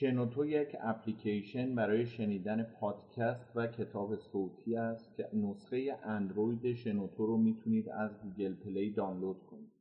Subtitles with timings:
[0.00, 7.36] شنوتو یک اپلیکیشن برای شنیدن پادکست و کتاب صوتی است که نسخه اندروید شنوتو رو
[7.36, 9.72] می‌تونید از گوگل پلی دانلود کنید.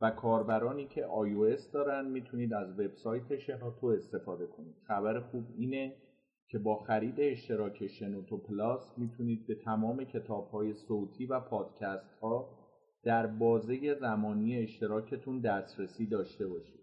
[0.00, 4.74] و کاربرانی که iOS دارن می‌تونید از وبسایت شنوتو استفاده کنید.
[4.86, 5.94] خبر خوب اینه
[6.48, 12.48] که با خرید اشتراک شنوتو پلاس می‌تونید به تمام کتاب های صوتی و پادکست ها
[13.02, 16.79] در بازه زمانی اشتراکتون دسترسی داشته باشید.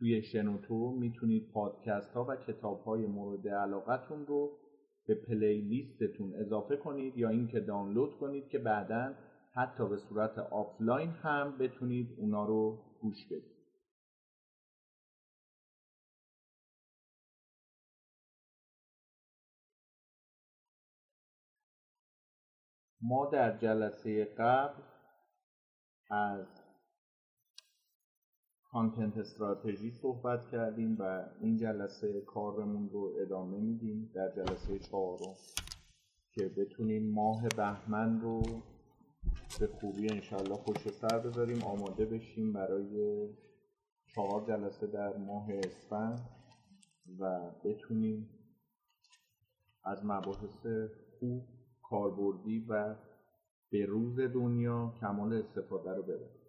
[0.00, 4.58] توی شنوتو می‌تونید پادکست ها و کتاب های مورد علاقتون رو
[5.06, 9.14] به playlist تون اضافه کنید یا اینکه دانلود کنید که بعدا
[9.54, 13.60] حتی به صورت آفلاین هم بتونید اونا رو گوش بدید.
[23.02, 24.82] ما در جلسه قبل
[26.10, 26.59] از
[28.72, 35.34] کانتنت استراتژی صحبت کردیم و این جلسه کارمون رو ادامه میدیم در جلسه چهارم
[36.32, 38.42] که بتونیم ماه بهمن رو
[39.60, 43.28] به خوبی انشالله پشت سر بذاریم آماده بشیم برای
[44.14, 46.20] چهار جلسه در ماه اسفند
[47.18, 48.30] و بتونیم
[49.84, 50.66] از مباحث
[51.18, 51.48] خوب
[51.82, 52.96] کاربردی و
[53.70, 56.39] به روز دنیا کمال استفاده رو ببریم.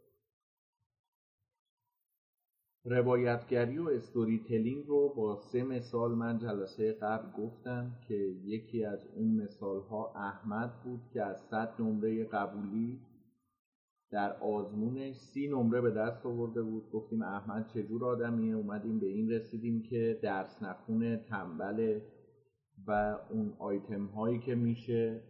[2.86, 9.08] روایتگری و استوری تلینگ رو با سه مثال من جلسه قبل گفتم که یکی از
[9.16, 13.00] اون مثال ها احمد بود که از صد نمره قبولی
[14.12, 16.92] در آزمونش سی نمره به دست آورده بود.
[16.92, 22.02] گفتیم احمد چجور آدمیه؟ اومدیم به این رسیدیم که درس نخونه تنبله
[22.88, 25.22] و اون آیتم هایی که میشه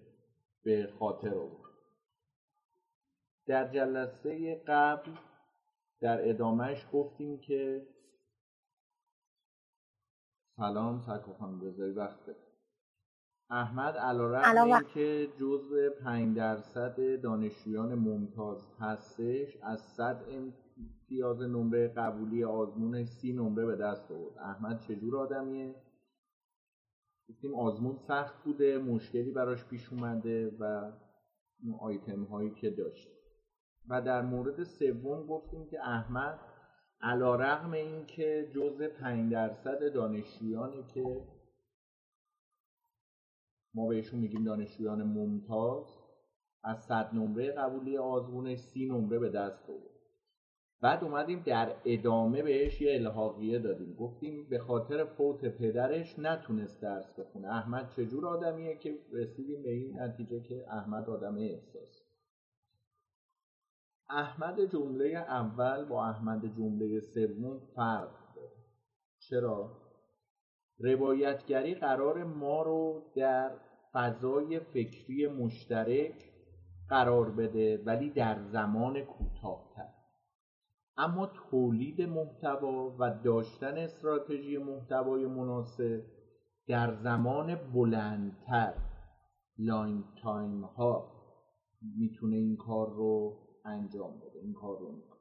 [0.63, 1.71] به خاطر آورد.
[3.47, 5.11] در جلسه قبل
[6.01, 7.87] در ادامهش گفتیم که
[10.57, 12.19] سلام سکو خانم رضایی وقت
[13.49, 23.07] احمد علیرغم که جزء 5 درصد دانشجویان ممتاز هستش از صد امتیاز نمره قبولی آزمونش
[23.07, 24.37] سی نمره به دست آورد.
[24.37, 25.75] احمد چجور آدمیه؟
[27.29, 30.91] گفتیم آزمون سخت بوده مشکلی براش پیش اومده و
[31.63, 33.20] اون آیتم هایی که داشت.
[33.89, 36.39] و در مورد سوم گفتیم که احمد
[37.01, 41.21] علا رغم این که جز پنج درصد دانشجویانی که
[43.73, 45.85] ما بهشون میگیم دانشجویان ممتاز
[46.63, 49.91] از صد نمره قبولی آزمونش سی نمره به دست آورد.
[50.81, 53.95] بعد اومدیم در ادامه بهش یه الحاقیه دادیم.
[53.95, 57.47] گفتیم به خاطر فوت پدرش نتونست درس بخونه.
[57.47, 62.00] احمد چجور آدمیه که رسیدیم به این نتیجه که احمد آدم احساس.
[64.11, 68.51] احمد جمله اول با احمد جمله سوم فرق داره.
[69.19, 69.77] چرا؟
[70.79, 73.51] روایتگری قرار ما رو در
[73.93, 76.31] فضای فکری مشترک
[76.89, 79.93] قرار بده ولی در زمان کوتاهتر.
[80.97, 86.01] اما تولید محتوا و داشتن استراتژی محتوای مناسب
[86.67, 88.73] در زمان بلندتر
[89.57, 91.11] line time ها
[91.97, 94.39] می‌تونه این کار رو انجام بده.
[94.39, 95.19] این کار رو می‌کنه.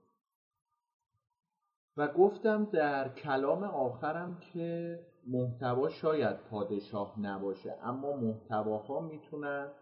[1.97, 9.73] و گفتم در کلام آخرم که محتوا شاید پادشاه نباشه اما محتواها می‌تونن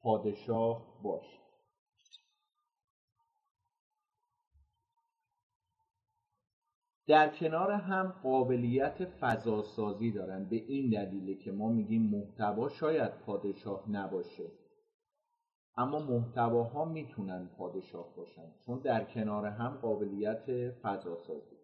[0.00, 1.38] پادشاه باشه
[7.06, 13.90] در کنار هم قابلیت فضاسازی دارن به این دلیله که ما میگیم محتوا شاید پادشاه
[13.90, 14.63] نباشه.
[15.76, 21.56] اما محتواها می‌تونن پادشاه باشن چون در کنار هم قابلیت فضاسازی.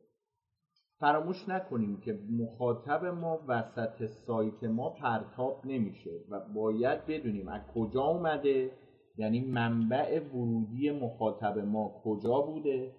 [1.00, 8.02] فراموش نکنیم که مخاطب ما وسط سایت ما پرتاب نمیشه و باید بدونیم از کجا
[8.02, 8.70] اومده
[9.16, 12.92] یعنی منبع ورودی مخاطب ما کجا بوده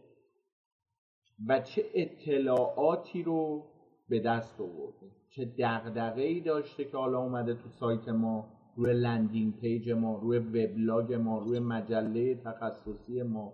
[1.47, 3.63] و چه اطلاعاتی رو
[4.09, 8.60] به دست آورده چه دغدغه ای داشته که حالا اومده تو سایت ما.
[8.75, 13.53] روی landing page ما روی وبلاگ ما روی مجله تخصصی ما.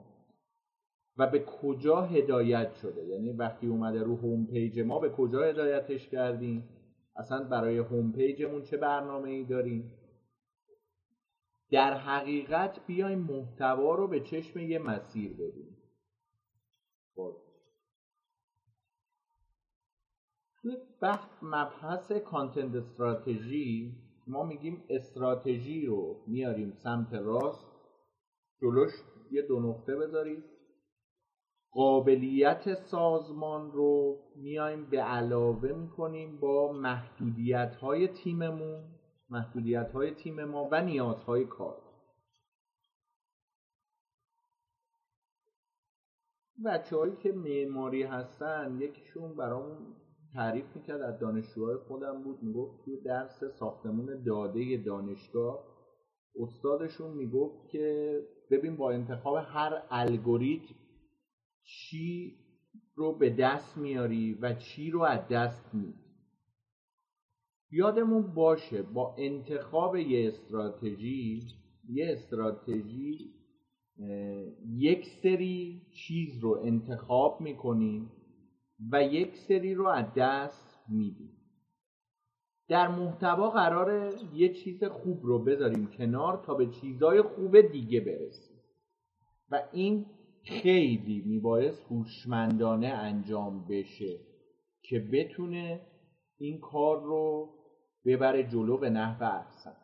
[1.18, 6.10] و به کجا هدایت شده؟ یعنی وقتی اومده رو home page ما به کجا هدایتش
[6.10, 6.69] کردیم؟
[7.16, 9.94] اصلا برای home page مون چه برنامه ای داریم؟
[11.72, 15.78] در حقیقت بیایم محتوا رو به چشم یه مسیر ببینیم
[17.16, 17.38] خب.
[20.62, 27.65] توی بحث مبحث content strategy ما میگیم استراتژی رو میاریم سمت راست
[28.62, 28.91] جلوش
[29.31, 30.44] یه دو نقطه بذارید.
[31.71, 38.83] قابلیت سازمان رو میایم به علاوه می‌کنیم با محدودیت های تیممون
[39.29, 41.81] محدودیت های تیم ما و نیازهای کار.
[46.65, 49.77] بچه هایی که معماری هستن یکیشون برامون
[50.33, 52.44] تعریف می‌کرد از دانشجوهای خودم بود.
[52.44, 55.63] می‌گفت توی درس ساختمون داده دانشگاه
[56.39, 58.19] استادشون می‌گفت که
[58.51, 60.75] ببین با انتخاب هر الگوریتم
[61.63, 62.35] چی
[62.95, 66.07] رو به دست میاری و چی رو از دست میدی.
[67.71, 71.41] یادمون باشه با انتخاب یه استراتژی
[71.89, 73.33] یه استراتژی
[74.77, 78.12] یک سری چیز رو انتخاب می‌کنیم.
[78.91, 81.38] و یک سری رو از دست میدیم.
[82.68, 88.57] در محتوا قراره یه چیز خوب رو بذاریم کنار تا به چیزای خوب دیگه برسیم.
[89.50, 90.06] و این
[90.44, 94.19] خیلی میبایست هوشمندانه انجام بشه
[94.81, 95.81] که بتونه
[96.38, 97.53] این کار رو
[98.06, 99.75] ببره جلو به نحو احسن.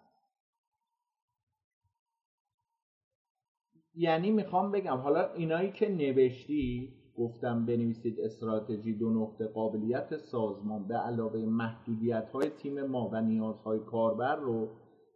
[3.96, 10.96] یعنی می‌خوام بگم حالا اینایی که نوشتی گفتم بنویسید استراتژی دو نقطه قابلیت سازمان به
[10.96, 14.70] علاوه محدودیت های تیم ما و نیازهای کاربر رو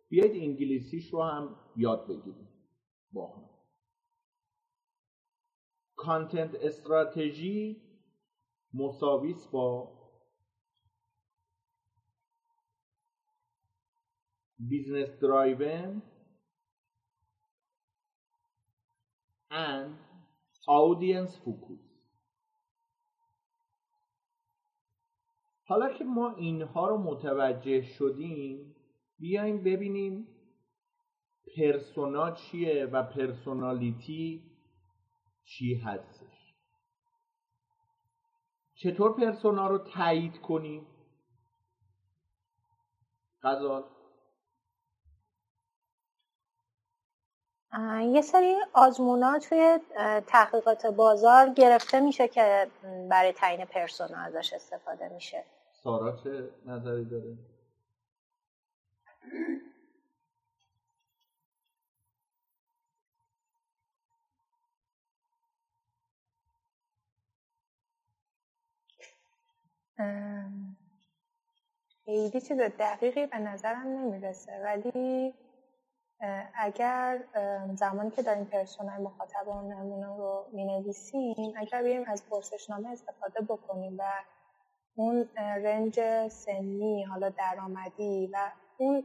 [0.10, 2.48] بیاید انگلیسیش رو هم یاد بگیریم.
[3.12, 3.44] با هم
[5.96, 7.82] content strategy
[8.74, 9.92] مساویس با
[14.60, 16.02] business driven
[19.52, 19.96] and
[20.68, 21.87] audience focus.
[25.70, 28.76] حالا که ما اینها رو متوجه شدیم
[29.20, 30.28] بیایم ببینیم
[31.58, 34.52] پرسونا چیه و پرسونالیتی
[35.44, 36.54] چی هستش.
[38.76, 40.88] چطور پرسونا رو تایید کنیم؟
[43.44, 43.84] غزال.
[48.02, 49.80] یه سری آزمونا توی
[50.28, 52.72] تحقیقات بازار گرفته میشه که
[53.10, 55.44] برای تعیین پرسونا ازش استفاده میشه.
[55.84, 57.38] سارا چه نظری داره؟
[72.06, 75.36] خیلی چیز دقیقی به نظرم نمی‌رسه ولی
[76.54, 77.24] اگر
[77.76, 84.04] زمانی که داریم پرسونای مخاطبانمون رو نویسیم اگر بیایم از پرسشنامه استفاده بکنیم و
[84.98, 89.04] اون رنج سنی حالا درآمدی و اون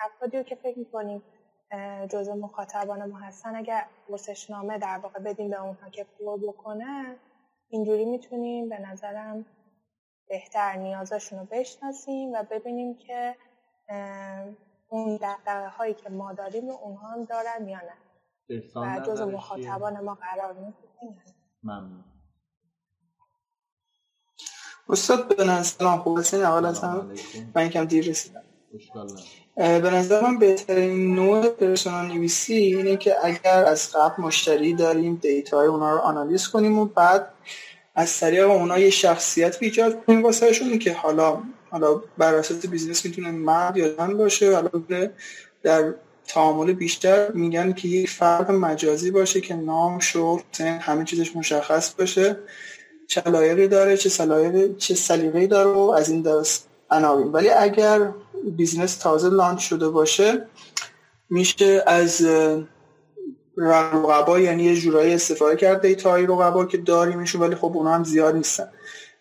[0.00, 1.22] افرادی رو که فکر می‌کنیم
[2.10, 7.16] جزء مخاطبان ما هستن اگر پرسشنامه در واقع بدیم به اونها که پر بکنن
[7.68, 9.46] اینجوری می‌تونیم به نظرم
[10.28, 13.36] بهتر نیازشون رو بشناسیم و ببینیم که
[14.88, 17.98] اون دقدقه هایی که ما داریم رو اونها هم دارن یا نه.
[18.76, 21.16] و جز مخاطبان ما قرار می‌گیرن
[21.62, 22.11] ممنون.
[24.92, 27.10] استاد به نظر خوب اول از هم
[27.54, 28.42] من یکم دیر رسیدم.
[29.56, 35.57] به نظر من بهترین نوع persona نویسی اینه که اگر از قبل مشتری داریم data
[35.57, 37.28] ی اونا رو آنالیز کنیم و بعد
[37.94, 43.30] از طریق اونا یه شخصیت ایجاد کنیم واسه که حالا حالا بر اساس business می‌تونه
[43.30, 44.54] مرد یا زن باشه.
[44.54, 44.70] حالا
[45.62, 45.94] در
[46.26, 52.36] تعامل بیشتر میگن که یک فرد مجازی باشه که نام شغل همه چیزش مشخص باشه.
[53.12, 53.20] چه
[53.66, 57.32] داره چه سلایقی چه سلیقه‌ای داره و از این دست عناوین.
[57.32, 58.12] ولی اگر
[58.56, 60.46] business تازه launch شده باشه
[61.30, 62.26] میشه از
[63.56, 68.04] رقبا یعنی یه جورایی استفاده کرد data های رقبا که داریمشون ولی خب اونا هم
[68.04, 68.68] زیاد نیستن.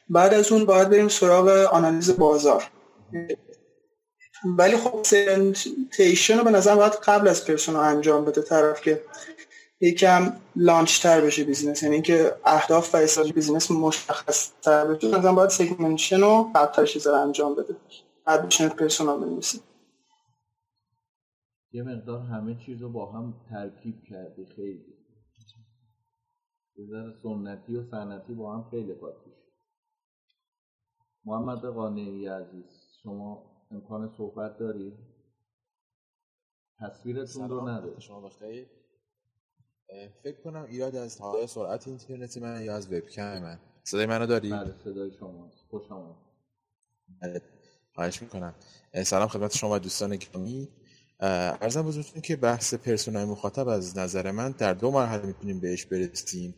[0.10, 2.64] بعد از اون باید بریم سراغ آنالیز بازار.
[4.58, 9.02] ولی خب segmentation رو به نظر باید قبل از persona انجام بده طرف که
[9.82, 11.84] یکم launch تر بشه business.
[11.84, 17.08] یعنی که اهداف و استراتژی business مشخص تر بشه مثلا باید segmentation رو قبل چیز
[17.08, 17.76] رو انجام بده.
[18.26, 19.62] بعد بشه persona بنویسیم
[21.74, 24.46] یه مقدار همه چیز رو با هم ترکیب کردی.
[24.46, 25.02] خیلی.
[26.78, 29.32] بذار سنتی و سنتی با هم خیلی قاطی
[31.26, 32.66] محمد قانعی عزیز
[33.04, 34.94] شما امکان صحبت داری؟
[36.80, 38.81] تصویرتون رو نداره شما بخیر.
[40.24, 43.60] فکر کنم ایراد از های سرعت اینترنتی من یا از وبکم من.
[43.84, 46.16] صدای منو داری؟ بله صدای شما خوش آمد.
[47.22, 47.42] بله
[47.96, 48.56] خواهش می‌کنم.
[49.04, 50.70] سلام خدمت شما دوستان گرامی.
[51.20, 55.86] عرضم بزرگتون که بحث persona ی مخاطب از نظر من در دو مرحله می‌تونیم بهش
[55.86, 56.56] برسیم.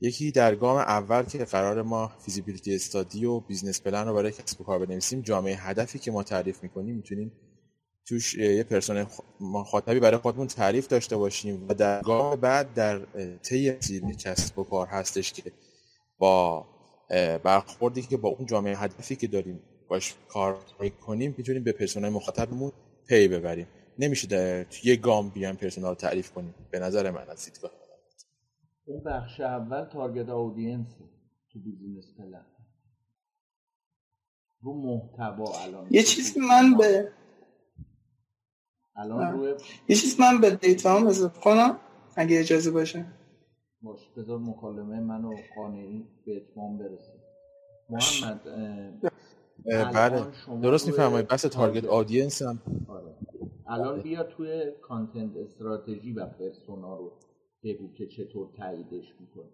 [0.00, 4.60] یکی در گام اول که قرار ما feasibility study و business plan رو برای کسب
[4.60, 7.32] و کار بنویسیم جامعه هدفی که ما تعریف می‌کنیم می‌تونیم
[8.08, 9.06] توش یه persona
[9.40, 12.98] مخاطبی برای خودمون تعریف داشته باشیم و در گام بعد در
[13.42, 13.72] طی
[14.18, 15.52] کسب و کار هستش که
[16.18, 16.66] با
[17.44, 20.58] برخوردی که با اون جامعه هدفی که داریم باش کار
[21.06, 22.72] کنیم می‌تونیم به persona ی مخاطبمون
[23.08, 23.66] پی ببریم.
[23.98, 26.54] نمیشه در یه گام بیان persona رو تعریف کنیم.
[26.70, 27.70] به نظر من از دیدگاه
[28.84, 30.86] اون بخش اول target audience
[31.52, 32.46] تو business plan
[34.62, 35.88] رو محتوا الان.
[35.90, 37.12] یه چیزی من به
[38.98, 39.54] الان روی
[39.88, 41.76] یه چیز من به data هم اضافه کنم
[42.16, 43.06] اگه اجازه باشه.
[43.82, 47.12] باش بذار مکالمه منو قانعی به اتمام برسه
[47.90, 48.40] محمد
[49.92, 50.26] بله.
[50.62, 51.28] درست میفرمایید.
[51.28, 52.58] بحث target audience هم.
[52.88, 53.14] آره.
[53.66, 57.12] الان بیا توی content strategy و persona رو
[57.64, 59.50] بگو که چطور تاییدش می‌کنی.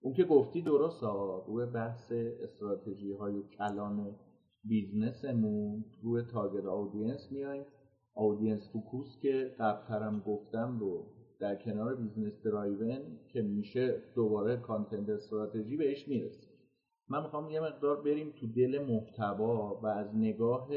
[0.00, 2.12] اون که گفتی درست ها روی بحث
[2.42, 4.16] استراتژی های کلان
[4.64, 7.64] business مون روی target audience میایم
[8.16, 11.06] audience focus که قبلترم گفتم رو
[11.40, 13.00] در کنار business driven
[13.32, 16.46] که میشه دوباره content strategy بهش می‌رسه.
[17.08, 20.68] من می‌خوام یه مقدار بریم تو دل محتوا و از نگاه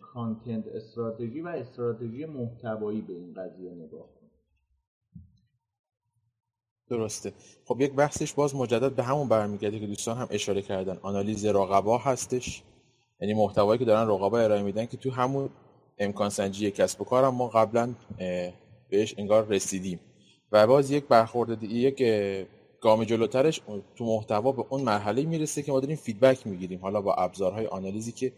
[0.00, 4.30] content strategy و استراتژی محتوایی به این قضیه نگاه کنیم.
[6.88, 7.32] درسته.
[7.64, 10.98] خب یک بحثش باز مجدد به همون برمیگرده که دوستان هم اشاره کردن.
[11.02, 12.62] آنالیز رقبا هستش.
[13.20, 15.48] یعنی محتوایی که دارن رقبا ارائه میدن که تو همون
[15.98, 17.94] امکان سنجی کسب و کارم ما قبلا
[18.90, 20.00] بهش انگار رسیدیم.
[20.52, 22.02] و باز یک برخورد یک
[22.80, 23.60] گام جلوترش
[23.96, 26.80] تو محتوا به اون مرحله می‌رسه که ما داریم فیدبک می‌گیریم.
[26.80, 28.32] حالا با ابزارهای آنالیزی که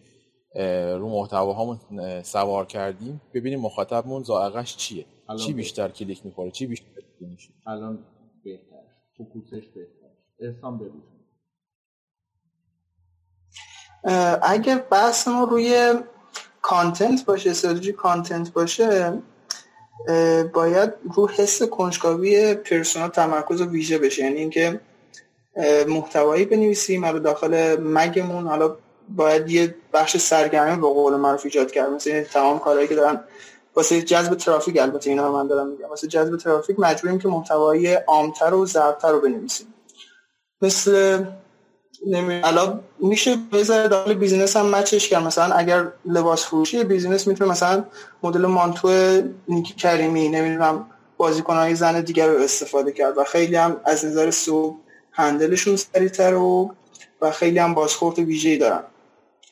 [0.99, 1.79] رو محتواهامون
[2.23, 5.05] سوار کردیم ببینیم مخاطبمون ذائقش چیه.
[5.39, 6.87] چی بیشتر کلیک می‌خوره چی بیشتر
[7.21, 8.07] میشه؟ الان
[8.45, 8.83] بهتر.
[9.17, 10.07] focus ش بهتر.
[10.41, 10.81] احسان
[14.43, 15.95] اگر بحث ما روی
[16.69, 19.13] content باشه استراتژی content باشه
[20.53, 24.23] باید رو حس کنجکاوی persona تمرکز و ویژه بشه.
[24.23, 24.81] یعنی اینکه
[25.89, 28.77] محتوایی بنویسیم حالا داخل mag مون حالا
[29.09, 31.91] باید یه بخش سرگرمی به قول معروف ایجاد کرد.
[31.91, 33.21] مثل تمام کارهایی که دارن
[33.75, 38.55] واسه جذب ترافیک البته اینا من دارم میگم واسه جذب ترافیک مجبوریم که محتوای عامتر
[38.55, 39.75] و زردتر رو بنویسیم.
[40.63, 41.25] مثل
[42.45, 45.23] الان میشه بذاره داخل business هم match ش کرد.
[45.23, 47.85] مثلا اگر لباس فروشی business می‌تونه مثلا
[48.23, 48.89] مدل مانتو
[49.49, 50.87] نیکی کریمی نمی‌دونم
[51.17, 54.77] بازیگرهای زن دیگر رو استفاده کرد و خیلی هم از نظر سئو
[55.13, 56.75] handle شون سریعتر و
[57.23, 58.83] و خیلی هم بازخورد ویژه‌ای دارن.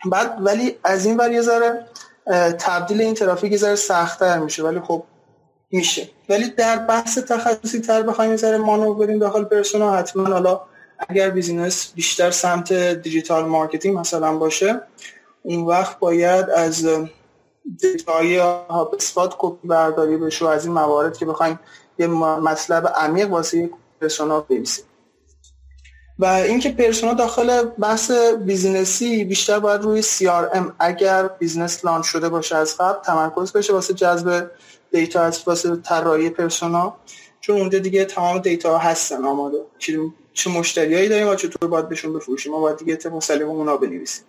[0.06, 1.86] بعد ولی از این ور یه ذره
[2.58, 4.62] تبدیل این ترافیک یه ذره سختتر میشه.
[4.62, 5.02] ولی خب
[5.70, 6.08] میشه.
[6.28, 10.60] ولی در بحث تخصصی تر بخوایم یه ذره مانور بریم داخل persona حتما حالا
[11.08, 14.80] اگر business بیشتر سمت digital marketing مثلا باشه
[15.42, 16.86] اون وقت باید از
[17.80, 21.60] data ی HubSpot کپی برداری بشه از این موارد که بخوایم
[21.98, 23.70] یه مطلب عمیق واسه
[24.00, 24.84] persona بنویسیم.
[26.18, 28.10] و اینکه persona داخل بحث
[28.44, 33.72] business ی بیشتر باید روی CRM اگر business launch شده باشه از قبل تمرکز بشه
[33.72, 34.50] واسه جذب
[34.92, 36.96] data از واسه طراحی persona
[37.40, 39.58] چون اونجا دیگه تمام data هستن آماده.
[40.34, 42.52] چه مشتریایی داریم و چطور باید بهشون بفروشیم.
[42.52, 44.26] ما باید دیگه طبق سلیقه اونا بنویسیم.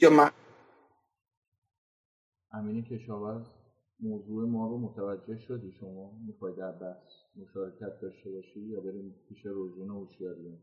[0.00, 0.30] یا من
[2.52, 3.46] امینی کشاورز
[4.00, 9.46] موضوع ما رو متوجه شدی؟ شما می‌خوای در بحث مشارکت داشته باشی یا بریم پیش
[9.46, 10.58] روژین و هوشیاریان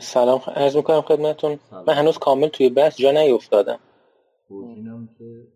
[0.00, 0.40] سلام.
[0.46, 1.58] عرض می‌کنم خدمتون.
[1.86, 3.80] من هنوز کامل توی بحث جا نیفتادم.
[4.48, 5.46] روژینم که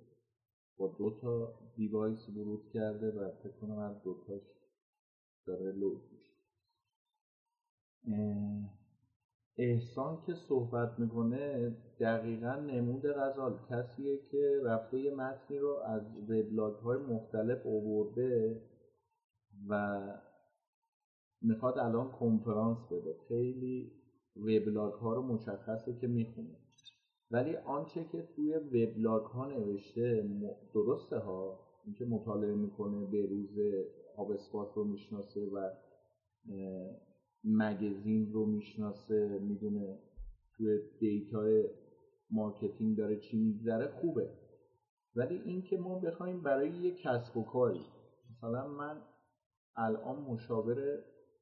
[0.79, 4.43] با دو تا دیوایس ورود کرده و فکر کنم از دوتاش
[5.47, 6.03] داره لود
[9.59, 16.99] احسان که صحبت می‌کنه دقیقا نمود غزال کسیه که رفته متنی رو از وبلاگ های
[16.99, 18.63] مختلف اوورده
[19.69, 20.01] و
[21.43, 23.17] می‌خواد الان کنفرانس بده.
[23.29, 23.93] خیلی
[24.37, 26.57] وبلاگ ها رو مشخصه که می‌خونه.
[27.31, 30.31] ولی آنچه که توی وبلاگ ها نوشته
[30.75, 33.59] درسته ها؟ اینکه مطالعه می‌کنه به روز
[34.17, 35.71] HubSpot رو می‌شناسه و
[37.45, 39.99] magazine رو می‌شناسه می‌دونه
[40.57, 41.69] توی digital
[42.31, 44.31] marketing داره چی میگذره خوبه.
[45.17, 47.85] ولی اینکه ما بخوایم برای یک کسب و کاری
[48.31, 49.03] مثلا من
[49.77, 50.99] الان مشاور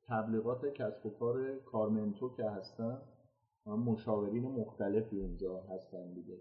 [0.08, 3.02] تبلیغات کسب و کار کارمنتو که هستم
[3.66, 6.40] من مشاورین مختلفی اونجا هستن دیگه.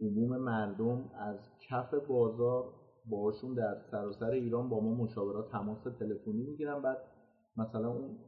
[0.00, 1.38] عموم مردم از
[1.68, 6.82] کف بازار باشون در سراسر ایران با ما مشاورات تماس تلفنی می‌گیرن.
[6.82, 6.98] بعد
[7.56, 8.18] مثلا اون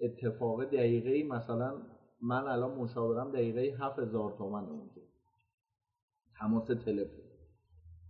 [0.00, 1.82] اتفاق دقیقه مثلا
[2.22, 5.02] من الان مشاورم دقیقه هفت هزار تومن اونجا.
[6.40, 7.22] تماس تلفن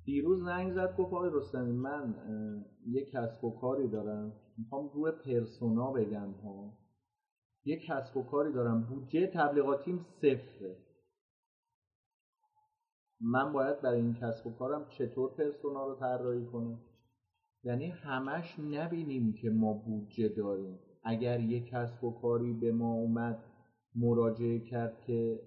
[0.05, 2.15] دیروز زنگ زد گفت آقای رستمی من
[2.87, 4.33] یه کسب و کاری دارم.
[4.59, 6.73] می‌خوام روی پرسونا بگم ها.
[7.65, 8.83] یه کسب و کاری دارم.
[8.83, 10.77] بودجه تبلیغاتیم صفره
[13.21, 16.81] من باید برای این کسب و کارم چطور پرسونا رو طراحی کنم؟
[17.65, 20.79] یعنی همش نبینیم که ما بودجه داریم.
[21.05, 23.45] اگر یک کسب و کاری به ما اومد
[23.95, 25.41] مراجعه کرد که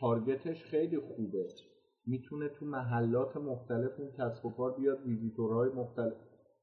[0.00, 1.48] تارگتش خیلی خوبه.
[2.06, 6.16] می‌تونه تو محلات مختلف اون کسب و کار بیاد ویزیتورهای مختلف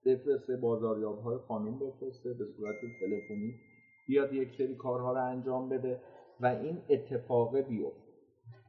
[0.05, 3.53] بفرسته بازاریاب های خانم بفرسته به صورت تلفنی
[4.07, 6.01] بیاد یک سری کارها رو انجام بده
[6.39, 8.06] و این اتفاق بیفته.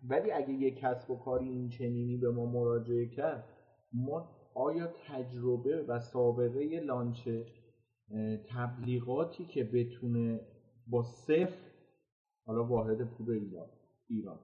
[0.08, 3.44] ولی اگه یک کسب و کاری این چنینی به ما مراجعه کرد
[3.92, 7.28] ما آیا تجربه و سابقه لانچ
[8.48, 10.40] تبلیغاتی که بتونه
[10.86, 11.68] با صفر
[12.46, 13.68] حالا واحد پول ایران
[14.08, 14.38] ایران.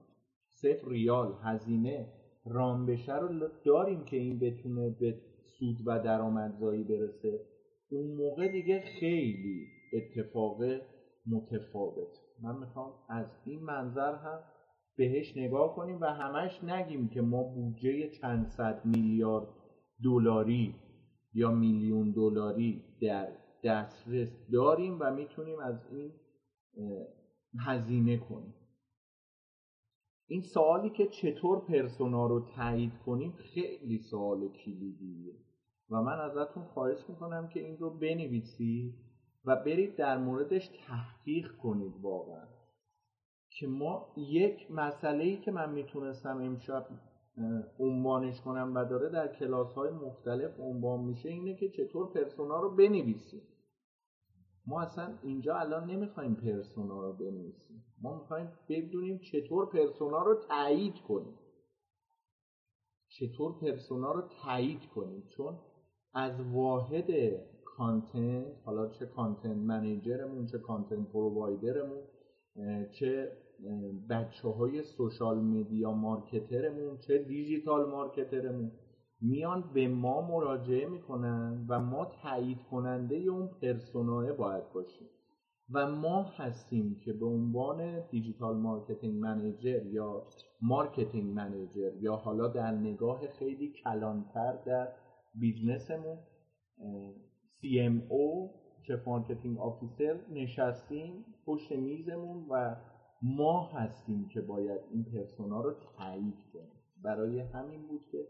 [0.47, 2.07] صفر ریال هزینه
[2.45, 5.21] رام بشه رو داریم که این بتونه به
[5.59, 7.39] سود و درآمدزایی برسه.
[7.91, 10.63] اون موقع دیگه خیلی اتفاق
[11.27, 12.19] متفاوت.
[12.41, 14.39] من می‌خوام از این منظر هم
[14.97, 19.47] بهش نگاه کنیم و همش نگیم که ما بودجه چند صد میلیارد
[20.03, 20.75] دلاری
[21.33, 23.27] یا میلیون دلاری در
[23.63, 26.11] دسترس داریم و می‌تونیم از این
[27.59, 28.53] هزینه کنیم.
[30.27, 35.33] این سوالی که چطور پرسونا رو تایید کنیم خیلی سوال کلیدیه
[35.89, 38.95] و من ازتون خواهش می‌کنم که این رو بنویسید
[39.45, 42.54] و برید در موردش تحقیق کنید واقعا.
[43.59, 46.87] که ما یک مسئله ای که من می‌تونستم امشب
[47.79, 52.75] عنوانش کنم و داره در کلاس های مختلف عنوان میشه اینه که چطور persona رو
[52.75, 53.41] بنویسیم.
[54.67, 57.83] ما اصلا اینجا الان نمی‌خوایم persona رو بنویسیم.
[58.01, 61.39] ما می‌خوایم بدونیم چطور persona رو تایید کنیم.
[63.09, 65.23] چطور persona رو تایید کنیم.
[65.37, 65.59] چون
[66.13, 67.07] از واحد
[67.65, 72.03] content حالا چه content manager مون چه content provider مون
[72.91, 73.31] چه
[74.09, 78.71] بچه های social media marketer مون چه digital marketer مون
[79.21, 85.07] میان به ما مراجعه می‌کنن و ما تایید کننده اون persona ها باید باشیم.
[85.73, 90.27] و ما هستیم که به عنوان digital marketing manager یا
[90.61, 94.87] marketing manager یا حالا در نگاه خیلی کلانتر در
[95.35, 96.17] business مون
[97.61, 98.49] CMO
[98.87, 102.75] chief marketing officer نشستیم پشت میزمون و
[103.25, 106.81] ما هستیم که باید این persona رو تایید کنیم.
[107.03, 108.27] برای همین بود که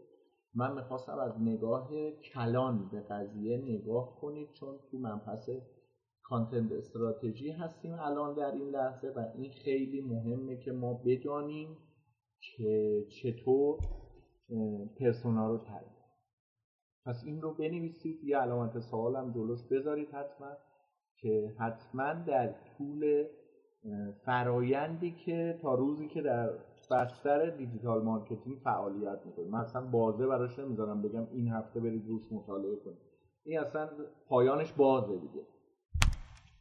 [0.54, 5.50] من می‌خواستم از نگاه کلان به قضیه نگاه کنید چون تو مبحث
[6.22, 11.76] content strategy هستیم الان در این لحظه و این خیلی مهمه که ما بدانیم
[12.40, 13.78] که چطور
[14.98, 15.96] persona رو تایید
[17.06, 18.24] پس این رو بنویسید.
[18.24, 20.56] یه علامت سوالم جلوش بذارید حتما
[21.16, 23.24] که حتما در طول
[24.24, 26.50] فرایندی که تا روزی که در
[26.90, 29.50] بستر digital marketing فعالیت می‌کنیم.
[29.50, 32.98] من اصلا بازه براش نمی‌ذارم بگم این هفته برید روش مطالعه کنید.
[33.44, 33.88] این اصلا
[34.28, 35.46] پایانش بازه دیگه.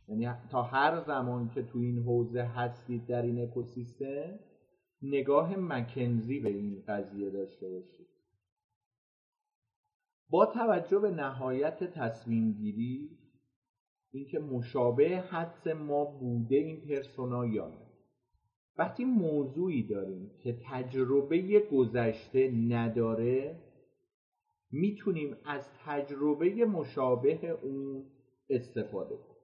[0.08, 4.40] یعنی تا هر زمان که تو این حوزه هستید در این اکوسیستم
[5.02, 8.08] نگاه مکنزی به این قضیه داشته باشید.
[10.30, 13.10] با توجه به نهایت تصمیم گیری
[14.16, 17.86] اینکه مشابه حدس ما بوده این پرسونا یا نه.
[18.78, 23.60] وقتی موضوعی داریم که تجربه گذشته نداره
[24.72, 28.06] می‌تونیم از تجربه مشابه اون
[28.50, 29.36] استفاده کنیم.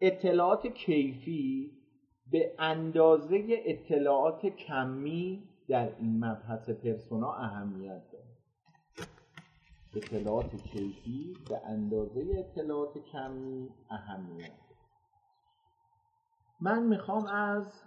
[0.00, 1.70] اطلاعات کیفی
[2.30, 8.23] به اندازه اطلاعات کمی در این مبحث پرسونا اهمیت داره.
[9.96, 14.52] اطلاعات کیفی به اندازه اطلاعات کمی اهمیت.
[16.60, 17.82] من می‌خوام از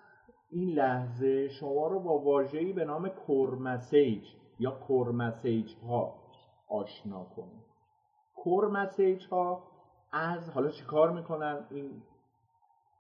[0.50, 4.24] این لحظه شما رو با واژه‌ای به نام کور مسیج
[4.60, 6.14] یا کور مسیج ها
[6.70, 7.64] آشنا کنم.
[8.36, 9.64] کور مسیج ها
[10.12, 12.04] از حالا چی کار می‌کنن این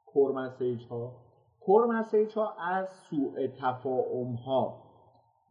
[0.05, 1.11] کور مسیج ها
[1.59, 4.83] کور مسیج ها از سوء تفاهم ها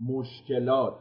[0.00, 0.94] مشکلات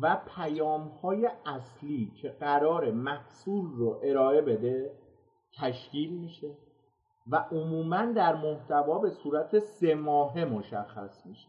[0.00, 4.98] و پیام های اصلی که قرار محصول رو ارائه بده
[5.58, 6.56] تشکیل میشه
[7.26, 11.48] و عموما در محتوا به صورت سه ماهه مشخص میشه.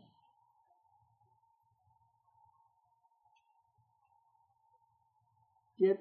[5.77, 5.99] یه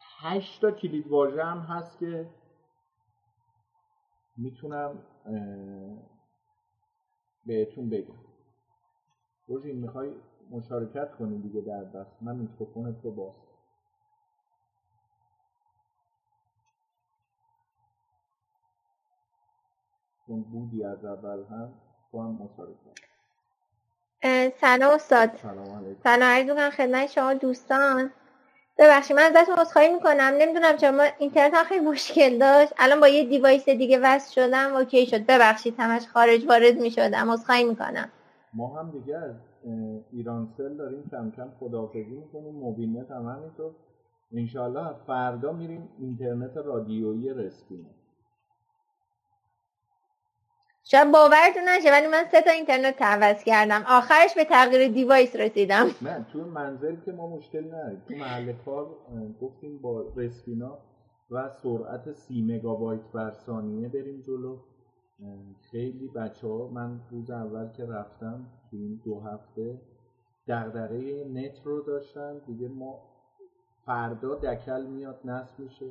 [0.00, 2.30] هشت تا کلید واژه هم هست که
[4.36, 5.02] می‌تونم
[7.46, 8.18] بهتون بگم.
[9.46, 10.14] روژین می‌خوای؟
[10.50, 12.16] مشارکت کنی دیگه در دست.
[12.20, 13.32] من میکروفونت رو باز
[20.26, 21.72] چون بودی از اول هم
[22.12, 23.00] با هم مشارکت.
[24.60, 25.36] سلام استاد.
[25.36, 28.10] سلام سلام عرض خدمت شما دوستان.
[28.78, 30.34] ببخشید من ازتون عذرخواهی می‌کنم.
[30.38, 32.72] نمی‌دونم چرا اینترنت خیلی مشکل داشت.
[32.78, 35.26] الان با یه device دیگه وصل شدم okay شد.
[35.26, 37.30] ببخشید همش خارج وارد می‌شدم.
[37.30, 38.12] عذرخواهی می‌کنم.
[38.52, 39.34] ما هم دیگه
[40.12, 43.72] ایرانسل داریم کم کم خداحافظی می‌کنیم مبین‌نت هم همینطور
[44.32, 47.90] انشالله فردا میریم اینترنت رادیویی رسپینا.
[50.86, 53.84] شاید باورتون نشه ولی من سه تا اینترنت عوض کردم.
[53.88, 55.86] آخرش به تغییر device رسیدم.
[56.02, 58.02] نه تو منزل که ما مشکل نداریم.
[58.08, 58.86] تو محل کار
[59.40, 60.78] گفتیم با رسپینا
[61.30, 64.58] و سرعت سی مگابایت بر ثانیه بریم جلو.
[65.70, 69.80] خیلی بچه ها من روز اول که رفتم این دو هفته
[70.48, 72.38] دغدغه نت رو داشتن.
[72.38, 72.98] دیگه ما
[73.86, 75.90] فردا دکل میاد نصب میشه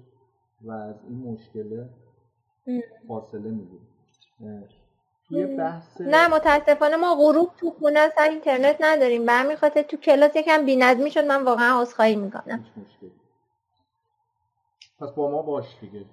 [0.61, 1.89] و از این مشکله
[3.07, 3.87] فاصله می‌گیریم.
[5.27, 9.25] توی بحث نه متاسفانه ما غروب تو خونه اصلا اینترنت نداریم.
[9.25, 12.65] به همین خاطر تو کلاس یکم بی‌نظمی شد من واقعا عذرخواهی می‌کنم.
[14.99, 16.05] پس با ما باش دیگه.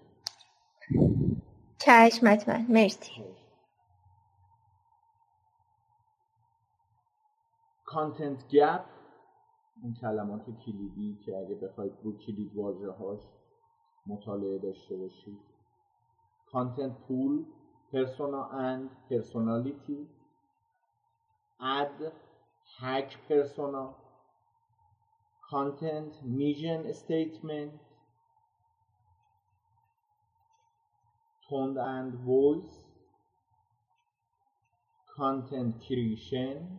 [1.78, 3.10] چشم مرسی.
[7.90, 8.84] کانتنت گپ
[9.82, 13.20] این کلمات کلیدی که اگه بخواید رو کلید واژه هاش
[14.06, 15.38] مطالعه داشته باشید
[16.52, 17.44] کانتنت پول
[17.92, 20.00] persona and personality
[21.60, 22.12] add
[22.78, 23.84] hack persona
[25.50, 27.72] content mission statement
[31.48, 32.76] tone and voice
[35.16, 36.78] content creation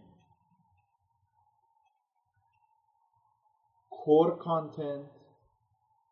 [4.06, 5.22] core content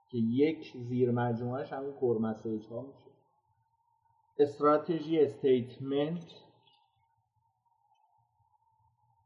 [0.10, 3.12] که یک زیر مجموعهش همین core message ها میشه.
[4.40, 6.34] strategy statement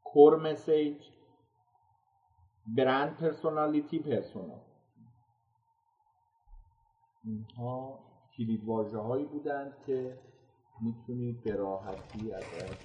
[0.04, 1.04] core message
[2.76, 4.60] brand personality personal
[7.24, 7.98] اینها
[8.36, 10.18] کلید واژه هایی بودند که
[10.80, 12.76] می‌تونید به راحتی ازش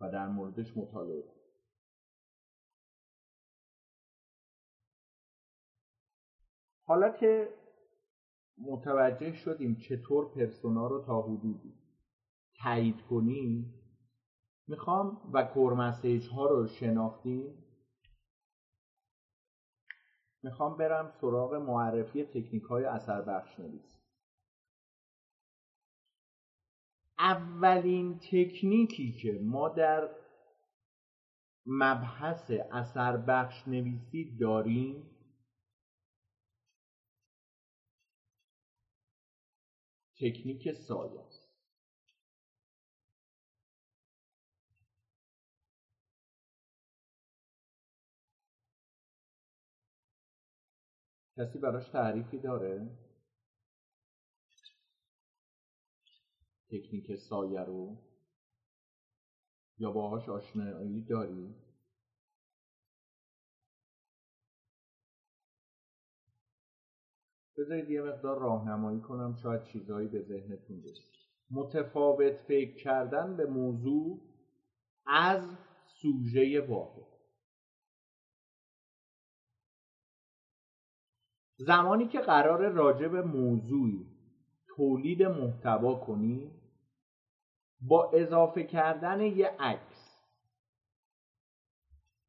[0.00, 1.45] و در موردش مطالعه کنید.
[6.86, 7.48] حالا که
[8.58, 11.74] متوجه شدیم چطور پرسونا رو تا حدودی
[12.62, 13.74] تایید کنیم
[14.68, 17.64] می‌خوام و کور مسیج ها رو شناختیم.
[20.42, 23.96] می‌خوام برم سراغ معرفی تکنیک های اثر بخش نویسی
[27.18, 30.08] اولین تکنیکی که ما در
[31.66, 35.15] مبحث اثر بخش نویسی داریم
[40.16, 41.46] تکنیک سایه است.
[51.36, 52.88] کسی براش تعریفی داره؟
[56.70, 57.96] تکنیک سایه رو؟
[59.78, 61.65] یا باهاش آشنایی داری؟
[67.58, 71.16] بذارید یه مقدار راهنمایی کنم شاید چیزهایی به ذهنتون برسه
[71.50, 74.20] متفاوت فکر کردن به موضوع
[75.06, 75.42] از
[76.02, 77.06] سوژه واحد.
[81.58, 84.06] زمانی که قرار راجع به موضوعی
[84.76, 86.50] تولید محتوا کنی
[87.80, 90.16] با اضافه کردن یه عکس.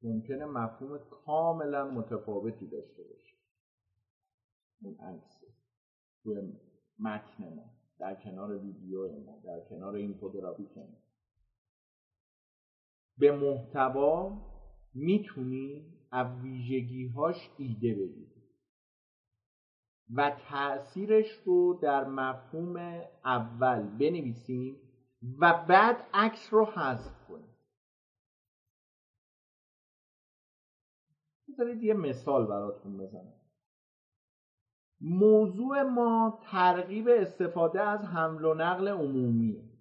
[0.02, 3.27] ممکنه مفهوم کاملا متفاوتی داشته باشه.
[4.82, 5.44] اون عکس
[6.24, 6.54] توی
[7.00, 10.98] متن ما در کنار ویدیو ما در کنار این فوتوگرافیک ما.
[13.18, 14.42] به محتوا
[14.94, 18.38] می‌تونی از ویژگیهاش ایده بگیری
[20.16, 22.78] و تاثیرش رو در مفهوم
[23.26, 24.76] اول بنویسیم
[25.40, 27.56] و بعد عکس رو حذف کنیم.
[31.50, 33.37] بذارید یه مثال براتون بزنم.
[35.02, 39.78] موضوع ما ترغیب استفاده از حمل و نقل عمومی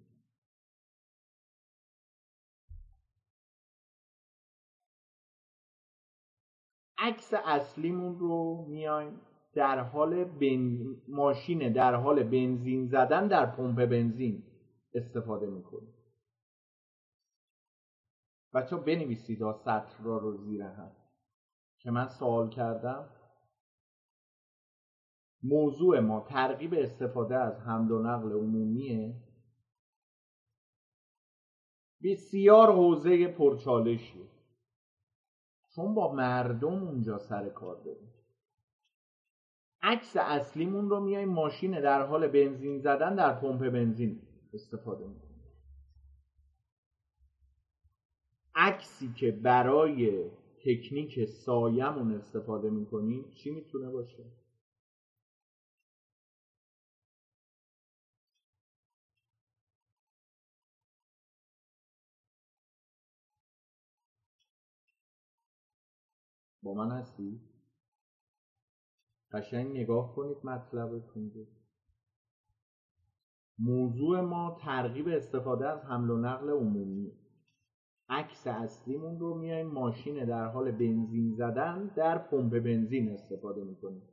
[6.97, 9.21] عکس اصلیمون رو میایم
[9.53, 10.95] در حال بن...
[11.07, 14.43] ماشین در حال بنزین زدن در پمپ بنزین
[14.93, 15.93] استفاده می‌کنیم.
[18.53, 20.91] بچه بنویسید سطر را رو زیر هم.
[21.79, 23.09] که من سوال کردم.
[25.43, 29.15] موضوع ما ترغیب استفاده از حمل و نقل عمومیه؟
[32.03, 34.29] بسیار حوزه پرچالشی
[35.75, 38.13] چون با مردم اونجا سر کار داریم.
[39.81, 44.21] عکس اصلیمون رو میایم ماشین در حال بنزین زدن در پمپ بنزین
[44.53, 45.27] استفاده می‌کنیم.
[48.55, 50.29] عکسی که برای
[50.65, 54.23] تکنیک سایمون استفاده می‌کنیم چی می‌تونه باشه؟
[66.67, 67.41] با من هستی؟
[69.31, 71.45] قشنگ نگاه کنید مطلبتون رو.
[73.59, 77.11] موضوع ما ترغیب استفاده از حمل و نقل عمومی.
[78.09, 84.03] عکس اصلیمون رو میایم ماشین در حال بنزین زدن در پمپ بنزین استفاده می‌کنیم.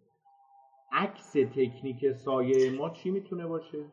[0.93, 3.85] عکس تکنیک سایه ما چی می‌تونه باشه؟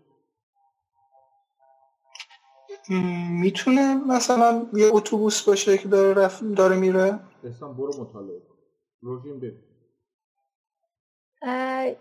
[3.41, 6.43] می‌تونه مثلا یه اتوبوس باشه که داره, رف...
[6.43, 8.50] داره میره؟ احسان برو مطالعه
[9.01, 9.57] روژین بگو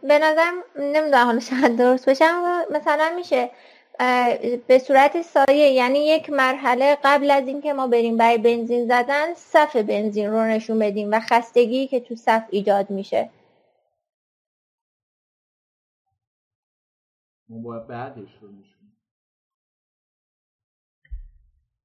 [0.02, 3.50] به نظرم نمی‌دونم حالا شاید درست باشم مثلا میشه
[4.66, 9.76] به صورت سایه یعنی یک مرحله قبل از اینکه ما بریم برای بنزین زدن صف
[9.76, 13.30] بنزین رو نشون بدیم و خستگی که تو صف ایجاد میشه.
[17.48, 18.92] ما باید بعدش رو نشون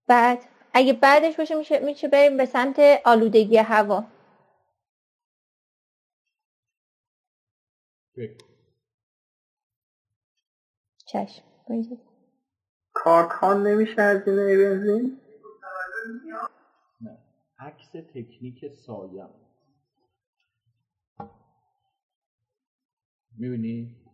[0.08, 0.40] بعد
[0.74, 4.04] اگه بعدش باشه میشه میشه بریم به سمت آلودگی هوا.
[11.06, 11.44] چشم.
[12.94, 15.22] کارکان نمیشه از این بنزین؟
[17.02, 17.18] نه.
[17.60, 19.30] عکس تکنیک سایم.
[23.38, 24.06] می‌بینی؟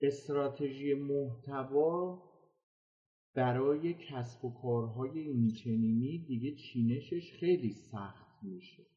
[0.00, 2.22] استراتژی محتوا
[3.34, 8.95] برای کسب و کارهای اینچنینی دیگه چینشش خیلی سخت میشه.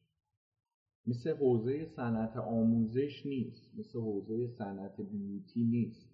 [1.10, 6.08] مثل حوزه صنعت آموزش نیست مثل حوزه صنعت بیوتی نیست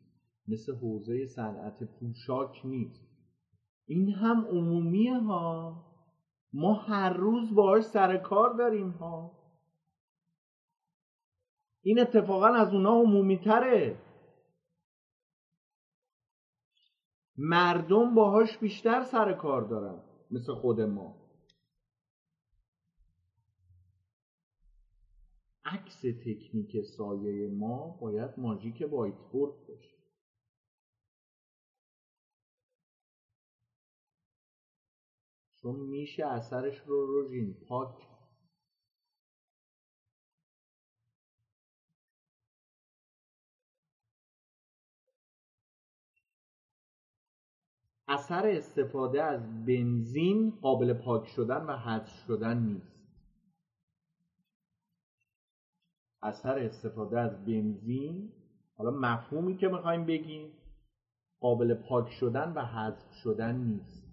[0.48, 3.06] مثل حوزه صنعت پوشاک نیست.
[3.86, 5.84] این هم عمومیه ها.
[6.52, 9.30] ما هر روز باهاش سر کار داریم ها.
[11.82, 13.98] این اتفاقا از اونا عمومی تره
[17.36, 21.25] مردم باهاش بیشتر سر کار دارن مثل خود ما.
[25.66, 29.96] عکس تکنیک سایه ما باید ماژیک وایتبورد باشه.
[35.56, 38.08] چون میشه اثرش رو روژین پاک
[48.08, 52.95] اثر استفاده از بنزین قابل پاک شدن و حذف شدن نیست.
[56.26, 58.32] اثر استفاده از بنزین.
[58.76, 60.52] حالا مفهومی که می‌خوایم بگیم
[61.40, 64.06] قابل پاک شدن و حذف شدن نیست.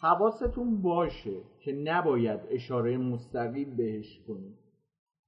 [0.00, 4.58] حواستون باشه که نباید اشاره مستقیم بهش کنیم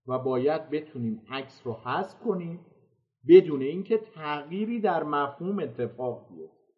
[0.07, 2.61] و باید بتونیم عکس رو حذف کنیم
[3.29, 6.75] بدون اینکه تغییری در مفهوم اتفاق بیفته.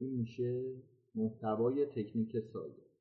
[0.00, 0.82] این میشه
[1.14, 2.91] محتوای تکنیک سایه.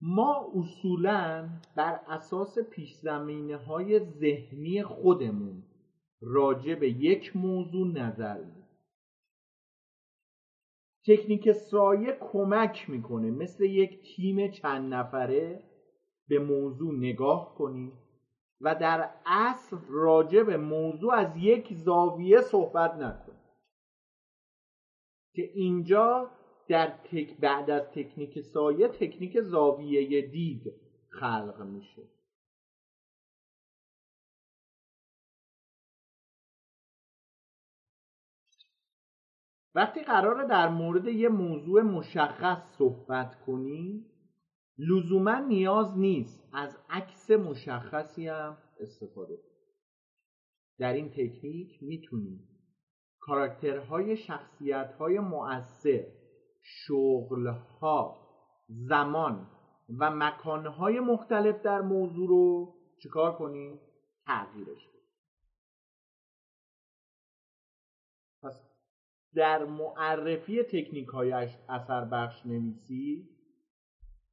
[0.00, 5.62] ما اصولا بر اساس پیش زمینه های ذهنی خودمون
[6.20, 8.66] راجع به یک موضوع نظر میدیم.
[11.06, 15.62] تکنیک سایه کمک می‌کنه مثل یک تیم چند نفره
[16.28, 17.92] به موضوع نگاه کنیم
[18.60, 23.40] و در اصل راجع به موضوع از یک زاویه صحبت نکنیم.
[25.34, 26.30] که اینجا
[26.68, 30.72] در تک بعد از تکنیک سایه تکنیک زاویه دید
[31.08, 32.02] خلق میشه.
[39.74, 44.06] وقتی قراره در مورد یه موضوع مشخص صحبت کنیم
[44.78, 49.56] لزوما نیاز نیست از عکس مشخصی هم استفاده کنیم.
[50.78, 52.48] در این تکنیک می‌تونیم
[53.20, 56.06] کاراکترهای شخصیت های مؤثر
[56.66, 58.16] شغلها
[58.68, 59.46] زمان
[59.98, 63.80] و مکانهای مختلف در موضوع رو چیکار کنیم؟
[64.26, 65.10] تغییرش بدیم
[68.42, 68.70] پس
[69.34, 71.32] در معرفی تکنیک های
[71.68, 73.28] اثر بخش نویسی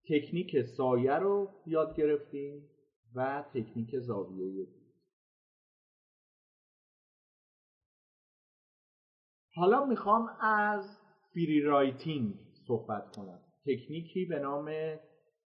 [0.10, 2.70] تکنیک سایه رو یاد گرفتیم
[3.16, 4.68] و تکنیک زاویه
[9.56, 11.03] حالا می‌خوام از
[11.34, 12.34] free writing
[12.68, 13.40] صحبت کنم.
[13.66, 14.72] تکنیکی به نام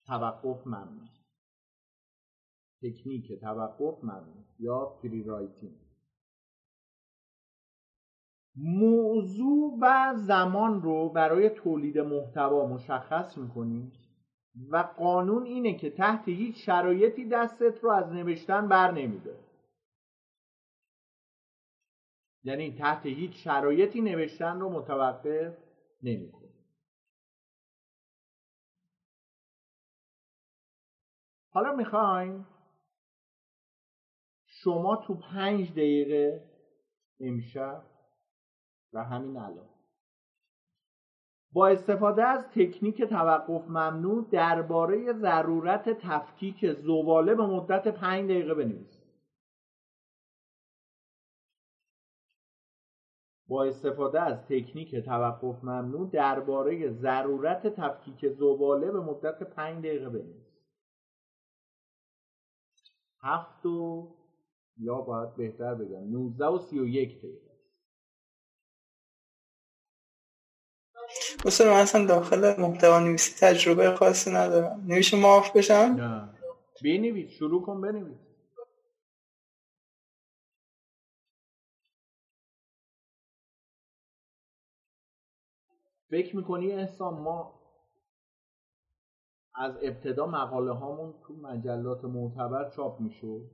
[0.07, 1.09] توقف ممنوع
[2.83, 5.81] تکنیک توقف ممنوع یا free writing
[8.57, 13.93] موضوع و زمان رو برای تولید محتوا مشخص می‌کنیم
[14.71, 19.38] و قانون اینه که تحت هیچ شرایطی دستت رو از نوشتن بر نمیده.
[22.45, 25.69] یعنی تحت هیچ شرایطی نوشتن رو متوقف
[26.02, 26.50] نمی‌کنه.
[31.52, 32.46] حالا می‌خوایم
[34.46, 36.42] شما تو پنج دقیقه
[37.20, 37.82] امشب
[38.92, 39.68] و همین الان.
[41.52, 48.99] با استفاده از تکنیک توقف ممنوع درباره ضرورت تفکیک زباله به مدت پنج دقیقه بنویسید.
[53.50, 60.50] با استفاده از تکنیک توقف ممنوع درباره ضرورت تفکیک زباله به مدت پنج دقیقه بنویسید
[63.22, 64.08] هفت و
[64.76, 67.50] یا باید بهتر بگم 19 و 31 دقیقه.
[71.46, 74.84] بسید من اصلا داخل محتوا نویسی تجربه خاصی ندارم.
[74.86, 76.28] نمیشه معاف بشم؟ نه.
[76.84, 78.30] بنویس شروع کن بنویس.
[86.11, 87.61] فکر می‌کنی احسان ما
[89.55, 93.51] از ابتدا مقاله هامون تو مجلات معتبر چاپ می‌شد؟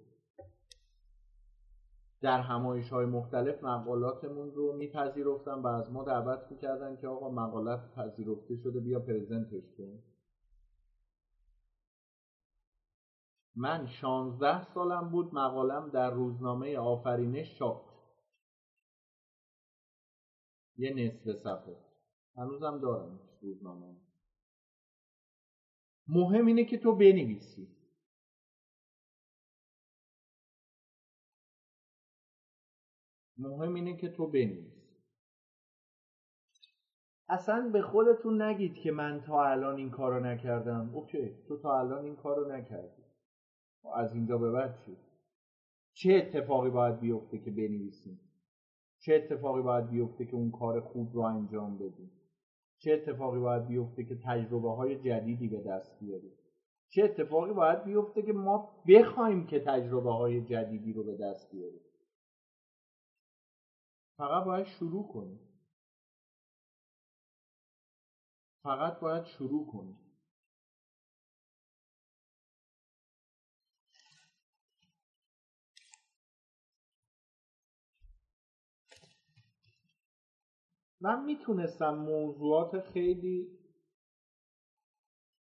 [2.20, 7.94] در همایش های مختلف مقالاتمون رو میپذیرفتن و از ما دعوت می‌کردن که آقا مقالت
[7.94, 10.02] پذیرفته شده بیا پرزنتش کن.
[13.56, 17.86] من شانزده سالم بود مقالم در روزنامه آفرینش چاپ
[20.76, 21.85] یه نصف صفحه.
[22.36, 23.96] هنوزم دارم روزنامه
[26.08, 27.68] مهم اینه که تو بنویسی.
[33.38, 34.76] مهم اینه که تو بنویسی
[37.28, 40.90] اصلا به خودتون نگید که من تا الان این کارو نکردم.
[40.94, 43.02] اوکی تو تا الان این کارو نکردی.
[43.94, 44.96] از اینجا به بعد چی؟
[45.92, 48.20] چه اتفاقی باید بیفته که بنویسیم؟
[48.98, 52.15] چه اتفاقی باید بیفته که اون کار خوب رو انجام بدیم؟
[52.78, 56.32] چه اتفاقی باید بیفته که تجربه های جدیدی به دست بیاریم؟
[56.88, 61.80] چه اتفاقی باید بیفته که ما بخوایم که تجربه های جدیدی رو به دست بیاریم؟
[64.16, 65.40] فقط باید شروع کنیم.
[68.62, 70.05] فقط باید شروع کنیم.
[81.06, 83.58] من می‌تونستم موضوعات خیلی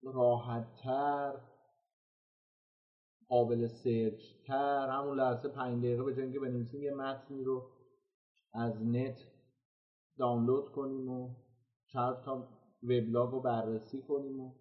[0.03, 1.33] راحتتر
[3.27, 7.71] قابل سرچ تر همون لحظه پنج دقیقه به جای بنویسیم یه متنی رو
[8.53, 9.27] از نت
[10.17, 11.35] دانلود کنیم و
[11.87, 12.47] چند تا
[12.83, 14.53] وبلاگ رو بررسی کنیم و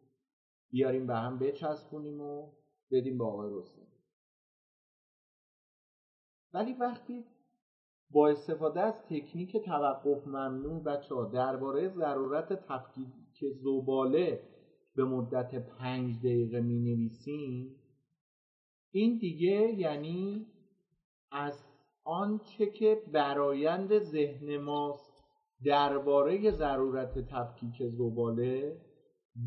[0.71, 2.53] بیاریم به هم بچسبونیم و
[2.90, 3.62] بدیم به آقای
[6.53, 7.25] ولی وقتی
[8.14, 14.40] با استفاده از تکنیک توقف ممنوع بچه ها درباره ضرورت تفکیک زباله
[14.96, 17.77] به مدت پنج دقیقه می نویسیم
[18.90, 20.46] این دیگه یعنی
[21.33, 21.64] از
[22.05, 25.24] آنچه که برایند ذهن ماست
[25.64, 28.81] درباره ضرورت تفکیک زباله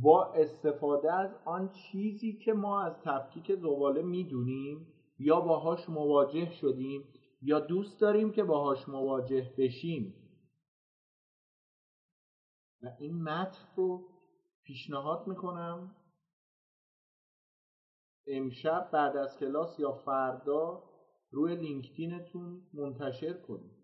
[0.01, 4.87] با استفاده از آن چیزی که ما از تفکیک زباله می‌دونیم
[5.19, 7.03] یا باهاش مواجه شدیم
[7.47, 10.13] یا دوست داریم که باهاش مواجه بشیم؟
[12.81, 14.09] و این متن رو
[14.63, 15.95] پیشنهاد می‌کنم.
[18.27, 20.83] امشب بعد از کلاس یا فردا
[21.31, 23.77] روی لینکدینتون منتشر کنید.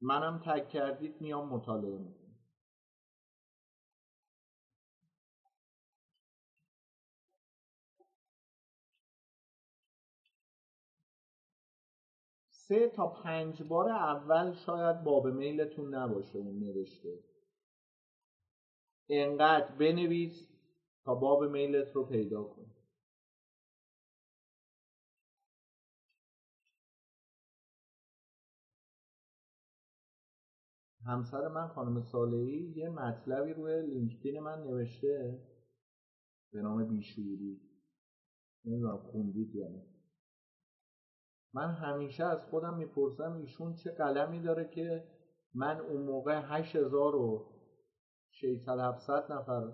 [0.00, 2.21] منم تک کردید میام مطالعه
[12.72, 17.18] سه تا پنج بار اول شاید باب میلتون نباشه اون نوشته.
[19.08, 20.48] انقدر بنویس
[21.04, 22.66] تا باب میلت رو پیدا کن.
[31.06, 35.40] همسر من خانم صالحی یه مطلبی روی لینکدین من نوشته.
[36.52, 37.60] به نام بیشوری.
[38.64, 39.91] نمی‌دونم خوندید یا نه.
[41.54, 45.04] من همیشه از خودم می‌پرسم ایشون چه قلمی داره که
[45.54, 47.52] من اون موقع 8000 و
[48.30, 49.72] 600 700 نفر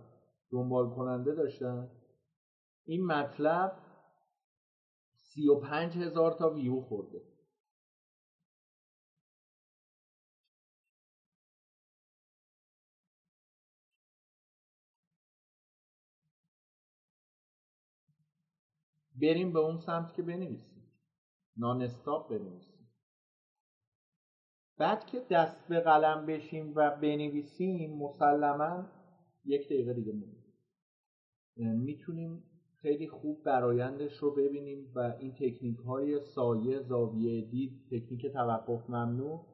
[0.51, 1.91] دنبال کننده داشتم.
[2.85, 3.73] این مطلب
[5.15, 7.23] 35 هزار تا ویو خورده.
[19.23, 20.78] بریم به اون سمت که بنویسیم.
[21.59, 22.89] نان استاپ بنویسیم.
[24.79, 28.87] بعد که دست به قلم بشیم و بنویسیم مسلما
[29.45, 30.13] یک دقیقه دیگه
[31.57, 32.43] می‌تونیم
[32.83, 39.47] خیلی خوب برایندش رو ببینیم و این تکنیک های سایه زاویه دید تکنیک توقف ممنوع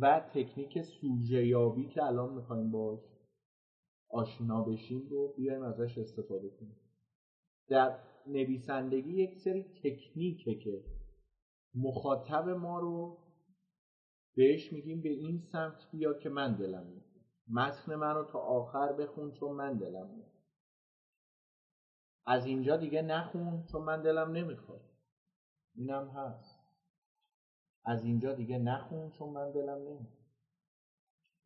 [0.00, 3.00] و تکنیک سوژه یابی که الان می‌خوایم باش
[4.08, 6.76] آشنا بشیم رو بیایم ازش استفاده کنیم.
[7.68, 10.84] در نویسندگی یک سری تکنیکه که
[11.74, 13.18] مخاطب ما رو
[14.36, 17.06] بهش میگیم به این سمت بیا که من دلم میاد.
[17.48, 20.32] متن من رو تا آخر بخون چون من دلم میاد.
[22.26, 24.80] از اینجا دیگه نخون چون من دلم نمی‌خواد.
[25.74, 26.58] اینم هست.
[27.84, 30.22] از اینجا دیگه نخون چون من دلم نمی‌خواد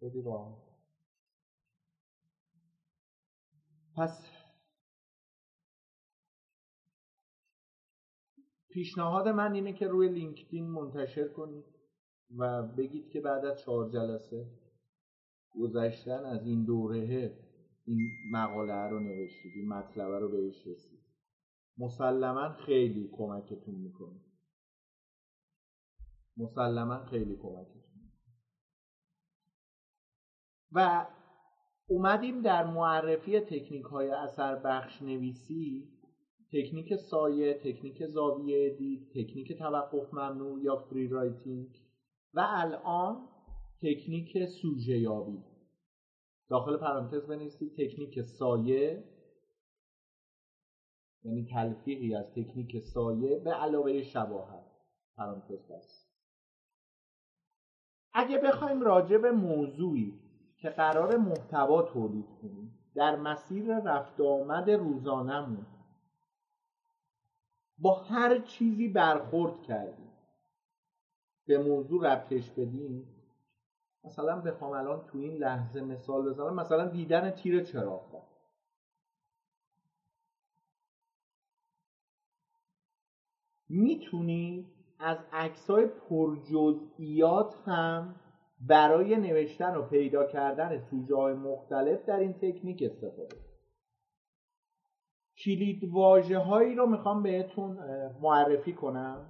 [0.00, 0.22] خیلی
[3.96, 4.26] پس
[8.76, 11.64] پیشنهاد من اینه که روی لینکدین منتشر کنید
[12.36, 14.46] و بگید که بعد از چهار جلسه
[15.50, 17.36] گذشتن از این دوره
[17.84, 17.98] این
[18.32, 21.00] مقاله رو نوشتید این مطلب رو بهش رسید.
[21.78, 24.20] مسلما خیلی کمکتون می‌کنه.
[26.36, 27.82] مسلما خیلی کمکتون
[30.72, 31.06] و
[31.86, 35.95] اومدیم در معرفی تکنیک های اثر بخش نویسی
[36.52, 41.68] تکنیک سایه تکنیک زاویه دید تکنیک توقف ممنوع یا free writing
[42.34, 43.28] و الان
[43.82, 45.42] تکنیک سوژه یابی.
[46.48, 49.04] داخل پرانتز بنویسید تکنیک سایه
[51.24, 54.66] یعنی تلفیقی از تکنیک سایه به علاوه شباهت.
[55.16, 56.06] پرانتز بست
[58.14, 60.20] اگه بخوایم راجع به موضوعی
[60.56, 65.66] که قرار محتوا تولید کنیم در مسیر رفت آمد روزانهمون
[67.78, 70.12] با هر چیزی برخورد کردیم.
[71.46, 73.08] به موضوع ربطش بدیم.
[74.04, 76.54] مثلا بخوام الان تو این لحظه مثال بزنم.
[76.54, 78.22] مثلا دیدن تیر چراغ
[83.68, 84.66] می‌تونی
[84.98, 88.14] از عکسای پرجزئیات هم
[88.60, 93.45] برای نوشتن و پیدا کردن سوژه های مختلف در این تکنیک استفاده
[95.44, 97.78] کلید واجه هایی رو می‌خوام بهتون
[98.22, 99.26] معرفی کنم.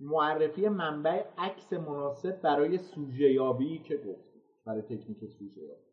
[0.00, 5.84] معرفی منبع عکس مناسب برای سوژه یابی که گفتیم برای تکنیک سوژه یابی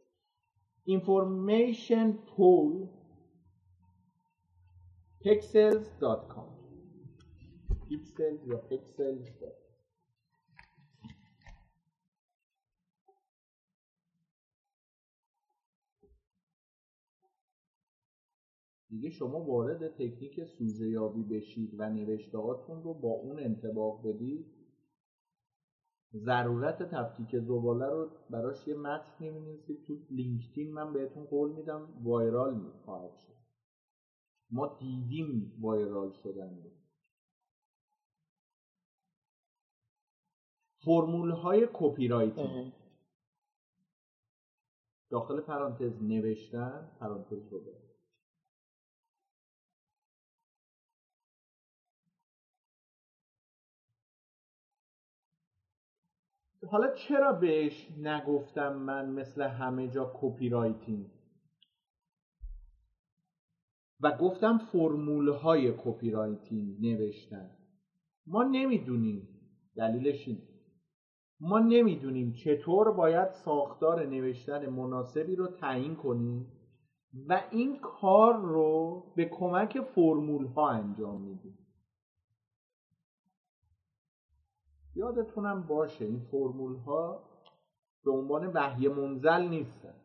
[0.87, 2.87] information pool
[5.23, 6.49] pixels.com
[7.89, 9.27] pixels یا pixels
[18.91, 24.45] دیگه شما وارد تکنیک سوژه یابی بشید و نوشتهاتون رو با اون انتباق بدید
[26.13, 29.83] ضرورت تفکیک زباله رو براش یه متن می‌نویسید.
[29.87, 33.35] تو لینکدین من بهتون قول میدم وایرال خواهد شد.
[34.49, 36.71] ما دیدیم viral شدن رو.
[40.85, 42.73] فرمول های copywriting
[45.09, 47.59] داخل پرانتز نوشتن پرانتز رو
[56.69, 61.09] حالا چرا بهش نگفتم من مثل همه جا copywriting
[64.01, 67.51] و گفتم فرمول های copywriting نوشتن.
[68.27, 69.27] ما نمی‌دونیم.
[69.75, 70.41] دلیلش این
[71.39, 76.51] ما نمی‌دونیم چطور باید ساختار نوشتن مناسبی رو تعیین کنیم
[77.27, 81.60] و این کار رو به کمک فرمول ها انجام میدیم.
[84.95, 87.23] یادتونم باشه این فرمول ها
[88.03, 89.95] به عنوان وحی منزل نیستن.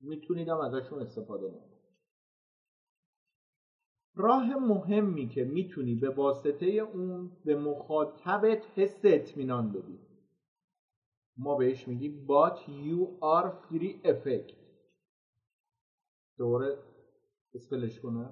[0.00, 1.76] می‌تونید هم ازشون استفاده کنید
[4.14, 9.98] راه مهمی که می‌تونی به واسطه اون به مخاطبت حس اطمینان بدی.
[11.36, 14.52] ما بهش میگیم but you are free effect.
[16.38, 16.78] دوباره
[17.54, 18.30] اسپلش کنه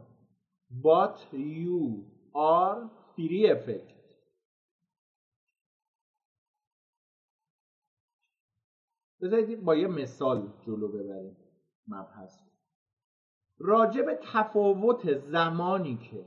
[0.82, 2.02] but you
[2.34, 2.78] are
[3.16, 3.93] free effect.
[9.24, 11.36] بذارید با یه مثال جلو ببریم
[11.88, 12.38] مبحث
[13.58, 16.24] راجع به تفاوت زمانی که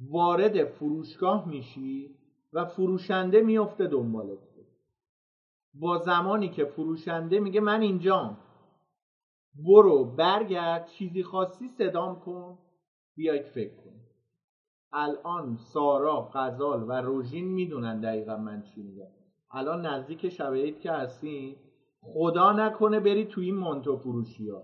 [0.00, 2.16] وارد فروشگاه میشی
[2.52, 4.38] و فروشنده میفته دنبالت
[5.74, 8.36] با زمانی که فروشنده میگه من اینجام.
[9.54, 12.58] برو برگرد چیزی خواستی صدام کن
[13.16, 14.00] بیاید فکر کن
[14.92, 19.19] الان سارا غزال و روژین می‌دونن دقیقا من چی میگم.
[19.50, 21.56] الان نزدیک شب که هستیم
[22.02, 24.62] خدا نکنه بری توی این مانتو فروشی ها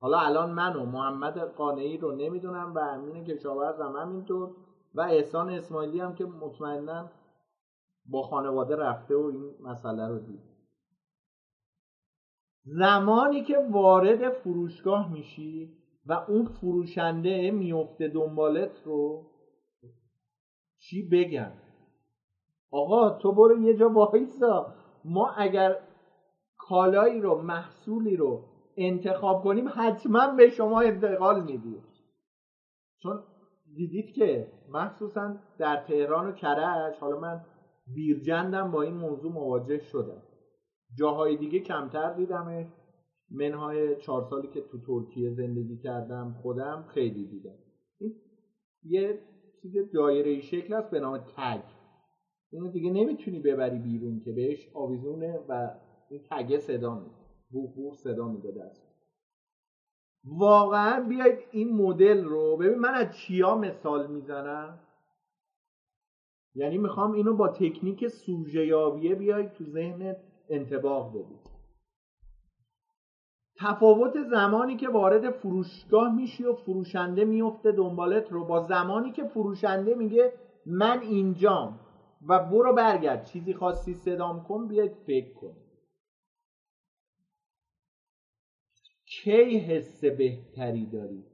[0.00, 4.56] حالا الان من و محمد قانعی رو نمی‌دونم و امین کشاورزم همینطور
[4.94, 7.10] و احسان اسماعیلی هم که مطمئنا
[8.06, 10.40] با خانواده رفته و این مسئله رو دید.
[12.64, 19.26] زمانی که وارد فروشگاه میشی و اون فروشنده میفته دنبالت رو
[20.78, 21.52] چی بگم
[22.70, 24.74] آقا تو برو یه جا وایسا.
[25.04, 25.76] ما اگر
[26.58, 28.44] کالایی رو محصولی رو
[28.76, 31.84] انتخاب کنیم حتما به شما انتقال میدیم.
[33.02, 33.22] چون
[33.74, 37.40] دیدید که مخصوصا در تهران و کرج حالا من
[37.94, 40.22] بیرجندم با این موضوع مواجه شدم.
[40.98, 42.66] جاهای دیگه کمتر دیدمش.
[43.30, 47.58] منهای چهار سالی که تو ترکیه زندگی کردم خودم خیلی دیدم.
[48.82, 49.18] یه
[49.62, 51.60] چیز دایره شکل است به نام تگ.
[52.50, 55.70] اینو دیگه نمی‌تونی ببری بیرون که بهش آویزونه و
[56.10, 57.16] این تگه صدا میده.
[57.50, 58.88] بوخ بوخ صدا میده دست.
[60.24, 64.78] واقعا بیاید این مدل رو ببین من از چیا مثال می‌زنم؟
[66.54, 70.16] یعنی می‌خوام اینو با تکنیک سوژه یابیه بیاید تو ذهنت
[70.48, 71.58] انتباه بدید
[73.60, 79.94] تفاوت زمانی که وارد فروشگاه میشی و فروشنده میفته دنبالت رو با زمانی که فروشنده
[79.94, 80.32] میگه
[80.66, 81.80] من اینجام.
[82.26, 83.24] و برو برگرد.
[83.24, 85.56] چیزی خواستی صدام کن بیاید فکر کن.
[89.06, 91.24] کی حس بهتری داری؟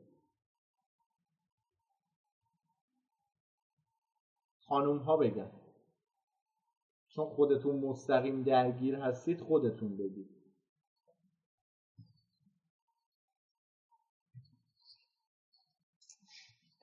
[4.69, 5.51] خانوم ها بگن.
[7.09, 10.34] چون خودتون مستقیم درگیر هستید خودتون بگید.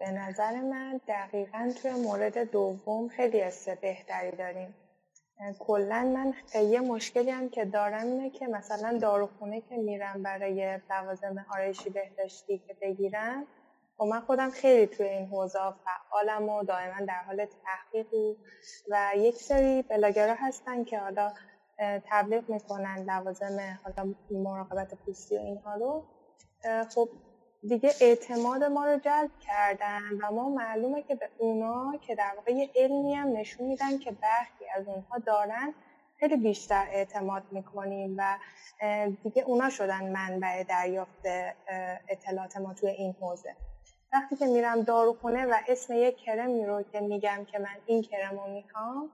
[0.02, 4.76] به نظر من دقیقا توی مورد دوم خیلی حس بهتری داریم.
[5.60, 6.34] کلا من
[6.64, 12.58] یه مشکلی هم که دارم اینه که مثلا داروخونه که میرم برای لوازم آرایشی بهداشتی
[12.58, 13.46] که بگیرم و
[13.98, 18.38] خب من خودم خیلی توی این حوزه فعالم و دائما در حال تحقیق
[18.90, 21.34] و یک سری بلاگرها هستن که حالا
[21.80, 26.04] تبلیغ می‌کنن لوازم حالا مراقبت پوستی و اینها رو.
[26.96, 27.10] خب
[27.68, 32.68] دیگه اعتماد ما رو جلب کردن و ما معلومه که به اونا که در واقع
[32.76, 35.74] علمی هم نشون میدن که برخی از اونها دارن
[36.20, 38.38] خیلی بیشتر اعتماد می‌کنیم و
[39.24, 41.26] دیگه اونا شدن منبع دریافت
[42.10, 43.56] اطلاعات ما توی این حوزه.
[44.14, 48.40] وقتی که میرم داروخونه و اسم یک کرمی رو که میگم که من این کرم
[48.40, 49.10] رو می‌خوام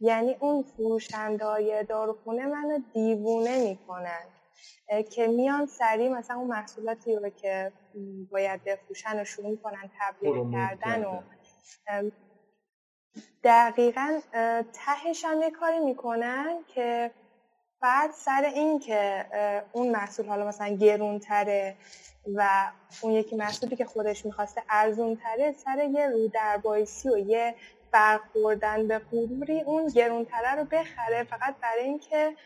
[0.00, 4.35] یعنی اون فروشندهای داروخونه منو دیوونه می‌کنن.
[5.10, 7.72] که میان سریع مثلا اون محصولاتی رو که
[8.30, 11.22] باید بفروشن و شروع می‌کنن تبلیغ کردن و
[13.44, 14.20] دقیقا
[14.72, 17.10] تهش هم یه کاری می‌کنن که
[17.80, 19.26] بعد سر این که
[19.72, 21.76] اون محصول حالا مثلا گرونتره
[22.34, 22.70] و
[23.02, 27.54] اون یکی محصولی که خودش می‌خواسته ارزونتره سر یه رو دربایسی و یه
[27.90, 32.36] برخوردن به غروری اون گرونتره رو بخره فقط برای اینکه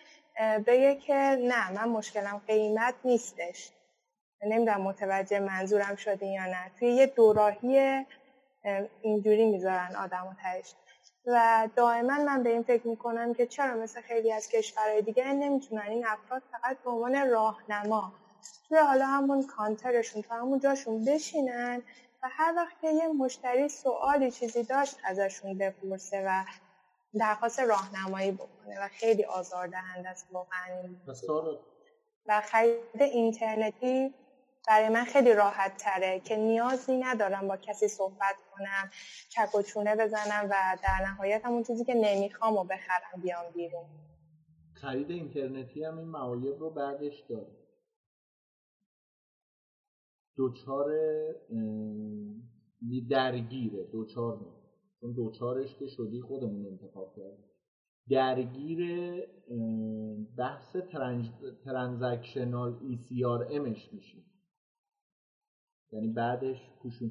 [0.67, 3.73] بگه که نه من مشکلم قیمت نیستش.
[4.43, 6.71] نمی‌دونم متوجه منظورم شده یا نه.
[6.79, 8.05] توی یه دوراهی
[9.03, 10.75] اینجوری می‌ذارن آدم و ترش
[11.27, 15.83] و دائما من به این فکر می‌کنم که چرا مثل خیلی از کشورهای دیگه نمی‌تونن
[15.83, 18.13] این افراد فقط به عنوان راهنما
[18.69, 21.83] توی حالا همون کانترشون تو همون جاشون بشینن
[22.23, 26.45] و هر وقت که یه مشتری سوالی چیزی داشت ازشون بپرسه و
[27.19, 30.95] درخواست راهنمایی بکنه و خیلی آزاردهنده است واقعا
[32.27, 34.15] و خرید اینترنتی
[34.69, 38.91] برای من خیلی راحت تره که نیازی ندارم با کسی صحبت کنم
[39.29, 43.85] چک و چونه بزنم و در نهایت همون چیزی که نمی‌خوام و بخرم بیام بیرون.
[44.75, 47.57] خرید اینترنتی هم این معایب رو بعدش داره
[50.37, 50.91] دوچار
[53.11, 54.60] درگیره دچار نه
[55.01, 57.45] چون دچارش که شدی خودمون انتخاب کردیم.
[58.11, 59.13] درگیر
[60.39, 60.77] بحث
[61.65, 64.25] transactional eCRM ش میشیم.
[65.93, 67.03] یعنی بعدش push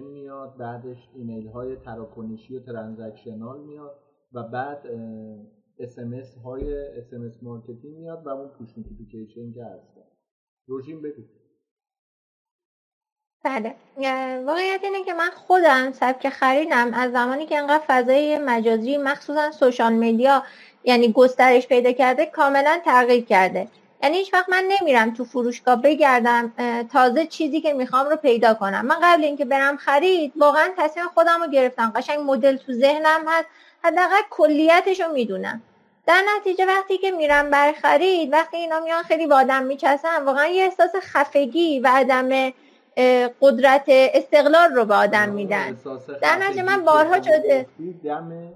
[0.00, 3.98] میاد بعدش ایمیل های تراکنشی و transactional میاد
[4.32, 4.86] و بعد
[5.78, 9.98] SMS های SMS marketing میاد و اون push notification که هست.
[10.66, 11.22] روژین بگو.
[13.46, 13.74] بله.
[14.46, 19.92] واقعیت اینه که من خودم سبک خریدم از زمانی که انقدر فضای مجازی مخصوصا سوشال
[19.92, 20.42] میدیا
[20.84, 23.68] یعنی گسترش پیدا کرده کاملا تغییر کرده.
[24.02, 26.52] یعنی هیچ وقت من نمیرم تو فروشگاه بگردم
[26.92, 28.86] تازه چیزی که می‌خوام رو پیدا کنم.
[28.86, 31.92] من قبل اینکه برم خرید واقعا تصمیم خودم رو گرفتم.
[31.96, 33.46] قشنگ مدل تو ذهنم هست.
[33.84, 35.62] حداقل کلیتش رو می‌دونم.
[36.06, 40.46] در نتیجه وقتی که میرم بر خرید وقتی اینا میان خیلی با آدم میچسن واقعا
[40.46, 42.52] یه احساس خفگی و عدم
[43.40, 45.78] قدرت استقلال رو به آدم میدن.
[46.22, 47.66] در نتیجه من بارها شده
[48.04, 48.52] دم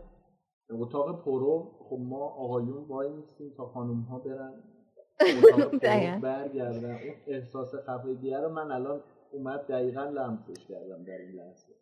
[0.71, 4.53] اتاق پرو خب ما آقایون وای نیستیم تا خانوم ها برن
[6.21, 6.91] برگردن.
[6.91, 11.73] اون احساس خفگیه رو من الان اومد دقیقا لمسش کردم در این لحظه.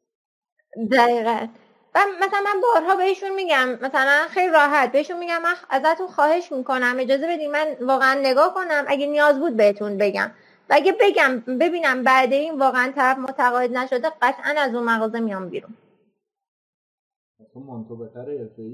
[0.93, 1.49] دقیقا.
[1.95, 6.97] و مثلا من بارها بهشون میگم مثلا خیلی راحت بهشون میگم من ازتون خواهش می‌کنم
[6.99, 10.31] اجازه بدین من واقعا نگاه کنم اگه نیاز بود بهتون بگم.
[10.71, 15.49] و اگه بگم ببینم بعد این واقعا طرف متقاعد نشده قطعا از اون مغازه میام
[15.49, 15.75] بیرون.
[17.55, 18.65] تو مانتو بهتر ای هستی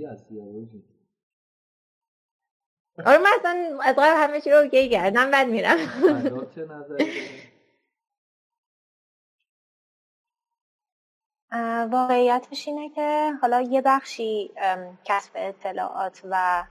[3.06, 5.76] آره من اصلا از قبل همه چی رو اوکی کردم بعد میرم.
[11.92, 14.50] واقعیتش اینه که حالا یه بخشی
[15.04, 16.64] کسب اطلاعات و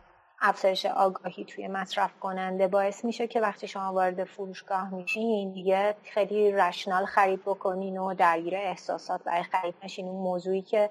[0.46, 6.52] افزایش آگاهی توی مصرف کننده باعث میشه که وقتی شما وارد فروشگاه میشین دیگه خیلی
[6.52, 10.08] رشنال خرید بکنین و درگیر احساسات برای خرید نشین.
[10.08, 10.90] اون موضوعی که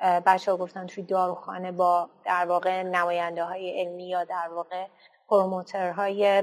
[0.00, 4.86] بچه ها گفتن توی داروخانه با در واقع نماینده های علمی یا در واقع
[5.28, 6.42] پروموترهای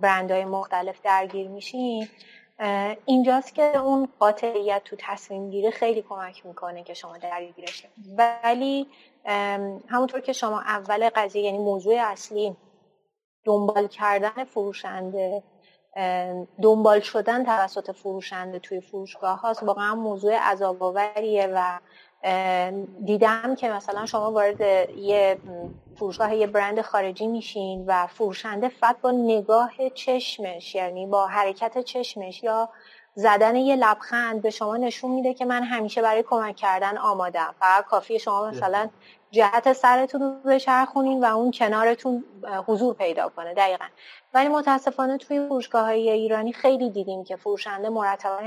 [0.00, 2.08] برندهای مختلف درگیر میشین.
[3.06, 7.86] اینجاست که اون قاطعیت تو تصمیم گیری خیلی کمک می‌کنه که شما درگیرش
[8.16, 8.86] ولی
[9.88, 12.56] همونطور که شما اول قضیه یعنی موضوع اصلی
[13.44, 15.42] دنبال کردن فروشنده
[16.62, 21.80] دنبال شدن توسط فروشنده توی فروشگاه هاست واقعا موضوع عذاب و
[23.04, 24.60] دیدم که مثلا شما وارد
[24.96, 25.38] یه
[25.96, 32.42] فروشگاه یه برند خارجی میشین و فروشنده فقط با نگاه چشمش یعنی با حرکت چشمش
[32.42, 32.68] یا
[33.14, 37.54] زدن یه لبخند به شما نشون میده که من همیشه برای کمک کردن آمادم.
[37.60, 38.88] فقط کافی شما مثلا
[39.34, 42.24] جهت سرتون رو بچرخونین و اون کنارتون
[42.66, 43.84] حضور پیدا کنه دقیقا.
[44.34, 48.38] ولی متاسفانه توی فروشگاه های ایرانی خیلی دیدیم که فروشنده مرتبا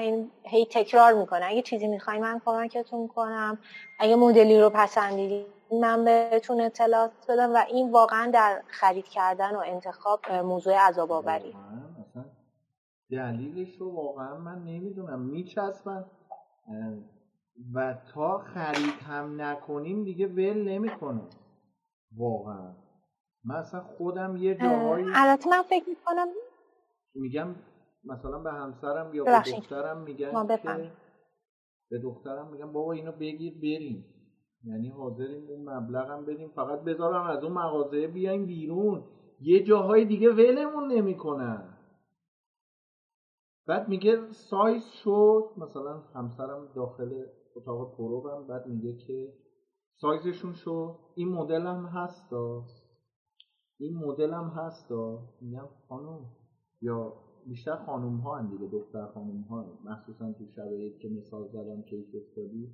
[0.43, 1.45] هی تکرار می‌کنه.
[1.45, 3.57] اگه چیزی می‌خوای من کمکتون کنم
[3.99, 5.45] اگه مدلی رو پسندیدی
[5.81, 11.55] من بهتون اطلاعات بدم و این واقعا در خرید کردن و انتخاب موضوع عذاب آوری
[13.11, 15.19] دلیلش رو واقعا من نمی‌دونم.
[15.19, 16.05] میچسبن
[17.73, 21.21] و تا خرید هم نکنیم دیگه ول نمی‌کنه.
[22.17, 22.75] واقعا.
[23.45, 26.27] مثلا خودم یه جاهایی البته من فکر می‌کنم
[27.15, 27.55] میگم
[28.03, 30.91] مثلا به همسرم یا به دخترم میگن که
[31.89, 34.05] به دخترم میگم بابا اینو بگیر بریم.
[34.63, 36.49] یعنی حاضریم اون مبلغم بدیم.
[36.49, 39.03] فقط بذارم از اون مغازه بیایم بیرون.
[39.39, 41.77] یه جاهای دیگه ولمون نمی‌کنن.
[43.67, 45.43] بعد میگه سایز شد.
[45.57, 47.25] مثلا همسرم داخل
[47.57, 49.33] اتاق پرو بعد میگه که
[50.01, 50.95] سایزشون شو.
[51.15, 52.65] این مدل هم هستا
[53.79, 56.25] این مدل هم هستا میگم خانم.
[56.81, 57.13] یا
[57.47, 62.15] بیشتر خانوم ها هم دیگه دختر خانوم ها مخصوصا تو شرایط که مثال زدم case
[62.15, 62.73] study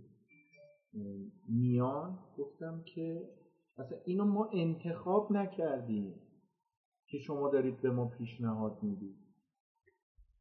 [1.49, 3.29] میان گفتم که
[3.77, 6.13] اصلا اینو ما انتخاب نکردیم
[7.07, 9.22] که شما دارید به ما پیشنهاد می‌دید.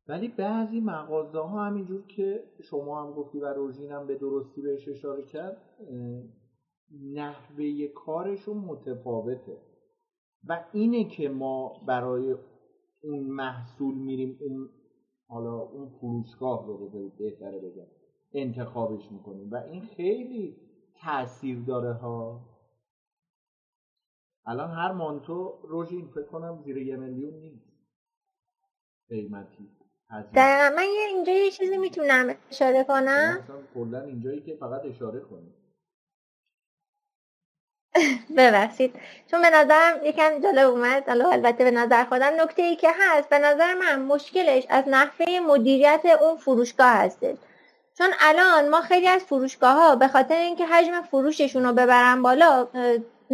[0.08, 4.88] ولی بعضی مغازه ها همینجور که شما هم گفتی و روژین هم به درستی بهش
[4.88, 5.56] اشاره کرد
[7.14, 9.58] نحوه کارشون متفاوته.
[10.48, 12.36] و اینه که ما برای
[13.02, 14.68] اون محصول میریم اون
[15.28, 17.86] حالا اون فروشگاه رو بهتره بگم
[18.32, 19.50] انتخابش می‌کنیم.
[19.50, 20.56] و این خیلی
[21.02, 22.40] تاثیر داره ها.
[24.46, 27.72] الان هر مانتو روژین فکر کنم زیر یه میلیون نیست.
[29.08, 29.81] قیمتی.
[30.12, 30.76] دقیقا.
[30.76, 33.64] من یه اینجا یه چیزی می‌تونم اشاره کنم.
[33.74, 35.54] کلا اینجایی که فقط اشاره کنیم
[38.36, 38.94] ببخشید.
[39.30, 41.04] چون به نظرم یکم جالب اومد.
[41.06, 46.02] البته به نظر خودم نکته ای که هست به نظر من مشکلش از نحوه مدیریت
[46.20, 47.36] اون فروشگاه هستش.
[47.98, 52.68] چون الان ما خیلی از فروشگاه ها به خاطر اینکه حجم فروششون رو ببرن بالا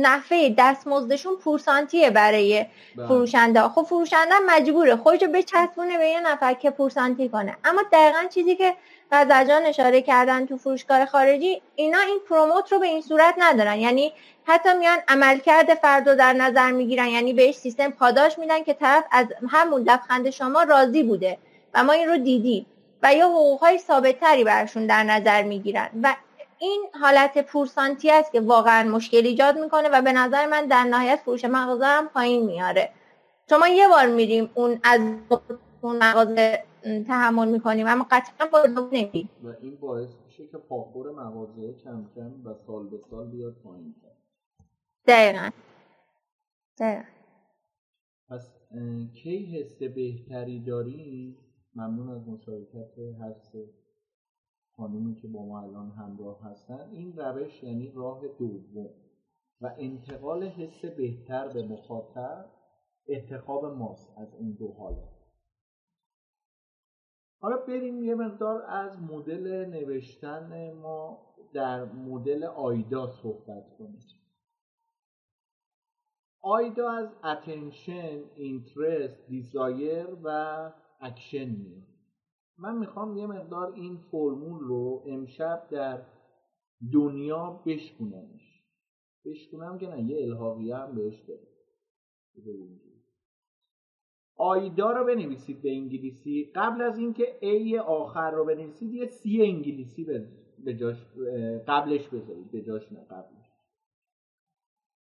[0.00, 3.06] نحوه دستمزدشون پورسانتیه برای بله.
[3.06, 3.62] فروشنده.
[3.62, 7.56] خب فروشنده مجبوره خودشو بچسبونه به یه نفر که پورسانتی کنه.
[7.64, 8.74] اما دقیقا چیزی که
[9.12, 13.76] غزجان اشاره کردن تو فروشگاه خارجی اینا این پروموت رو به این صورت ندارن.
[13.76, 14.12] یعنی
[14.44, 17.08] حتی میان عملکرد فرد رو در نظر می‌گیرن.
[17.08, 21.38] یعنی بهش سیستم پاداش میدن که طرف از همون لبخند شما راضی بوده
[21.74, 22.66] و ما این رو دیدیم
[23.02, 25.90] و یا حقوقهای ثابتتری برشون در نظر می‌گیرن.
[26.02, 26.14] و
[26.60, 31.16] این حالت پورسانتی است که واقعا مشکل ایجاد می‌کنه و به نظر من در نهایت
[31.16, 32.90] فروش مغازه هم پایین میاره.
[33.48, 35.00] چون ما یه بار میریم اون از
[35.80, 36.62] اون مغازه
[37.06, 42.32] تحمل می‌کنیم اما قطعا با نمیدیم و این باعث میشه که پاخور مغازه کم کم
[42.44, 43.94] و سال به سال بیاد پایین
[45.06, 45.50] دقیقا.
[46.78, 47.04] دقیقا.
[48.30, 48.58] پس
[49.14, 51.36] کی حس بهتری داری
[51.74, 53.64] ممنون از مشارکت هر سه.
[54.78, 58.90] خانومی که با ما الان همراه هستن این روش یعنی راه دوم.
[59.60, 62.50] و انتقال حس بهتر به مخاطب
[63.08, 65.18] انتخاب ماست از این دو حالت.
[67.40, 71.18] حالا بریم یه مقدار از مدل نوشتن ما
[71.52, 74.00] در مدل آیدا صحبت کنیم.
[76.42, 80.28] AIDA از attention, interest, desire و
[81.00, 81.97] اکشن میاد.
[82.58, 86.06] من می‌خوام یه مقدار این فرمول رو امشب در
[86.92, 88.64] دنیا بشکنمش
[89.24, 91.48] بشکنم که نه یه الحاقیه هم بهش داره
[94.36, 96.52] AIDA رو بنویسید به انگلیسی.
[96.54, 100.04] قبل از اینکه A آخر رو بنویسید یه C انگلیسی
[100.64, 101.06] به جاش
[101.66, 102.50] قبلش بذارید.
[102.50, 103.48] به جاش نه قبلش.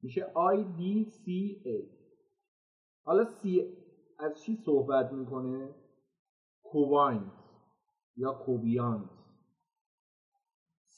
[0.01, 1.89] میشه آی دی سی ای
[3.05, 3.73] حالا سی
[4.19, 5.75] از چی صحبت می‌کنه؟
[6.71, 7.33] کوواینز
[8.15, 9.19] یا کوبیانز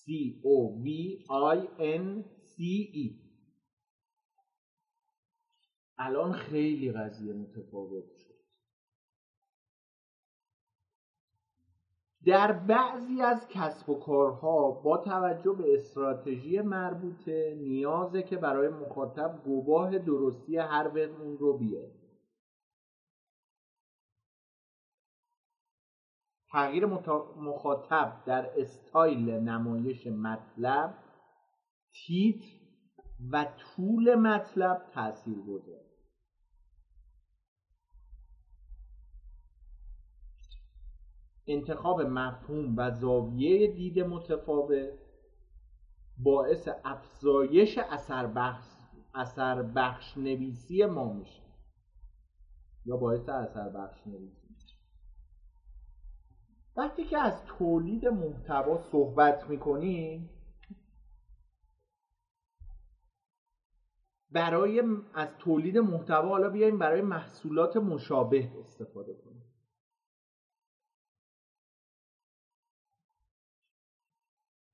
[0.01, 0.03] C
[0.43, 0.85] O V
[1.29, 2.57] I N C
[3.05, 3.07] E.
[5.97, 8.41] الان خیلی قضیه متفاوت شد.
[12.25, 19.41] در بعضی از کسب و کارها با توجه به استراتژی مربوطه نیازه که برای مخاطب
[19.45, 22.00] گواه درستی هر اون رو بیاره
[26.51, 26.85] تغییر
[27.37, 30.97] مخاطب در استایل نمایش مطلب
[31.91, 32.61] تیتر
[33.31, 35.91] و طول مطلب تاثیر گذاره
[41.47, 44.89] انتخاب مفهوم و زاویه دید متفاوت
[46.17, 48.67] باعث افزایش اثر بخش,
[49.13, 51.41] اثر بخش نویسی ما میشه.
[52.85, 54.40] یا باعث اثر بخش نویسی
[56.75, 60.29] وقتی که از تولید محتوا صحبت می‌کنیم
[64.31, 69.43] برای از تولید محتوا حالا بیایم برای محصولات مشابه استفاده کنیم.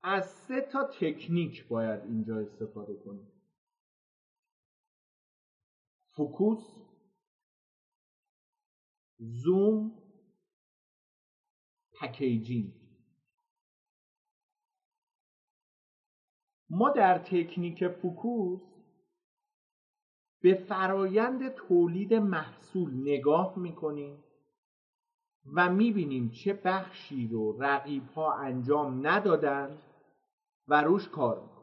[0.02, 3.32] از سه تا تکنیک باید اینجا استفاده کنیم.
[6.10, 6.74] focus
[9.18, 10.07] zoom
[12.00, 12.72] packaging
[16.70, 18.60] ما در تکنیک focus
[20.42, 24.24] به فرایند تولید محصول نگاه می‌کنیم
[25.54, 29.82] و می‌بینیم چه بخشی رو رقیب ها انجام ندادن
[30.68, 31.58] و روش کار می‌کنیم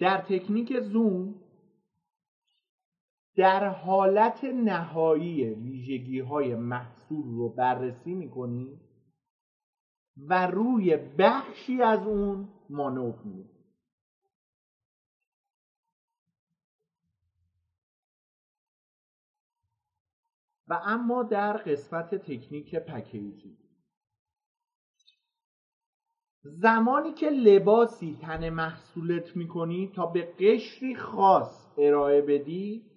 [0.00, 1.47] در تکنیک زوم
[3.38, 8.80] در حالت نهایی ویژگی های محصول رو بررسی می‌کنیم
[10.16, 13.64] و روی بخشی از اون مانور می‌کنیم
[20.68, 23.58] و اما در قسمت تکنیک پکیجی
[26.42, 32.87] زمانی که لباسی تن محصولت می‌کنی تا به قشری خاص ارائه بدی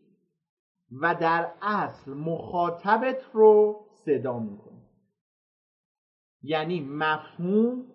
[0.91, 4.81] و در اصل مخاطبت رو صدا می‌کنه.
[6.41, 7.85] یعنی مفهوم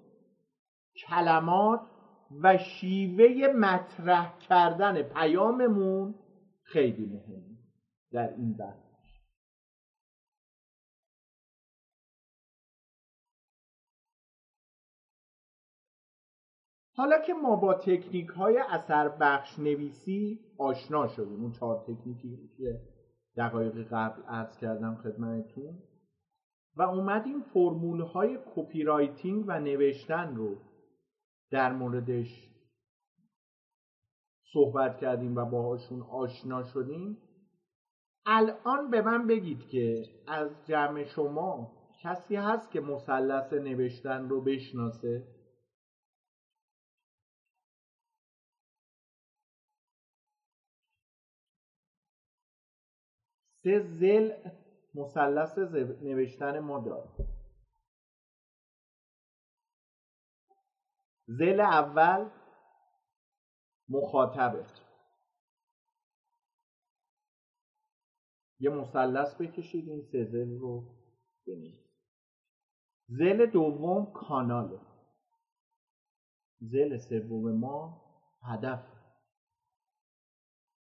[1.09, 1.81] کلمات
[2.43, 6.15] و شیوه مطرح کردن پیاممون
[6.63, 7.57] خیلی مهمه
[8.13, 8.86] در این بحث.
[16.97, 22.81] حالا که ما با تکنیک های اثر بخش نویسی آشنا شدیم اون چهار تکنیکی که
[23.37, 25.79] دقایق قبل عرض کردم خدمتتون
[26.77, 30.57] و اومدیم فرمول های copywriting و نوشتن رو
[31.51, 32.49] در موردش
[34.53, 37.19] صحبت کردیم و باهاشون آشنا شدیم.
[38.27, 41.73] الان به من بگید که از جمع شما
[42.03, 45.36] کسی هست که مثلث نوشتن رو بشناسه؟
[53.67, 54.33] سه زل
[54.95, 55.59] مثلث
[56.03, 57.11] نوشتن ما داره
[61.27, 62.31] زل اول
[63.89, 64.67] مخاطبه
[68.61, 70.97] یه مثلث بکشید این سه زل رو
[71.47, 71.91] بنویسید.
[73.09, 74.81] زل دوم کاناله
[76.61, 78.03] زل سوم ما
[78.43, 78.97] هدف.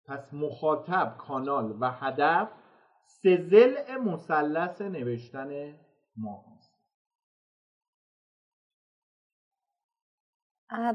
[0.05, 2.66] پس مخاطب کانال و هدف
[3.07, 5.79] سه زل مثلث نوشتن
[6.15, 6.73] ما هست.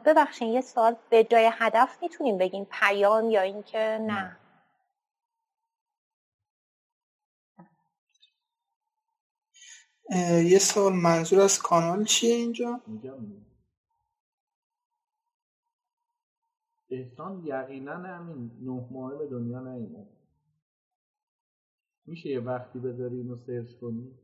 [0.06, 4.38] ببخشید یه سال به جای هدف می‌تونیم بگیم پیام یا اینکه نه؟
[10.44, 12.80] یه سال منظور از کانال چیه اینجا؟
[16.90, 20.21] احسان یقینا همین نه ماه به دنیا نیومد
[22.06, 24.18] میشه یه وقتی بذاری اینو سرچ کنی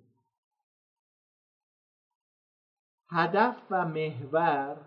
[3.11, 4.87] هدف و محور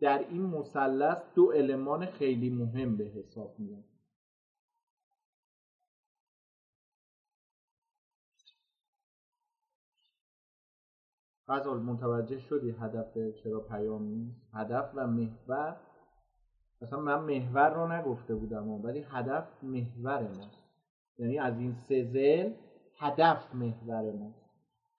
[0.00, 3.84] در این مثلث دو المان خیلی مهم به حساب میاد.
[11.48, 15.76] غزال متوجه شدی هدف چرا پیام نیست؟ هدف و محور؟
[16.82, 20.61] مثلا من محور رو نگفته بودم ولی هدف محور ماست.
[21.18, 22.52] یعنی از این سه زل
[22.98, 24.42] هدف محور ماست.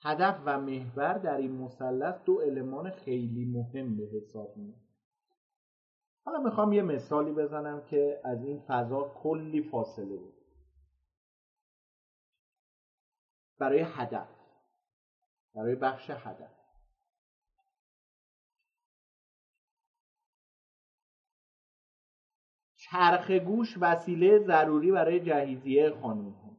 [0.02, 4.84] هدف و محور در این مثلث دو المان خیلی مهم به حساب میاد.
[6.26, 10.34] حالا می‌خوام یه مثالی بزنم که از این فضا کلی فاصله بود
[13.60, 14.28] برای هدف
[15.56, 16.63] برای بخش هدف.
[22.94, 26.58] چرخ گوش وسیله ضروری برای جهیزیه خانوم ها.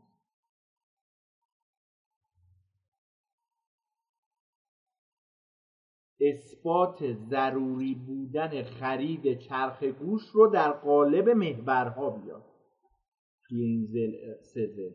[6.20, 12.45] اثبات ضروری بودن خرید چرخ گوش رو در قالب محورها بیاد
[13.49, 14.95] توی این زل سه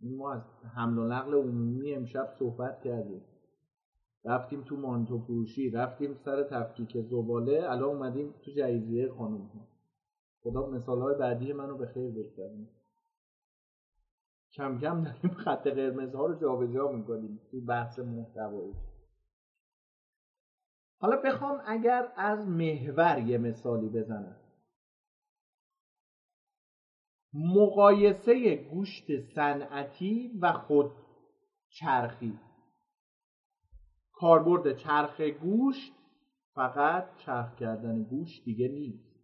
[0.00, 0.42] ما از
[0.76, 3.35] حمل و نقل عمومی امشب صحبت کردیم.
[4.26, 9.68] رفتیم تو مانتو فروشی رفتیم سر تفکیک زباله الان اومدیم تو جایزیه خانم ها
[10.42, 12.68] خدا مثال های بعدی منو به خیر بگذاریم
[14.52, 18.74] کم کم داریم خط قرمز ها رو جابجا جا می‌کنیم تو بحث محتوایی.
[20.98, 24.36] حالا بخوام اگر از محور یه مثالی بزنم.
[27.34, 30.90] مقایسه گوشت صنعتی و خود
[31.68, 32.38] چرخی
[34.16, 35.92] کاربرد چرخ گوشت
[36.54, 39.16] فقط چرخ کردن گوشت دیگه نیست.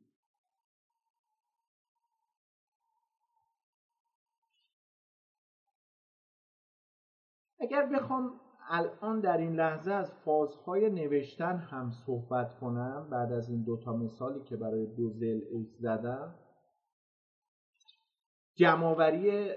[7.60, 8.40] اگر بخوام
[8.70, 14.40] الان در این لحظه از فازهای نوشتن هم صحبت کنم بعد از این دوتا مثالی
[14.40, 15.40] که برای دو زل
[15.78, 16.34] زدم
[18.56, 19.50] جمعآوری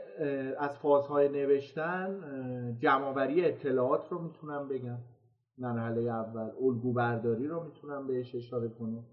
[0.59, 5.14] از فازهای نوشتن جمعآوری اطلاعات رو می‌تونم بگم.
[5.57, 9.05] مرحله اول الگو برداری رو می‌تونم بهش اشاره کنم.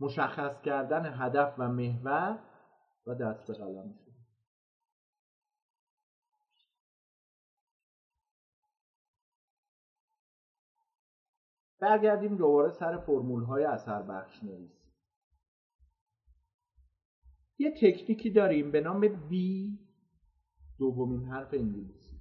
[0.00, 2.38] مشخص کردن هدف و محور
[3.06, 4.12] و دست به قلم شد
[11.80, 14.92] برگردیم دوباره سر فرمول های اثر بخش نویسی
[17.58, 19.32] یه تکنیکی داریم به نام B
[20.78, 22.20] دومین حرف انگلیسی.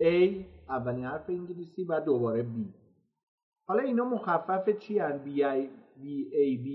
[0.00, 2.56] A اولین حرف انگلیسی و دوباره B.
[3.68, 5.68] حالا اینا مخفف چی هن؟ B, I,
[6.00, 6.68] B, A, B.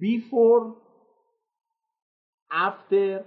[0.00, 0.74] Before
[2.50, 3.24] after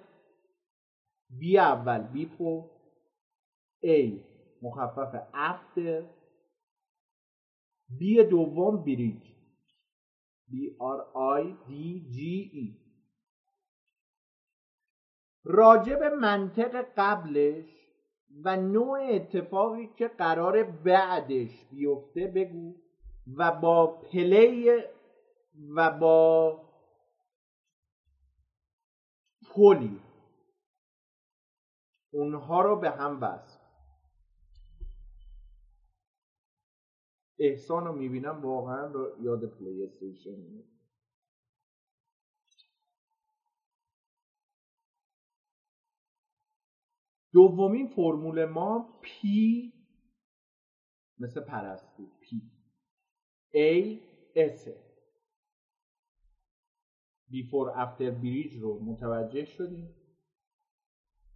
[1.39, 2.07] B اول.
[2.13, 2.65] Before
[3.85, 4.11] A.
[4.61, 5.15] مخفف.
[5.33, 6.03] After
[7.99, 9.29] B دوم بریج
[10.79, 10.99] R
[11.41, 11.71] I D
[12.13, 12.19] G
[12.53, 12.89] E.
[15.45, 17.78] راجع به منطق قبلش
[18.45, 22.75] و نوع اتفاقی که قرار بعدش بیفته بگو
[23.37, 24.69] و با پلی
[25.75, 26.61] و با
[29.49, 29.99] پلی.
[32.11, 33.59] اونها رو به هم بست
[37.39, 40.35] احسان رو می‌بینم واقعا یاد پلی استیشن.
[47.33, 49.73] دومین فرمول ما P
[51.19, 54.67] مثل پرستو PAS
[57.29, 59.95] before after bridge رو متوجه شدیم.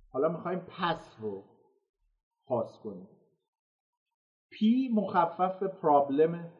[0.09, 1.43] حالا می‌خوایم PAS رو
[2.47, 3.07] خاص کنیم.
[4.49, 6.53] پی مخفف پرابلم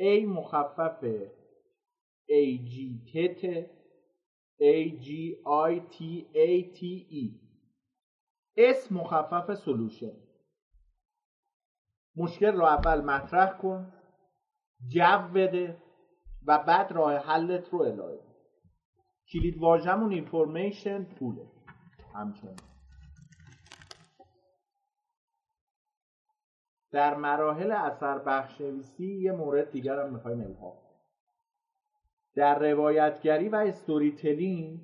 [0.00, 1.04] A مخفف
[2.64, 3.70] جی تت
[4.60, 7.24] A G I T A T E.
[8.56, 10.12] S مخفف سلوشن
[12.16, 13.92] مشکل رو اول مطرح کن
[14.88, 15.82] جو بده
[16.46, 18.18] و بعد راه حلت رو الهی
[19.32, 21.46] کلید واژمون اینفورمیشن پوله.
[22.14, 22.56] همچنین.
[26.92, 30.89] در مراحل اثر بخشنویسی یه مورد دیگر هم می‌خوایم الحاق
[32.34, 34.80] در روایتگری و استوری تلینگ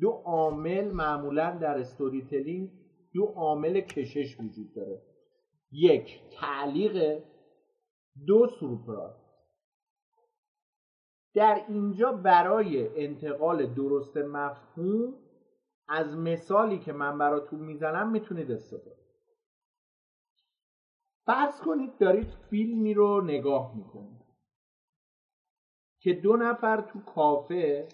[0.00, 2.70] دو عامل معمولا در استوری تلینگ
[3.14, 5.02] دو عامل کشش وجود داره.
[5.72, 7.22] یک تعلیق
[8.26, 9.30] دو سورپرایز
[11.34, 15.14] در اینجا برای انتقال درست مفهوم
[15.88, 19.00] از مثالی که من براتون می‌زنم می‌تونید استفاده
[21.26, 24.19] فرض کنید دارید فیلمی رو نگاه می‌کنید.
[26.00, 27.88] که دو نفر تو کافه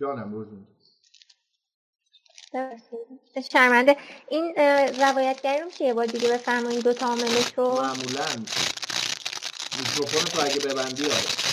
[0.00, 0.66] جانم روزین
[3.52, 3.96] شرمنده.
[4.28, 4.54] این
[5.00, 7.64] روایتگری رو میشه یه بار دیگه بفرمایید دو تا عاملش رو.
[7.64, 8.26] معمولا
[9.78, 11.50] میکروفون تو اگه ببندی آره.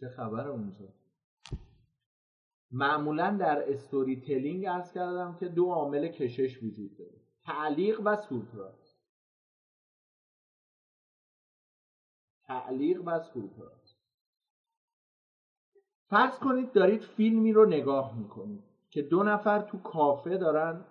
[0.00, 0.88] چه خبر اونجا
[2.70, 7.20] معمولا در استوری تلینگ ارز کردم که دو عامل کشش وجود داره.
[7.44, 8.89] تعلیق و سورپرایز
[12.50, 13.94] تعلیق و سورپرایز
[16.08, 20.84] فرض کنید دارید فیلمی رو نگاه می‌کنید که دو نفر تو کافه دارن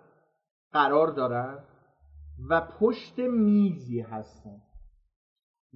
[0.72, 1.64] قرار دارن
[2.48, 4.62] و پشت میزی هستن.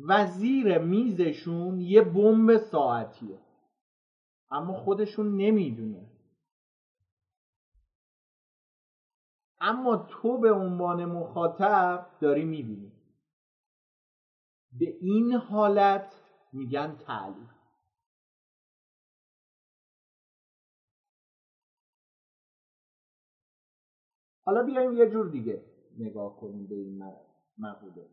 [0.09, 3.39] و زیر میزشون یه بمب ساعتیه.
[4.51, 6.11] اما خودشون نمی‌دونه.
[9.61, 12.94] اما تو به عنوان مخاطب داری می‌بینی.
[14.79, 16.15] به این حالت
[16.53, 17.55] میگن تعلیق.
[24.45, 25.65] حالا بیایم یه جور دیگه
[25.99, 27.05] نگاه کنیم به این
[27.59, 28.09] مقوله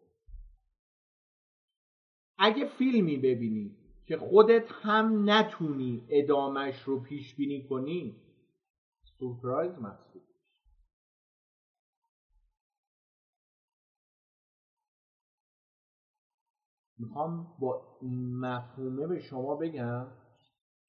[2.38, 8.16] اگه فیلمی ببینی که خودت هم نتونی ادامش رو پیش بینی کنی
[9.03, 10.22] سورپرایز محسوب
[17.02, 20.08] می‌خوام با این مفهومه به شما بگم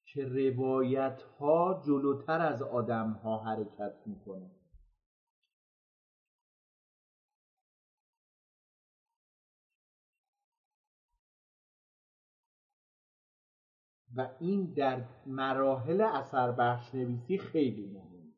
[0.05, 4.51] که روایت ها جلوتر از آدم ها حرکت می‌کنه.
[14.15, 18.33] و این در مراحل اثر بخش نویسی خیلی مهمه.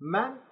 [0.00, 0.45] من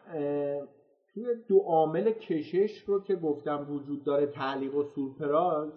[1.14, 5.72] توی دو عامل کشش رو که گفتم وجود داره تعلیق و سورپراز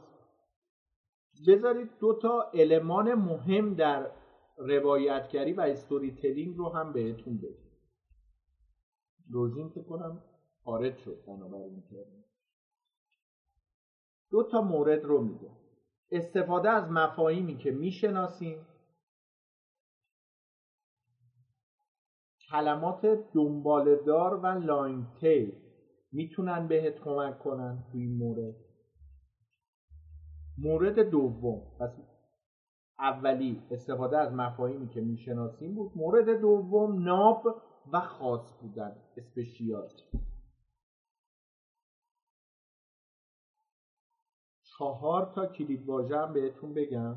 [1.48, 4.12] بذارید دو تا المان مهم در
[4.58, 7.68] روایتگری و استوری تلینگ رو هم بهتون بگم
[9.32, 10.24] روزین که کنم
[10.64, 11.84] خارج شد بنابراین
[14.32, 15.52] دو تا مورد رو میگه
[16.12, 18.68] استفاده از مفاهیمی که می‌شناسیم
[22.58, 23.06] کلمات
[24.06, 25.52] دار و لاین تیل
[26.12, 28.56] می‌تونن بهت کمک کنن توی این مورد.
[30.58, 31.90] مورد دوم پس
[33.00, 35.92] اولی استفاده از مفاهیمی که می‌شناسیم بود.
[35.96, 37.44] مورد دوم ناب
[37.92, 39.90] و خاص بودن اسپشیال
[44.78, 47.16] چهار تا کلید واژه هم بهتون بگم.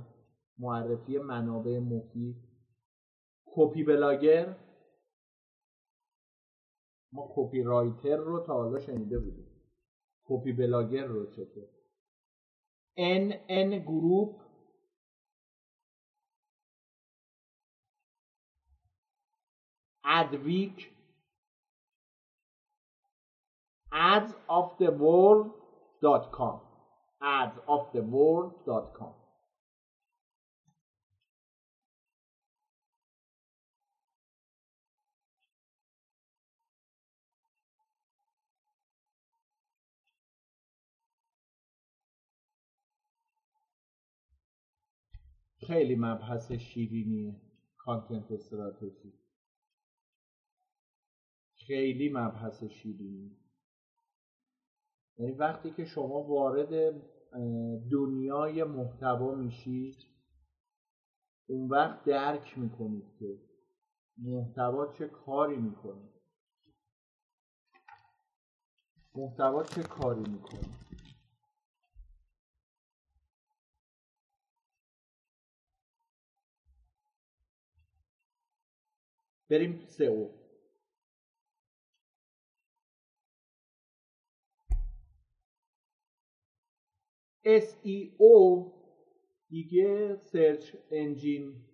[0.58, 2.36] معرفی منابع مفید.
[3.46, 4.69] Copyblogger.
[7.12, 9.46] ما copywriter رو تا حالا شنیده بودیم.
[10.24, 11.68] Copyblogger رو چطور؟
[12.96, 14.40] NN Group.
[20.04, 20.90] Adweek.
[23.92, 26.60] ads of the world.com
[27.22, 29.19] ads of the world.com
[45.66, 47.40] خیلی مبحث شیرینیه
[47.76, 49.12] کانتنت استراتژی.
[51.66, 53.36] خیلی مبحث شیرینی.
[55.18, 57.02] یعنی وقتی که شما وارد
[57.90, 59.96] دنیای محتوا میشید
[61.46, 63.38] اون وقت درک می‌کنید که
[64.18, 66.08] محتوا چه کاری می‌کنه.
[69.14, 70.79] محتوا چه کاری می‌کنه.
[79.50, 80.28] بریم سئو
[87.44, 88.70] SEO
[89.48, 91.64] دیگه search engine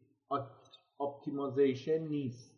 [1.00, 2.56] optimization نیست.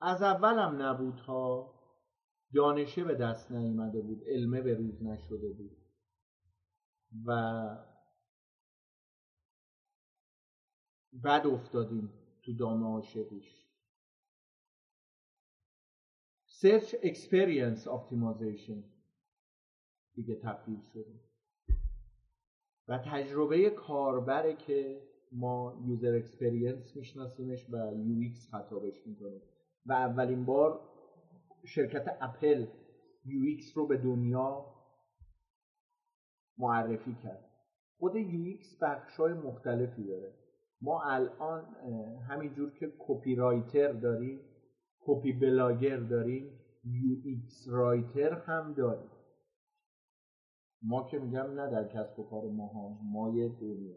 [0.00, 1.74] از اولم نبود ها.
[2.54, 4.22] دانشه به دست نیامده بود.
[4.26, 5.76] علمه به روز نشده بود.
[7.26, 7.91] و
[11.24, 13.66] بد افتادیم تو دام عاشقیش.
[16.46, 18.84] search experience optimization
[20.14, 21.20] دیگه تبدیل شده.
[22.88, 29.42] و تجربه کاربره که ما user experience میشناسیمش و UX خطابش می‌کنیم
[29.86, 30.88] و اولین بار
[31.64, 32.66] شرکت اپل
[33.24, 34.66] UX رو به دنیا
[36.58, 37.50] معرفی کرد.
[37.98, 40.41] خود UX بخش های مختلفی داره.
[40.82, 41.64] ما الان
[42.28, 44.40] همینجور که copywriter داریم
[45.00, 49.10] copy blogger داریم UX writer هم داریم.
[50.82, 53.96] ما که میگم نه در کسب و کار ما مای دنیا.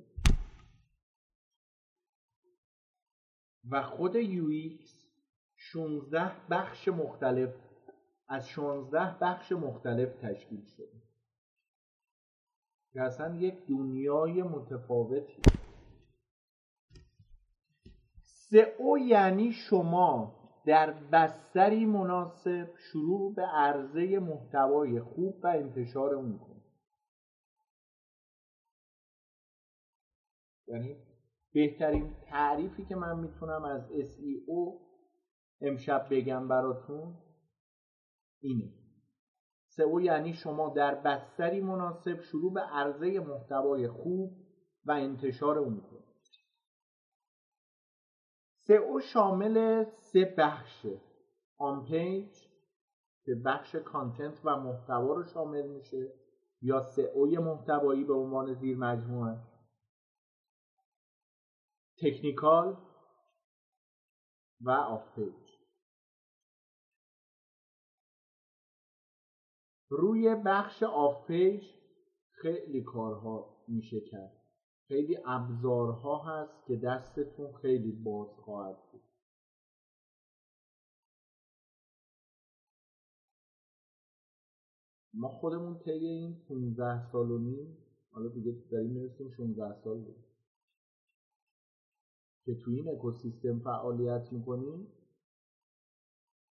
[3.72, 5.06] و خود UX
[5.56, 7.56] 16 بخش مختلف
[8.28, 11.02] از 16 بخش مختلف تشکیل شده.
[12.94, 15.42] که اصلا یک دنیای متفاوتی.
[18.50, 20.36] سئو یعنی شما.
[20.66, 26.64] در بستری مناسب شروع به عرضه محتوای خوب و انتشار اون کنید
[30.68, 30.96] یعنی
[31.54, 34.86] بهترین تعریفی که من می‌تونم از SEO
[35.62, 37.18] امشب بگم براتون
[38.42, 38.74] اینه.
[39.68, 44.32] سئو یعنی شما در بستری مناسب شروع به عرضه محتوای خوب
[44.86, 46.05] و انتشار اون کنید
[48.68, 51.02] سئو شامل سه بخشه
[51.58, 52.48] on-page
[53.26, 56.14] که بخش content و محتوا رو شامل میشه
[56.62, 59.38] یا سئو محتوایی به عنوان زیر مجموعه.
[61.98, 62.78] technical
[64.62, 65.56] و off-page
[69.90, 71.64] روی بخش off-page
[72.32, 74.45] خیلی کارها میشه کرد.
[74.88, 79.02] خیلی ابزارها هست که دستتون خیلی باز خواهد بود.
[85.14, 87.78] ما خودمون طی این 15 سال و نیم
[88.12, 90.26] حالا دیگه داریم می‌رسیم 16 سال بود
[92.46, 94.88] که تو این اکوسیستم فعالیت می‌کنیم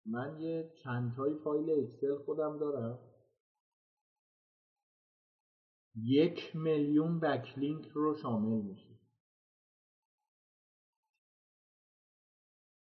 [0.06, 3.00] من یه چند تای فایل اکسل خودم دارم.
[5.96, 9.00] یک میلیون backlink رو شامل میشه.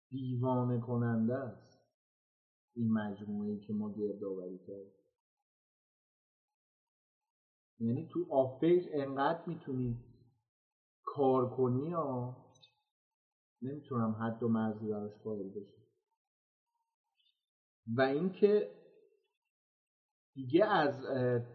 [0.09, 1.81] دیوانه کننده است.
[2.75, 5.01] این مجموعه که ما گردآوری کردیم.
[7.79, 9.97] یعنی تو off-page انقدر می‌تونی
[11.03, 12.37] کار کنی یا
[13.61, 15.81] نمی‌تونم حد و مرزی براش قائل بشه
[17.87, 18.80] و اینکه
[20.33, 21.05] دیگه از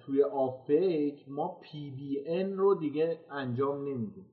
[0.00, 4.26] توی off-page ما PBN رو دیگه انجام نمیدیم.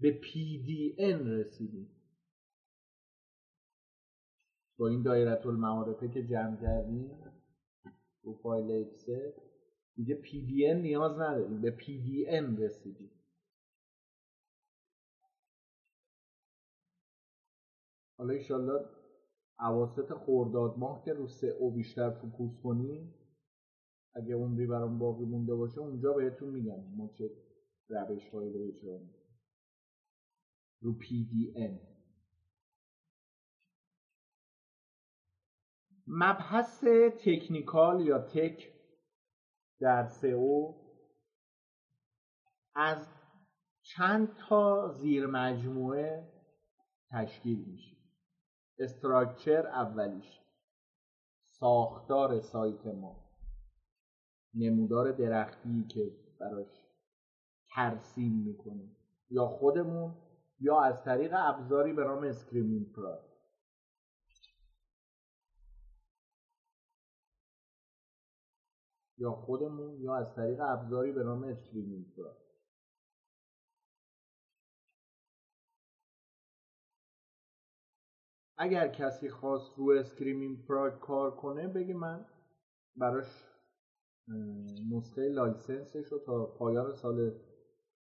[0.00, 1.90] به PDN رسیدیم.
[4.78, 7.10] با این دایره المعارفه که جمع کردیم
[8.22, 9.32] رو فایل اکسل
[9.96, 11.60] دیگه PBN نیاز نداریم.
[11.60, 13.10] به PDN رسیدیم.
[18.18, 18.84] حالا ایشالله
[19.58, 23.14] اواسط خورداد ماه که رو SEO بیشتر focus کنیم
[24.14, 26.96] اگه عمری برام باقی مونده باشه اونجا بهتون میگم.
[26.96, 27.30] ما چه
[27.88, 29.00] روش هایی رو اجرا
[30.80, 31.80] رو PDN
[36.06, 36.84] مبحث
[37.24, 38.72] technical یا tech
[39.80, 40.74] در سئو
[42.74, 43.06] از
[43.82, 46.32] چند تا زیر مجموعه
[47.10, 47.96] تشکیل میشه.
[48.78, 50.40] structure اولیش.
[51.48, 53.23] ساختار سایت ما.
[54.54, 56.86] نمودار درختی که براش
[57.74, 58.96] ترسیم می‌کنیم
[59.30, 60.14] یا خودمون
[60.60, 63.34] یا از طریق ابزاری به نام Screaming Frog
[69.18, 72.44] یا خودمون یا از طریق ابزاری به نام Screaming Frog
[78.56, 82.26] اگر کسی خواست رو Screaming Frog کار کنه بگه من
[82.96, 83.53] براش
[84.92, 87.32] نسخه license ش رو تا پایان سال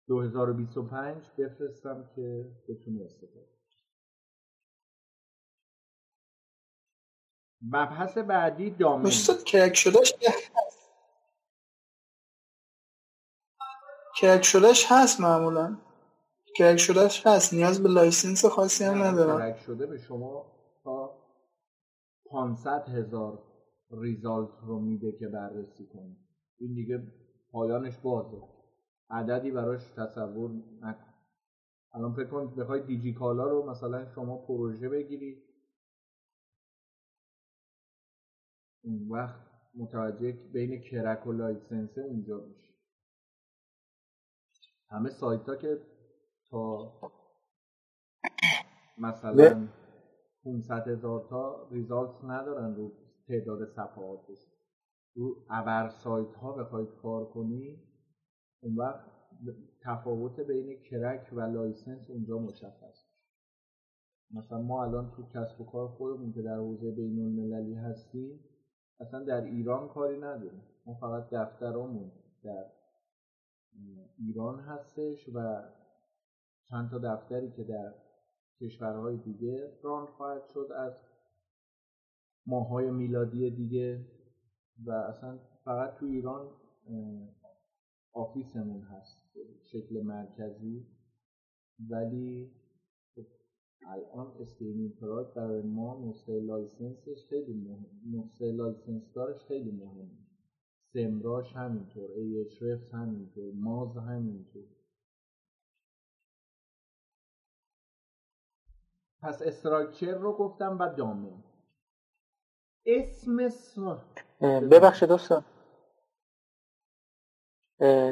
[0.08, 3.46] 2025 بفرستم که بتونه استفاده
[7.62, 10.14] مبحث بعدی domain استاد crack شدهش
[14.20, 15.76] crack شدهش هست معمولا.
[16.56, 17.54] crack شدهش هست.
[17.54, 19.38] نیاز به license خاصی هم ندارم.
[19.38, 20.52] crack شده به شما
[20.84, 21.22] تا
[22.26, 23.51] 500 هزار
[23.92, 26.18] result رو میده که بررسی کنید
[26.58, 27.02] این دیگه
[27.52, 28.42] پایانش بازه.
[29.10, 30.50] عددی براش تصور
[30.82, 31.14] نکن.
[31.94, 35.42] الان فکر کن بخوای دیجی کالا رو مثلا شما پروژه بگیری.
[38.84, 39.40] اون وقت
[39.74, 42.74] متوجه بین crack و license ه اونجا میشه
[44.90, 45.80] همه سایت ها که
[46.50, 46.92] تا
[48.98, 49.68] مثلا
[50.44, 52.92] 500 هزار تا result ندارن رو
[53.32, 54.52] تعداد صفحاتش
[55.14, 57.82] رو ابر سایت ها بخواید کار کنی
[58.62, 59.04] اون وقت
[59.80, 63.12] تفاوت بین crack و license اونجا مشخص
[64.34, 68.40] مثلا ما الان تو کسب و کار خودمون که در حوزه بین المللی هستیم
[69.00, 70.62] اصلا در ایران کاری نداریم.
[70.86, 72.12] ما فقط دفترامون
[72.44, 72.64] در
[74.18, 75.62] ایران هستش و
[76.70, 77.94] چند تا دفتری که در
[78.60, 81.11] کشورهای دیگه ران خواهد شد از
[82.46, 84.06] ماهای میلادی دیگه
[84.84, 86.50] و اصلا فقط تو ایران
[88.12, 89.22] آفیسمون هست
[89.62, 90.86] شکل مرکزی.
[91.90, 92.50] ولی
[93.14, 93.26] خب
[93.86, 100.18] الان Screaming Frog برای ما نسخه license ش خیلی مهم نسخه license دارش خیلی مهمه.
[100.92, 104.64] SEMrush همینطور Ahrefs همینطور Moz همینطور.
[109.22, 111.51] پس structure رو گفتم و domain.
[112.86, 114.02] اسم سا
[114.40, 115.44] ببخشید دوستان.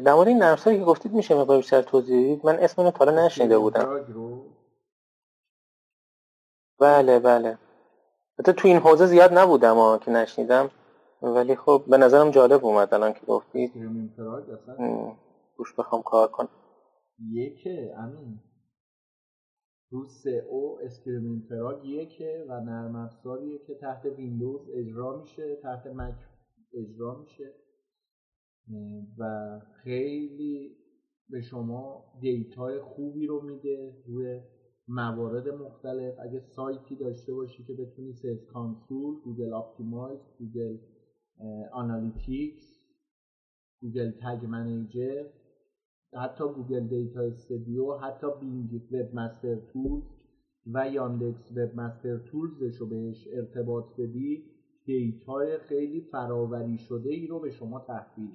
[0.04, 3.58] در مورد این نرمسایی که گفتید میشه مقدار بیشتر توضیح من اسم رو تا نشنیده
[3.58, 4.06] بودم.
[6.80, 7.58] بله بله.
[8.38, 10.70] حتی تو این حوزه زیاد نبودم ها که نشنیدم.
[11.22, 13.72] ولی خب به نظرم جالب اومد الان که گفتید.
[15.56, 16.48] روش بخوام کار کنم.
[17.32, 18.40] یکه امین.
[19.90, 20.06] رو
[20.50, 26.14] او اسکریمینگ پراگ یکه و نرم افزاریه که تحت ویندوز اجرا میشه تحت مک
[26.72, 27.54] اجرا میشه.
[29.18, 30.76] و خیلی
[31.28, 34.40] به شما دیتای خوبی رو میده روی
[34.88, 36.14] موارد مختلف.
[36.18, 40.78] اگه سایتی داشته باشی که بتونی Search Console Google Optimize Google
[41.72, 42.80] Analytics
[43.80, 45.26] Google Tag Manager
[46.16, 50.02] حتی Google Data Studio حتی Bing Webmaster Tools
[50.66, 54.44] و Yandex Webmaster Tools ش رو بهش ارتباط بدی
[54.84, 58.34] data ی خیلی فراوری شده ای رو به شما تحویل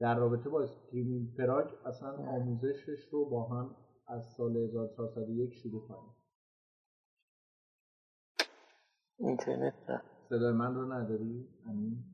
[0.00, 6.10] در رابطه با Screaming Frog اصلا آموزشش رو با هم از سال 1401 شروع کنیم.
[9.18, 9.74] اینترنت
[10.28, 12.13] صدای من رو نداری؟ امین؟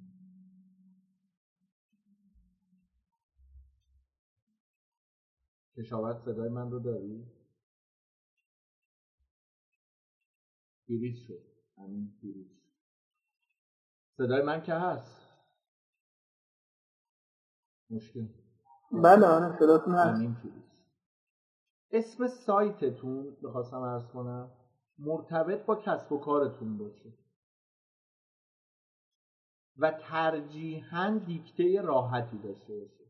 [5.80, 7.26] کشاورز صدای من رو داری؟
[10.86, 11.42] فریز شد.
[11.78, 12.60] همین فریز
[14.16, 15.20] صدای من که هست؟
[17.90, 18.26] مشکل.
[18.92, 20.22] بله آره صداتون هست.
[21.90, 24.50] اسم سایتتون بخواستم ارز کنم
[24.98, 27.12] مرتبط با کسب و کارتون باشه.
[29.76, 33.09] و ترجیحاً دیکته راحتی داشته باشه.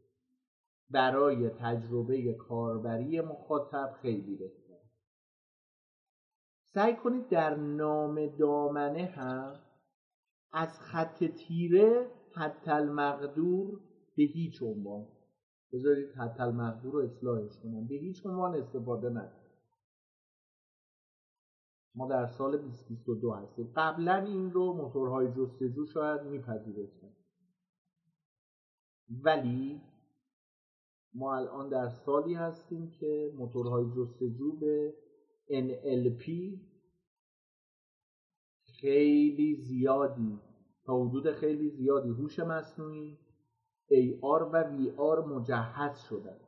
[0.91, 4.81] برای تجربه کاربری مخاطب خیلی بهتر.
[6.75, 9.61] سعی کنید در نام دامنه هم
[10.53, 13.81] از خط تیره حتی المقدور
[14.17, 15.07] به هیچ عنوان
[15.73, 19.51] بذارید حتی المقدور رو اصلاحش کنم به هیچ عنوان استفاده نکنید.
[21.95, 23.73] ما در سال 2022 هستیم.
[23.77, 27.12] قبلا این رو موتورهای جستجو شاید میپذیرفتن
[29.25, 29.81] ولی
[31.15, 34.95] ما الان در سالی هستیم که موتورهای جستجو به
[35.51, 36.31] NLP
[38.81, 40.39] خیلی زیادی
[40.85, 43.19] تا حدود خیلی زیادی هوش مصنوعی
[43.91, 46.41] AR و VR مجهز شدن.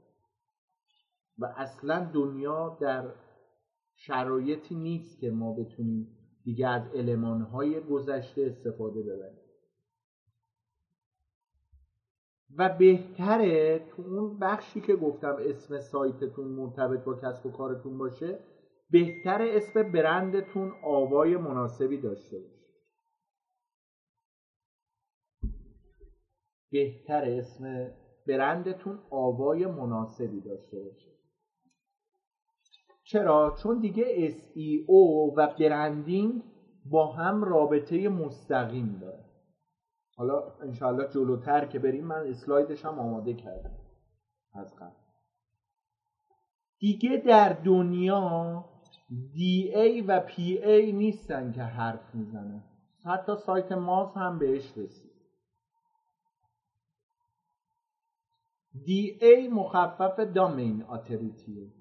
[1.38, 3.14] و اصلا دنیا در
[3.94, 9.41] شرایطی نیست که ما بتونیم دیگه از المانهای گذشته استفاده ببریم.
[12.58, 18.38] و بهتره تو اون بخشی که گفتم اسم سایتتون مرتبط با کسب و کارتون باشه
[18.90, 22.62] بهتر اسم برندتون آوای مناسبی داشته باشه.
[26.72, 27.90] بهتر اسم
[28.26, 31.10] برندتون آوای مناسبی داشته باشه.
[33.04, 36.42] چرا؟ چون دیگه SEO و برندینگ
[36.84, 39.31] با هم رابطه مستقیم داره.
[40.16, 43.78] حالا انشاءالله جلوتر که بریم من اسلایدش هم آماده کردم
[44.54, 45.02] از قبل.
[46.78, 48.64] دیگه در دنیا
[49.34, 52.62] DA و PA نیستن که حرف می‌زنه
[53.04, 55.12] حتی سایت ماز هم بهش رسید.
[58.74, 61.72] DA مخفف دامین آتریتیه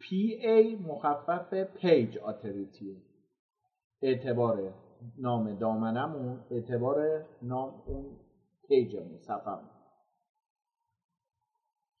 [0.00, 2.96] PA مخفف پیج آتریتیه
[4.04, 4.74] اعتبار
[5.18, 8.16] نام دامنمون اعتبار نام اون
[8.68, 9.70] پیجمون صفحمون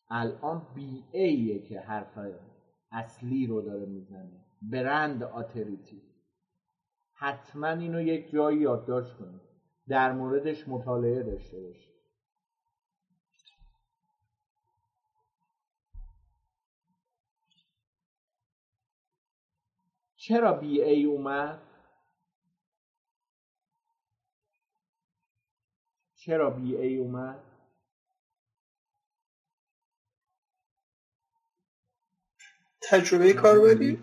[0.08, 2.18] الان بی ایه که حرف
[2.92, 4.44] اصلی رو داره می‌زنه.
[4.62, 6.02] برند آتریتی.
[7.12, 9.40] حتما اینو یک جایی یادداشت کنید.
[9.88, 11.94] در موردش مطالعه داشته باشید.
[20.16, 21.73] چرا بی ای اومد؟
[26.26, 27.40] چرا بی ای اومد؟
[32.90, 33.98] تجربه کاربری؟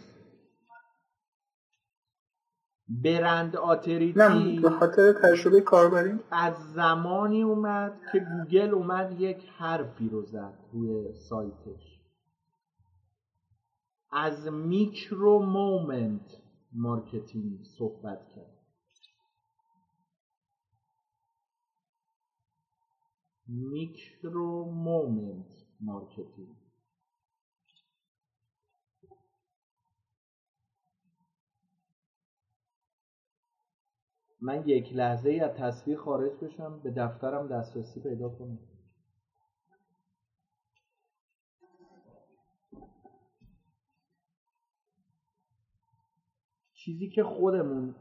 [2.90, 10.10] برند آتریتی نه به خاطر تجربه کاربری؟ از زمانی اومد که گوگل اومد یک حرفی
[10.10, 12.02] رو زد روی سایتش.
[14.12, 16.42] از micro moment
[16.72, 18.51] marketing صحبت کرد.
[23.54, 26.56] micro moment marketing.
[34.42, 38.60] من یک لحظه ای از تصویر خارج بشم به دفترم دسترسی پیدا کنم.
[46.74, 47.96] چیزی که خودمون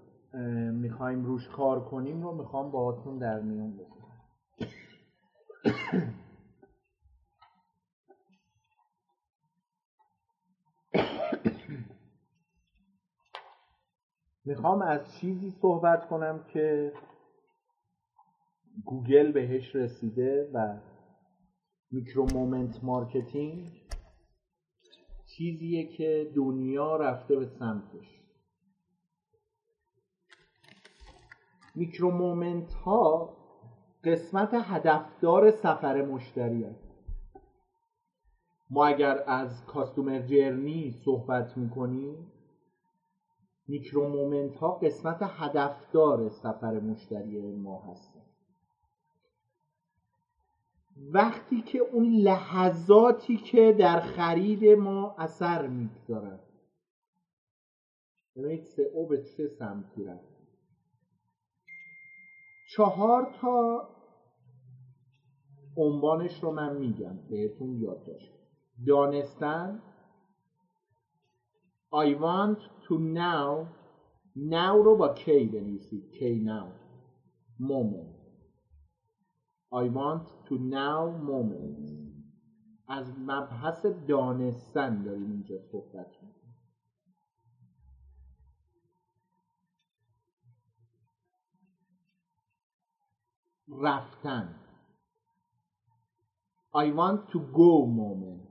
[0.73, 4.00] می‌خوایم روش کار کنیم رو می‌خوام باهاتون در میون بذارم.
[14.45, 16.93] می‌خوام از چیزی صحبت کنم که
[18.85, 20.81] گوگل بهش رسیده و
[21.91, 23.91] micro moment marketing
[25.27, 28.21] چیزیه که دنیا رفته به سمتش.
[31.75, 33.40] micro moment ها
[34.05, 36.91] قسمت هدفدار سفر مشتری هست
[38.71, 42.33] ما اگر از customer journey صحبت می‌کنیم
[43.69, 48.21] micro moment ها قسمت هدفدار سفر مشتری ما هستن.
[51.13, 56.41] وقتی که اون لحظاتی که در خرید ما اثر می‌گذارن
[58.37, 60.30] ببینید او به چه سمتی رفت؟
[62.77, 63.89] چهار تا
[65.77, 67.19] عنوانش رو من میگم.
[67.31, 68.33] بهتون یاد داشت
[68.87, 69.83] دانستن.
[71.93, 73.67] I want to now
[74.37, 76.11] now رو با کی بنویسید.
[76.11, 76.67] کی now.
[77.59, 78.17] Moment.
[79.73, 82.01] I want to now moment.
[82.89, 86.20] از مبحث دانستن داریم اینجا صحبت
[93.79, 94.55] رفتن.
[96.75, 98.51] I want to go moment.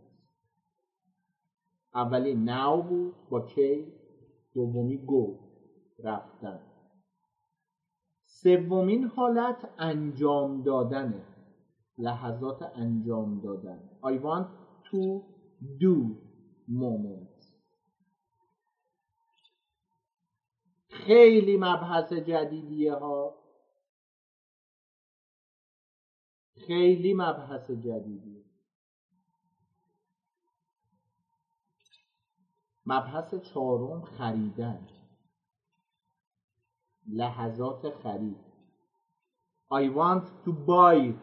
[1.96, 3.94] اولی ناو بود با کی
[4.54, 5.38] دومی گو
[6.04, 6.60] رفتن.
[8.26, 11.26] سومین حالت انجام دادنه.
[11.98, 13.90] لحظات انجام دادن.
[14.04, 14.48] I want
[14.92, 15.22] to
[15.80, 16.16] do
[16.68, 17.46] moment.
[20.90, 23.49] خیلی مبحث جدیدیه ها.
[26.68, 28.44] خیلی مبحث جدیدیه.
[32.86, 34.88] مبحث چهارم خریدن.
[37.08, 38.50] لحظات خرید.
[39.72, 41.14] I want to buy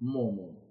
[0.00, 0.68] moments.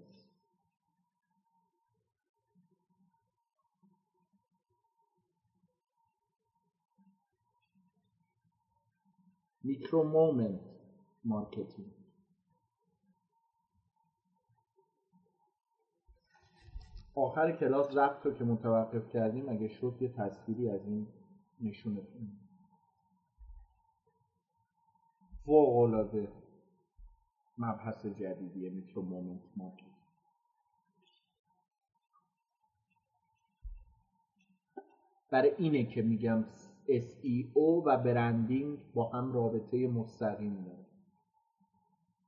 [9.64, 10.60] micro moment
[11.24, 11.97] marketing
[17.18, 21.06] آخر کلاس رفت رو که متوقف کردیم اگه شد یه تصویری از این
[21.60, 22.28] نشونتون
[25.44, 26.28] فوق
[27.58, 29.84] مبحث جدیدیه micro moment market.
[35.30, 36.44] برای اینه که میگم
[36.88, 40.86] SEO و branding با هم رابطه مستقیم داره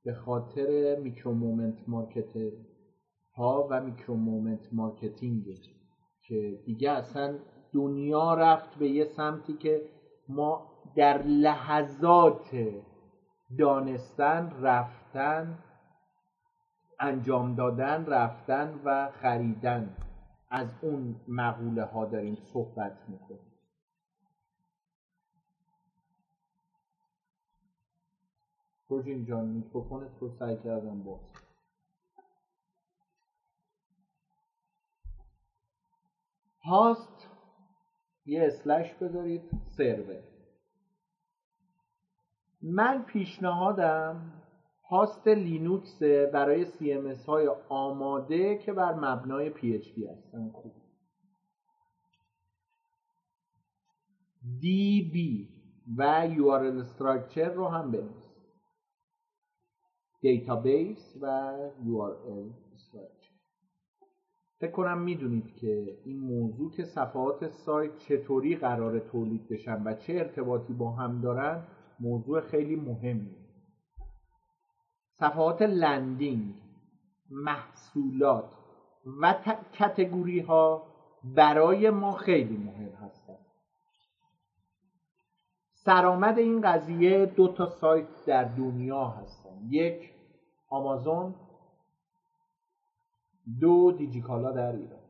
[0.03, 2.37] به خاطر micro moment market
[3.35, 5.43] ها و micro moment marketing
[6.21, 7.39] که دیگه اصلا
[7.73, 9.81] دنیا رفت به یه سمتی که
[10.29, 12.49] ما در لحظات
[13.57, 15.59] دانستن رفتن
[16.99, 19.97] انجام دادن رفتن و خریدن
[20.49, 23.51] از اون مقوله ها داریم صحبت می‌کنیم.
[28.87, 31.40] روژین جان میکروفونت رو سعی کردم باز
[36.63, 37.27] هاست.
[38.25, 39.41] یه slash بذارید
[39.77, 40.23] سرور
[42.61, 44.41] من پیشنهادم
[44.89, 50.51] هاست لینوکس برای CMS های آماده که بر مبنای PHP هستن.
[50.51, 50.73] خوب.
[54.61, 55.17] DB
[55.97, 58.31] و URL structure رو هم بنویس.
[60.21, 62.60] database و URL structure
[64.61, 70.13] فکر کنم می‌دونید که این موضوع که صفحات سایت چطوری قرار تولید بشن و چه
[70.13, 71.63] ارتباطی با هم دارن
[71.99, 73.37] موضوع خیلی مهمی
[75.19, 76.53] صفحات landing
[77.29, 78.45] محصولات
[79.21, 79.35] و
[79.73, 80.83] category ها
[81.23, 83.45] برای ما خیلی مهم هستند
[85.73, 89.67] سرآمد این قضیه دو تا سایت در دنیا هستن.
[89.69, 90.11] یک
[90.69, 91.35] آمازون.
[93.59, 95.01] دو دیجیکالا در ایران.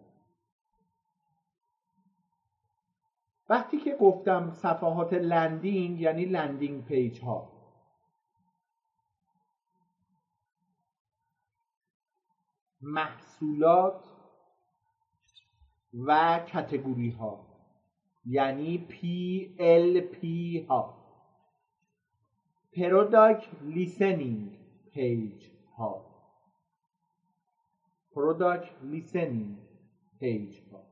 [3.50, 7.52] وقتی که گفتم صفحات landing یعنی landing page ها.
[12.82, 14.04] محصولات
[15.94, 17.46] و category ها.
[18.26, 20.26] یعنی PLP
[20.70, 21.02] ها.
[22.76, 24.60] product listing
[24.94, 26.11] page ها.
[28.12, 29.58] product listing
[30.20, 30.84] page ها.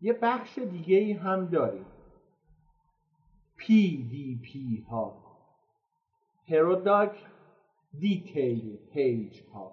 [0.00, 1.86] یه بخش دیگه ای هم داریم.
[3.58, 5.14] PDP ها.
[6.48, 7.26] product
[7.98, 9.72] detail page ها.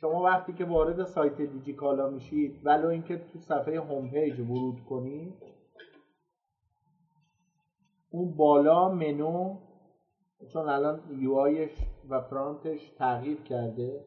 [0.00, 5.47] شما وقتی که وارد سایت دیجیکالا میشید ولو اینکه تو صفحه home page ورود کنید
[8.10, 9.56] اون بالا منو
[10.52, 11.68] چون الان UI
[12.10, 14.04] و front ش تغییر کرده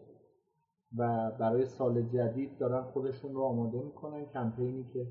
[0.98, 4.26] و برای سال جدید دارن خودشون رو آماده می‌کنن.
[4.26, 5.08] کمپینی که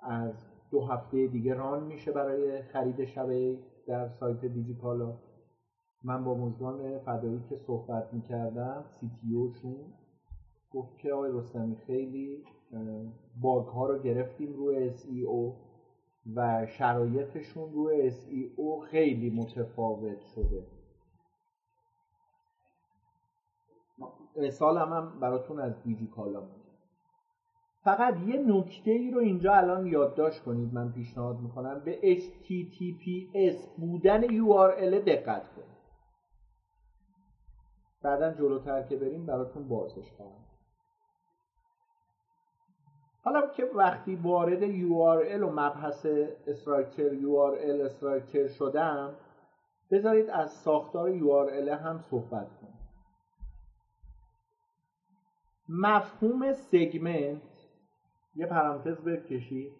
[0.00, 0.32] از
[0.70, 5.18] دو هفته دیگه ران میشه برای خرید شبه در سایت دیجیکالا
[6.04, 9.92] من با مزدان فدایی که صحبت می‌کردم سی تی شون
[10.70, 12.44] گفت که آقای رستمی خیلی
[13.40, 15.65] باگ ها رو گرفتیم روی SEO
[16.34, 20.66] و شرایطشون روی SEO خیلی متفاوت شده.
[24.50, 26.42] سال هم, هم براتون از دیجی کالا
[27.84, 31.84] فقط یه نکته ای رو اینجا الان یادداشت کنید من پیشنهاد می‌کنم.
[31.84, 35.76] به HTTPS بودن URL دقت کنید.
[38.02, 40.45] بعدا جلوتر که بریم براتون بازش خواهم.
[43.26, 46.06] حالا که وقتی وارد URL و مبحث
[46.46, 49.14] استراکچر URL استراکچر شدم
[49.90, 52.78] بذارید از ساختار URL هم صحبت کنیم.
[55.68, 57.68] مفهوم سگمنت
[58.34, 59.72] یه پرانتز بکشید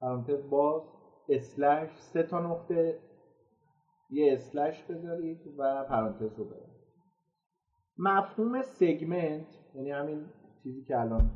[0.00, 0.82] پرانتز باز
[1.28, 2.98] اسلش سه تا نقطه
[4.10, 6.74] یه اسلش بذارید و پرانتز رو برید
[7.98, 10.26] مفهوم سگمنت یعنی همین
[10.62, 11.30] چیزی که الان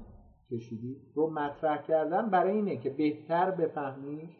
[0.51, 4.31] کشیدید رو مطرح کردن برای اینه که بهتر بفهمیش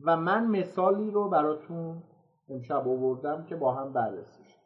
[0.00, 2.02] و من مثالی رو براتون
[2.48, 4.58] امشب آوردم که با هم بررسیش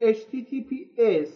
[0.00, 1.30] https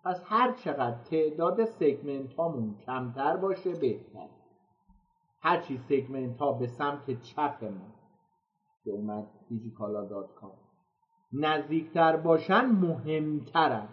[0.04, 4.28] پس هر چقدر تعداد segment هامون کمتر باشه بهتر
[5.40, 7.94] هرچی segment ها به سمت چپ ما
[8.84, 10.58] که اومد دیجیکالا dot com.
[11.32, 13.88] نزدیکتر باشن مهمترن.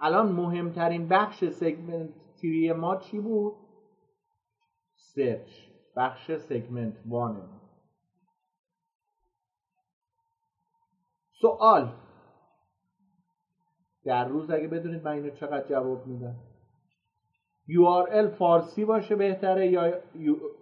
[0.00, 3.54] الان مهمترین بخش segment three ما چی بود؟
[4.96, 5.66] search.
[5.96, 7.48] بخش segment one ه
[11.40, 11.92] سوال.
[14.04, 16.45] در روز اگه بدونید من اینو چقدر جواب میدم.
[17.68, 20.02] URL فارسی باشه بهتره یا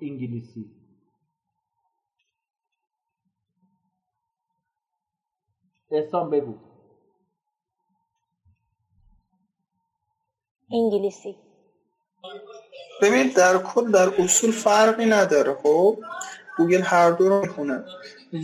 [0.03, 0.71] انگلیسی؟
[5.91, 6.55] احسان بگو.
[10.73, 11.37] انگلیسی.
[13.03, 15.99] ببین در کل در اصول فرقی نداره خب؟
[16.57, 17.85] گوگل هر دو رو می‌خونه.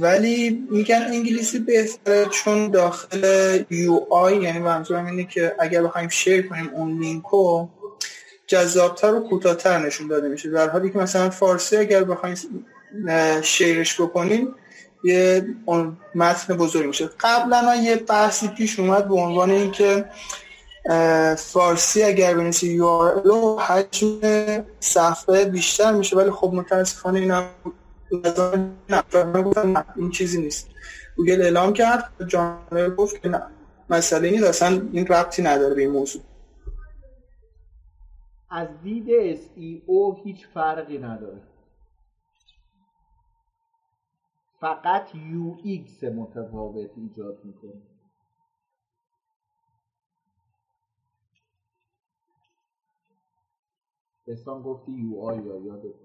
[0.00, 3.24] ولی میگن انگلیسی بهتره چون داخل
[3.70, 7.68] UI یعنی منظورم اینه که اگر بخوایم share کنیم اون لینکو
[8.50, 10.50] جذابتر و کوتاهتر نشون داده میشه.
[10.50, 12.36] در حالی که مثلا فارسی اگر بخوایم
[13.42, 14.54] شیرش بکنیم
[15.04, 15.46] یه
[16.14, 17.10] متن بزرگ میشه.
[17.20, 20.04] قبلا یه بحثی پیش اومد به عنوان اینکه
[21.36, 24.20] فارسی اگر بنویسی U حجم
[24.80, 27.44] صفحه بیشتر میشه ولی خب متاسفانه این نه
[29.96, 30.66] این چیزی نیست.
[31.16, 33.42] گوگل اعلام کرد جانر گفت که نه
[33.90, 36.22] مسئله نیست اصلا این ربطی نداره به این موضوع.
[38.50, 41.42] از دید SEO هیچ فرقی نداره.
[44.60, 47.82] فقط UX متفاوت ایجاد می‌کنه.
[54.26, 56.04] احسان گفتی یو آی یا یادت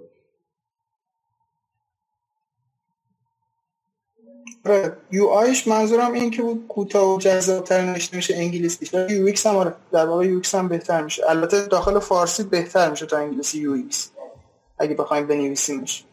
[5.12, 9.48] یو آره، آیش منظورم این که بود کوتاه و جذابتر نوشته میشه انگلیسی یو ایکس
[9.48, 11.30] هم آره در واقع یو ایکس هم بهتر میشه.
[11.30, 14.12] البته داخل فارسی بهتر میشه تا انگلیسی یو ایکس
[14.80, 16.06] اگه بخوایم بنویسیمش.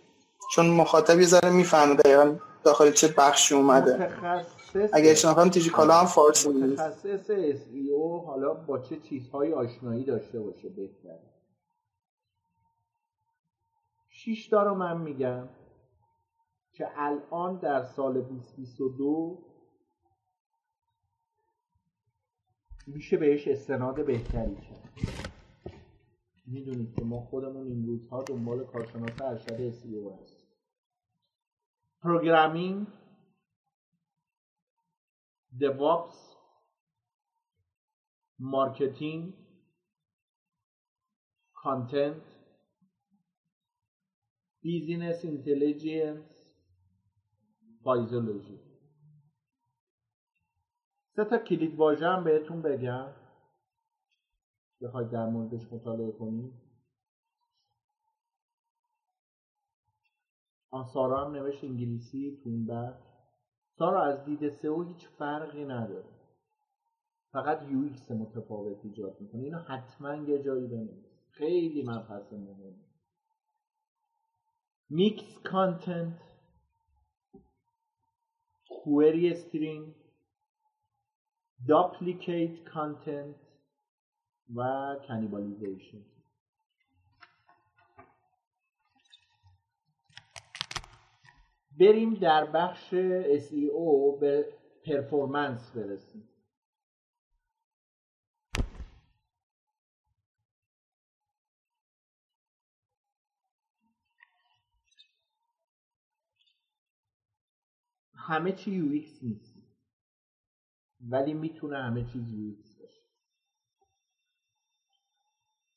[0.55, 2.35] چون مخاطب یه ذره می‌فهمه دقیقا
[2.65, 4.11] داخل چه بخشی اومده.
[4.93, 10.69] اگه اشتباه تیجی کالا هم فارسی متخصص SEO حالا با چه چیزهایی آشنایی داشته باشه
[10.69, 11.21] بهتره.
[14.11, 15.49] شیش تا رو من میگم.
[16.83, 19.39] که الان در سال 2022
[22.87, 24.93] میشه بهش استناد بهتری کرد.
[26.47, 30.47] می‌دونید که ما خودمون این روزها دنبال کارشناس ارشد SEO هست
[32.01, 32.87] programming
[35.59, 36.17] DevOps
[38.39, 39.35] marketing
[41.55, 42.23] content
[44.61, 46.42] business intelligence
[47.85, 48.59] physiology
[51.17, 53.13] سه تا کلید واژه هم بهتون بگم.
[54.83, 56.53] بخواید در موردش مطالعه کنید.
[60.93, 63.03] سارا هم نوشت انگلیسی تو این بخش
[63.79, 66.09] سارا از دید SEO هیچ فرقی نداره.
[67.33, 69.43] فقط UX متفاوت ایجاد می‌کنه.
[69.43, 71.13] اینو حتما یه جایی بنویس.
[71.31, 72.75] خیلی مبحث مهم
[74.91, 76.32] mix content
[78.85, 79.95] query string
[81.67, 83.37] duplicate content
[84.57, 84.61] و
[85.09, 86.03] cannibalization
[91.81, 92.95] بریم در بخش
[93.39, 94.47] SEO به
[94.87, 96.29] performance برسیم
[108.27, 109.63] همه چی U X نیست.
[111.01, 113.03] ولی می‌تونه همه چیز UX باشه.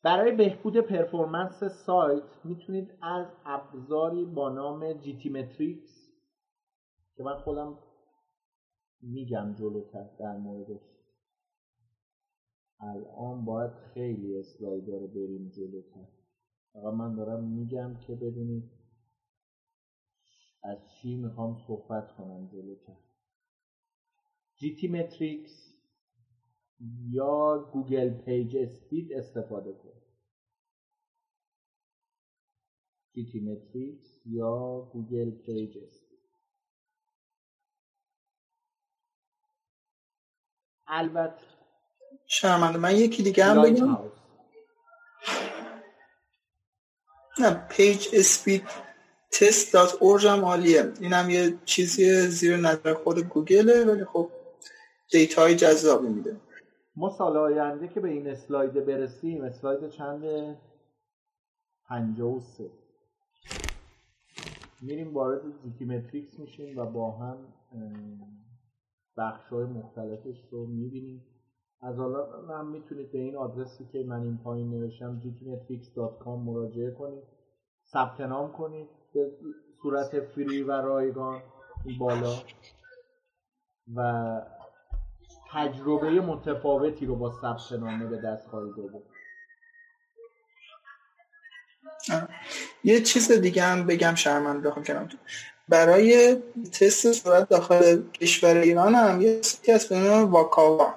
[0.03, 6.11] برای بهبود performance سایت می‌تونید از ابزاری با نام GTmetrix
[7.15, 7.77] که من خودم
[9.01, 10.81] میگم جلوتر در موردش.
[12.79, 16.07] الان باید خیلی slide رو بریم جلوتر.
[16.73, 18.74] فقط من دارم میگم که بدونید
[20.65, 22.97] از چی می‌خوام صحبت کنم جلوتر.
[24.55, 25.73] GTmetrix
[27.09, 30.01] یا گوگل PageSpeed استفاده کن
[33.11, 36.19] GTmetrix یا گوگل PageSpeed.
[40.87, 41.45] البته
[42.27, 44.11] شرمنده من یکی دیگه هم بگم.
[47.39, 48.84] نه پیج اسپید
[49.35, 50.93] test.org هم عالیه.
[51.01, 54.29] این هم یه چیزی زیر نظر خود گوگله ولی خب
[55.11, 56.37] data های جذابی میده.
[56.95, 60.23] ما سال آینده که به این اسلاید برسیم اسلاید چند؟
[61.89, 62.69] پنجاه و سه.
[64.81, 67.37] میریم وارد جیتی متریکس میشیم و با هم
[69.17, 71.25] بخش های مختلفش رو می‌بینیم.
[71.81, 77.23] از حالا هم می‌تونید به این آدرسی که من این پایین نوشتم gtmetrix.com مراجعه کنید.
[77.93, 78.87] ثبت نام کنید.
[79.15, 79.31] به
[79.81, 81.41] صورت فری و رایگان
[81.99, 82.35] بالا
[83.95, 84.41] و
[85.53, 89.03] تجربه متفاوتی رو با ثبت نام به دست خواهید آورد.
[92.83, 95.09] یه چیز دیگه هم بگم شرمنده بخوام کنم.
[95.69, 96.35] برای
[96.79, 100.93] تست سرعت داخل کشور ایران هم یه سایتی هست به نام واکاوا.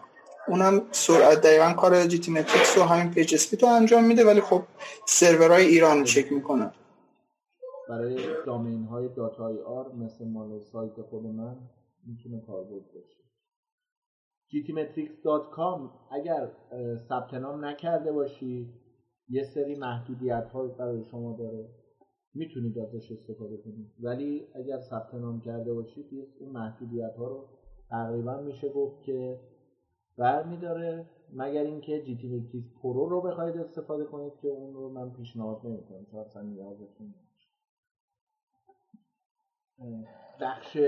[0.48, 2.32] اونم سرعت دقیقا کار GT
[2.80, 4.62] و همین PageSpeed رو انجام میده ولی خب
[5.06, 6.72] سرورهای ایران چک می‌کنه
[7.89, 11.56] برای domain های dot IR مثل مال سایت خود من
[12.06, 13.23] می‌تونه کاربرد باشه.
[14.51, 16.51] gtmetrix.com اگر
[17.09, 18.74] ثبت نام نکرده باشی
[19.28, 21.69] یه سری محدودیت ها برای شما داره.
[22.35, 23.93] می‌تونید ازش استفاده کنید.
[24.01, 26.06] ولی اگر ثبت نام کرده باشید
[26.40, 27.48] اون محدودیت ها رو
[27.90, 29.40] تقریبا میشه گفت که
[30.19, 36.06] برمیداره مگر اینکه GT Pro رو بخواید استفاده کنید که اون رو من پیشنهاد نمی‌کنم.
[36.10, 37.15] چون اصلا نیازتون
[40.40, 40.78] بخش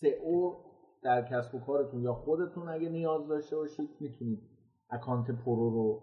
[0.00, 0.54] سئو
[1.02, 4.40] در کسب و کارتون یا خودتون اگه نیاز داشته باشید می‌تونید
[4.90, 6.02] اکانت pro رو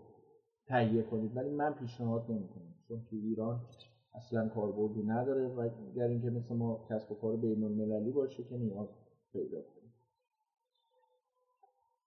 [0.67, 1.37] تهیه کنید.
[1.37, 3.61] ولی من پیشنهاد نمی‌کنم چون تو ایران
[4.15, 8.57] اصلا کاربردی نداره و اگر اینکه مثل ما کسب و کار بین المللی باشه که
[8.57, 8.87] نیاز
[9.33, 9.93] پیدا کنید.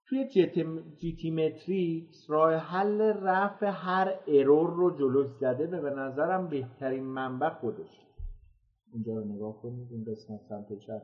[0.06, 7.50] توی GTmetrix راه حل رفع هر error رو جلوش زده به به نظرم بهترین منبع
[7.50, 8.09] خودش
[8.92, 11.02] اینجا رو نگاه کنید این قسمت سمت چپ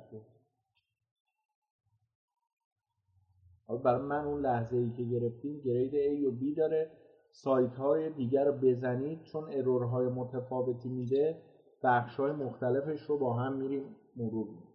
[3.68, 6.90] رو برای من اون لحظه ای که گرفتیم grade A و B داره.
[7.32, 11.42] سایت های دیگر رو بزنید چون error های متفاوتی میده.
[11.82, 14.66] بخش های مختلفش رو با هم میریم مرور میدیم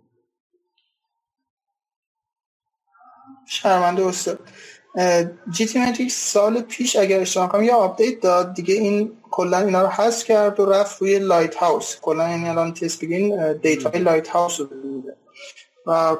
[3.48, 4.40] شرمنده استاد.
[5.49, 8.54] GT سال پیش اگر اشتباه کنم یه update داد.
[8.54, 11.99] دیگه این کلا اینا رو حذف کرد و رفت روی Lighthouse.
[12.02, 15.18] کلا یعنی الان تست بگین data Lighthouse رو میده
[15.88, 16.18] و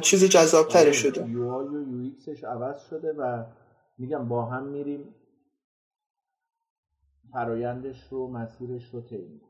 [0.00, 1.28] چیز جذاب تری آره، شده.
[1.30, 3.44] U I و UX ش عوض شده و
[3.98, 5.14] میگم با هم میریم
[7.32, 9.40] فرایندش رو مسیرش رو طی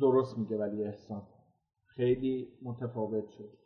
[0.00, 1.22] درست میگه ولی احسان.
[1.86, 3.65] خیلی متفاوت شد.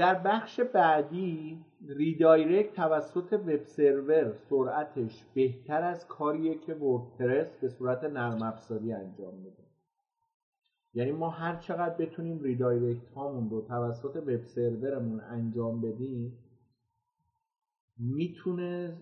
[0.00, 8.04] در بخش بعدی redirect توسط web server سرعتش بهتر از کاریه که WordPress به صورت
[8.04, 9.62] نرم افزاری انجام میده.
[10.94, 16.38] یعنی ما هر چقدر بتونیم ریدایرکت هامون رو توسط وب سرورمون انجام بدیم
[17.98, 18.96] می‌تونه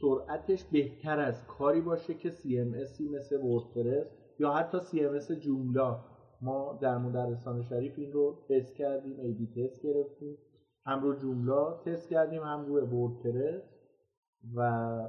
[0.00, 4.06] سرعتش بهتر از کاری باشه که CMS مثل وردپرس
[4.38, 6.07] یا حتی CMS جوملا
[6.40, 10.38] ما در مدرسان شریف این رو تست کردیم ای تست گرفتیم.
[10.86, 13.62] هم رو جوملا تست کردیم هم روی وردپرس.
[14.54, 15.00] و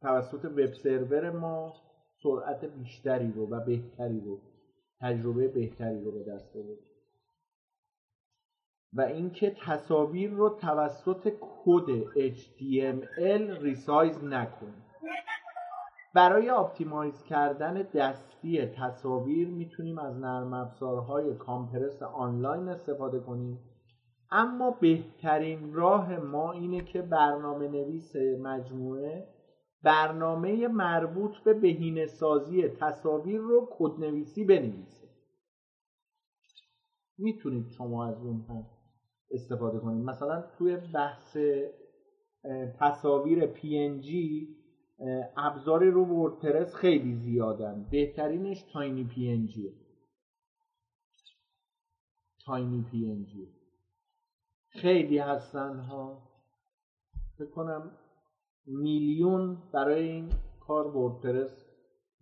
[0.00, 1.74] توسط وب سرور ما
[2.22, 4.40] سرعت بیشتری رو و بهتری رو
[5.00, 6.78] تجربه بهتری رو به دست آورد.
[8.92, 12.04] و اینکه تصاویر رو توسط کد
[12.34, 14.86] HTML resize نکنید.
[16.16, 23.58] برای optimize کردن دستی تصاویر می‌تونیم از نرم افزارهای compress online استفاده کنیم.
[24.30, 29.28] اما بهترین راه ما اینه که برنامه نویس مجموعه
[29.82, 35.08] برنامه مربوط به بهینه سازی تصاویر رو کدنویسی بنویسه.
[37.18, 38.66] می‌تونید شما از اون هم
[39.30, 40.04] استفاده کنید.
[40.04, 41.36] مثلا توی بحث
[42.80, 44.06] تصاویر PNG
[45.36, 47.86] ابزاری رو وردپرس خیلی زیادن.
[47.90, 49.48] بهترینش تاینی پی ان
[52.46, 53.26] تاینی پی
[54.68, 56.22] خیلی هستن ها.
[57.38, 57.90] فکر کنم
[58.66, 61.66] میلیون برای این کار وردپرس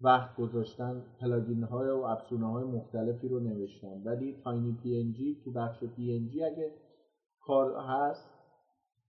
[0.00, 1.02] وقت گذاشتن.
[1.20, 4.02] پلاگین های و افزونه های مختلفی رو نوشتن.
[4.04, 6.12] ولی تاینی پی تو بخش پی
[6.44, 6.74] اگه
[7.40, 8.30] کار هست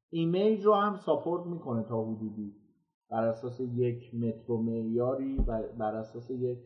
[0.09, 2.64] ایمیج رو هم ساپورت می‌کنه تا حدودی.
[3.09, 6.57] بر اساس یک مترو معیاری و بر اساس یک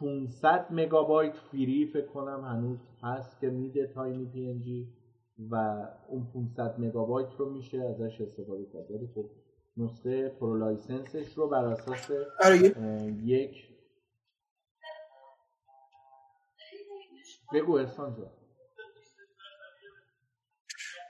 [0.00, 4.86] 500 مگابایت فری فکر کنم هنوز هست که میده تاینی پی ان
[5.50, 8.90] و اون 500 مگابایت رو میشه ازش استفاده کرد.
[8.90, 9.30] ولی خب
[9.76, 12.10] نسخه pro license ش رو بر اساس
[12.44, 12.74] آره.
[13.24, 13.68] یک
[17.52, 18.30] بگو احسان جان.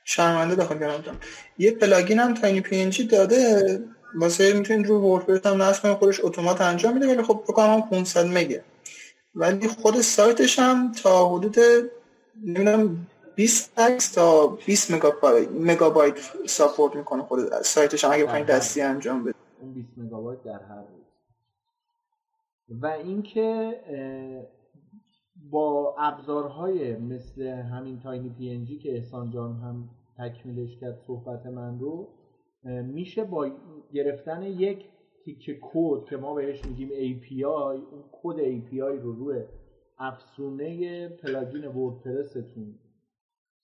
[0.05, 1.19] شرمنده بخوام بیارم
[1.59, 3.79] یه plugin هم TinyPNG داده.
[4.15, 7.83] واسه می‌تونید رو WordPress هم نصب کنید خودش اتومات انجام میده ولی خب بکنم هم
[7.83, 8.65] 500 مگه.
[9.35, 11.57] ولی خود سایتش هم تا حدود
[12.45, 18.81] نمی‌دونم 20 عکس تا 20 مگابایت مگابایت support می‌کنه خود سایتش هم اگه بخواید دستی
[18.81, 21.05] انجام بده اون 20 مگابایت در هر روز.
[22.83, 23.75] و اینکه
[25.51, 29.89] با ابزارهای مثل همین TinyPNG که احسان جان هم
[30.19, 32.09] تکمیلش کرد صحبت من رو
[32.65, 33.51] میشه با
[33.93, 34.85] گرفتن یک
[35.25, 39.45] تیکه کد که ما بهش میگیم API اون کد API رو روی
[39.99, 42.79] افزونه plugin WordPress تون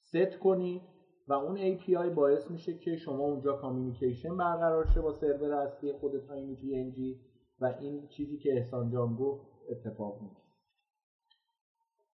[0.02, 0.82] set کنید
[1.28, 6.27] و اون API باعث میشه که شما اونجا communication برقرار شه با سرور اصلی خود
[6.27, 7.20] TinyPNG
[7.60, 10.40] و این چیزی که احسان جان گفت اتفاق میفته.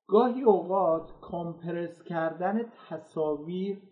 [0.07, 3.83] گاهی اوقات compress کردن تصاویر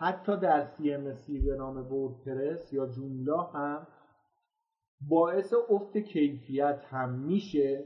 [0.00, 3.86] حتی در CMS ی به نام WordPress یا Joomla هم
[5.08, 7.84] باعث افت کیفیت هم میشه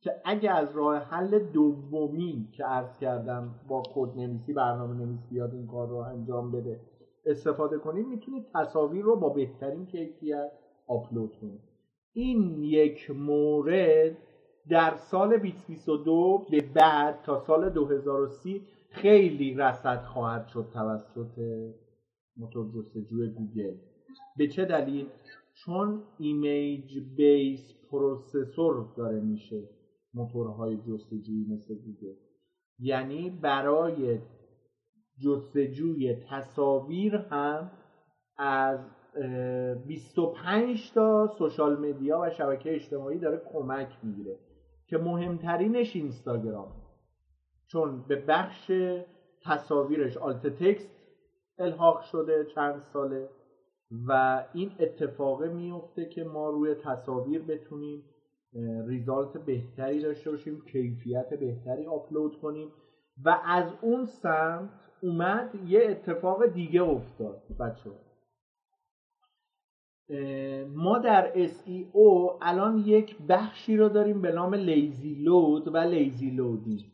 [0.00, 5.54] که اگه از راه حل دومی که عرض کردم با کد نویسی برنامه نویس بیاد
[5.54, 6.80] این کار رو انجام بده
[7.26, 10.52] استفاده کنید می‌تونید تصاویر رو با بهترین کیفیت
[10.86, 11.60] آپلود کنید
[12.12, 14.16] این یک مورد
[14.68, 21.38] در سال 2022 به بعد تا سال 2030 خیلی رسد خواهد شد توسط
[22.36, 23.76] موتور جستجوی گوگل.
[24.36, 25.06] به چه دلیل؟
[25.54, 29.68] چون image base processor داره میشه
[30.14, 32.14] موتورهای جستجویی مثل گوگل.
[32.78, 34.18] یعنی برای
[35.24, 37.70] جستجوی تصاویر هم
[38.38, 38.80] از
[39.86, 44.38] 25 تا social media و شبکه اجتماعی داره کمک می‌گیره
[44.88, 46.81] که مهمترینش اینستاگرام
[47.72, 48.72] چون به بخش
[49.44, 50.90] تصاویرش آلت تکست
[51.58, 53.28] الحاق شده چند ساله
[54.08, 58.04] و این اتفاقه میفته که ما روی تصاویر بتونیم
[58.86, 62.68] ریزالت بهتری داشته باشیم کیفیت بهتری آپلود کنیم
[63.24, 64.70] و از اون سمت
[65.02, 67.90] اومد یه اتفاق دیگه افتاد بچه
[70.68, 76.92] ما در SEO الان یک بخشی رو داریم به نام لیزی لود و لیزی لودی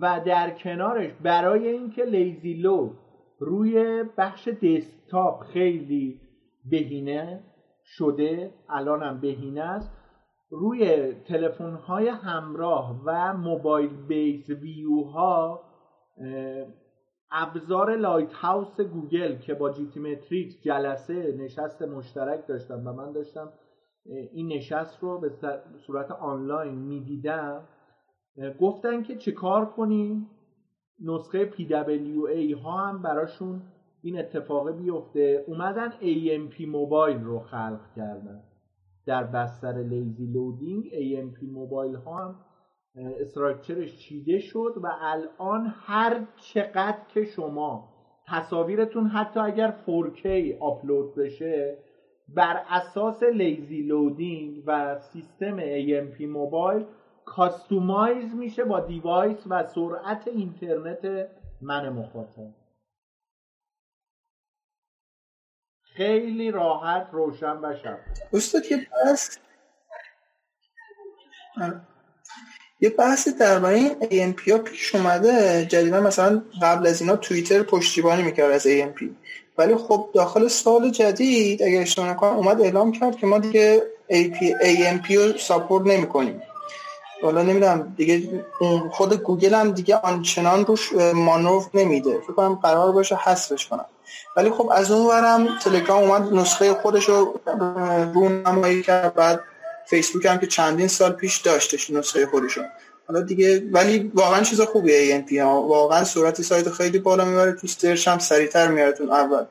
[0.00, 2.98] و در کنارش برای اینکه lazy load
[3.38, 6.20] روی بخش desktop خیلی
[6.70, 7.40] بهینه
[7.84, 9.92] شده الان هم بهینه است
[10.50, 15.60] روی تلفن های همراه و mobile base view ها
[17.30, 23.52] ابزار Lighthouse گوگل که با GTmetrix جلسه نشست مشترک داشتم و من داشتم
[24.32, 25.30] این نشست رو به
[25.86, 27.68] صورت آنلاین می‌دیدم.
[28.60, 30.30] گفتن که چه کار کنیم
[31.04, 33.62] نسخه PWA ها هم براشون
[34.02, 35.44] این اتفاق بیفته.
[35.46, 38.42] اومدن AMP موبایل رو خلق کردن.
[39.06, 42.34] در بستر لیزی لودینگ AMP موبایل ها هم
[42.96, 47.88] استراکچرش چیده شد و الان هر چقدر که شما
[48.26, 50.26] تصاویرتون حتی اگر 4K
[50.60, 51.78] آپلود بشه
[52.28, 56.86] بر اساس lazy loading و سیستم AMP mobile
[57.30, 61.28] customize میشه با device و سرعت اینترنت
[61.60, 62.50] من مخاطب.
[65.82, 67.98] خیلی راحت روشن و شفاف.
[68.32, 69.36] استاد یه بحث
[72.80, 75.66] یه بحثی درباره این AMP ها پیش اومده.
[75.66, 79.04] جدیدا مثلا قبل از اینا توییتر پشتیبانی می‌کرد از AMP
[79.58, 85.14] ولی خب داخل سال جدید اگر اشتباه نکنم اومد اعلام کرد که ما دیگه AMP
[85.14, 86.42] رو support نمی کنیم
[87.22, 88.44] حالا نمی‌دونم دیگه
[88.90, 92.20] خود گوگل هم دیگه آنچنان روش مانور نمیده.
[92.20, 93.84] فکر کنم قرار باشه حذفش کنن.
[94.36, 97.40] ولی خب از اون ورم تلگرام اومد نسخه خودش رو
[98.14, 99.14] رو نمایی کرد.
[99.14, 99.40] بعد
[99.86, 102.64] فیسبوک هم که چندین سال پیش داشتش نسخه خودشون
[103.08, 105.62] حالا دیگه ولی واقعا چیز خوبیه AMP ها.
[105.62, 109.44] واقعا سرعت سایت خیلی بالا می‌بره تو search هم سریعتر میاره اول.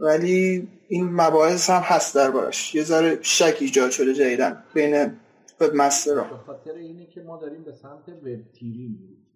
[0.00, 2.74] ولی این مباحث هم هست دربارش.
[2.74, 5.16] یه ذره شک ایجاد شده جدیدن بین
[5.60, 9.26] وب مستر به خاطر اینه که ما داریم به سمت وب تیری میریم.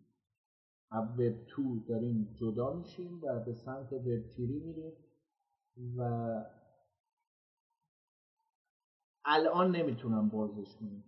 [0.91, 4.93] از وب تو داریم جدا میشیم و به سمت وب تیری میریم
[5.97, 6.03] و
[9.25, 11.05] الان نمی‌تونم بازش کنم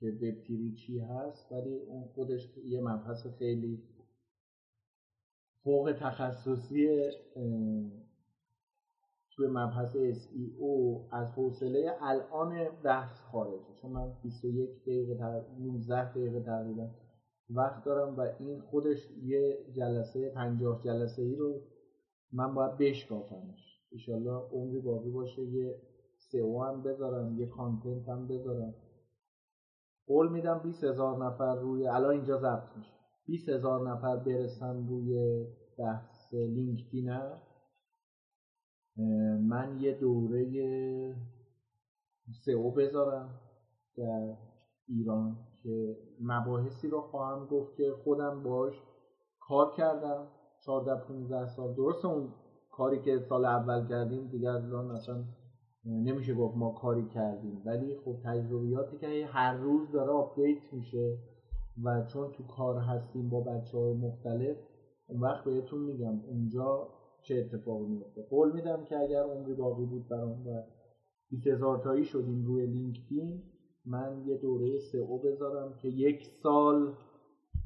[0.00, 3.82] که وب تیری چی هست ولی اون خودش یه مبحث خیلی
[5.64, 7.10] فوق تخصصی
[9.42, 13.74] توی مبحث SEO از حوصله الان بحث خارجه.
[13.82, 16.88] چون من 21 دقیقه تر 19 دقیقه تقریبا
[17.50, 21.60] وقت دارم و این خودش یه جلسه 50 جلسه ای رو
[22.32, 23.80] من باید بشکافمش.
[23.92, 25.76] انشالله عمری باقی باشه یه
[26.18, 28.74] سئو هم بذارم یه کانتنت هم بذارم.
[30.06, 32.92] قول میدم 20 هزار نفر روی الان اینجا ضبط میشه.
[33.26, 35.44] 20 هزار نفر برسن روی
[35.78, 37.10] بحث لینکدین
[39.40, 40.46] من یه دوره
[42.44, 43.28] سئو بذارم
[43.96, 44.36] در
[44.88, 48.82] ایران که مباحثی رو خواهم گفت که خودم باش
[49.40, 50.26] کار کردم.
[50.64, 51.74] 14 15 سال.
[51.74, 52.28] درست اون
[52.70, 55.24] کاری که سال اول کردیم دیگه الان اصلا
[55.84, 57.62] نمیشه گفت ما کاری کردیم.
[57.64, 61.18] ولی خب تجربیاتی که هر روز داره آپدیت میشه
[61.84, 64.56] و چون تو کار هستیم با بچه های مختلف
[65.06, 66.88] اون وقت بهتون میگم اونجا
[67.22, 68.22] چه اتفاقی میفته.
[68.22, 70.62] قول میدم که اگر عمری باقی بود برام و
[71.30, 73.42] 20 هزار تایی شدیم روی لینکدین
[73.86, 76.94] من یه دوره سئو بذارم که یک سال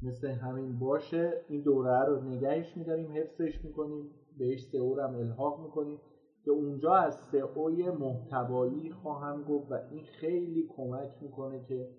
[0.03, 1.33] مثل همین باشه.
[1.49, 5.99] این دوره رو نگهش میداریم حفظش می‌کنیم بهش سئو رو هم الحاق می‌کنیم
[6.45, 11.89] که اونجا از سئوی محتوایی خواهم گفت و این خیلی کمک می‌کنه که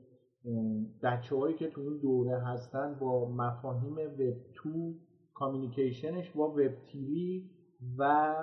[1.02, 4.94] بچه هایی که تو اون دوره هستن با مفاهیم وب two
[5.38, 7.50] communicationش با وب TV
[7.98, 8.34] و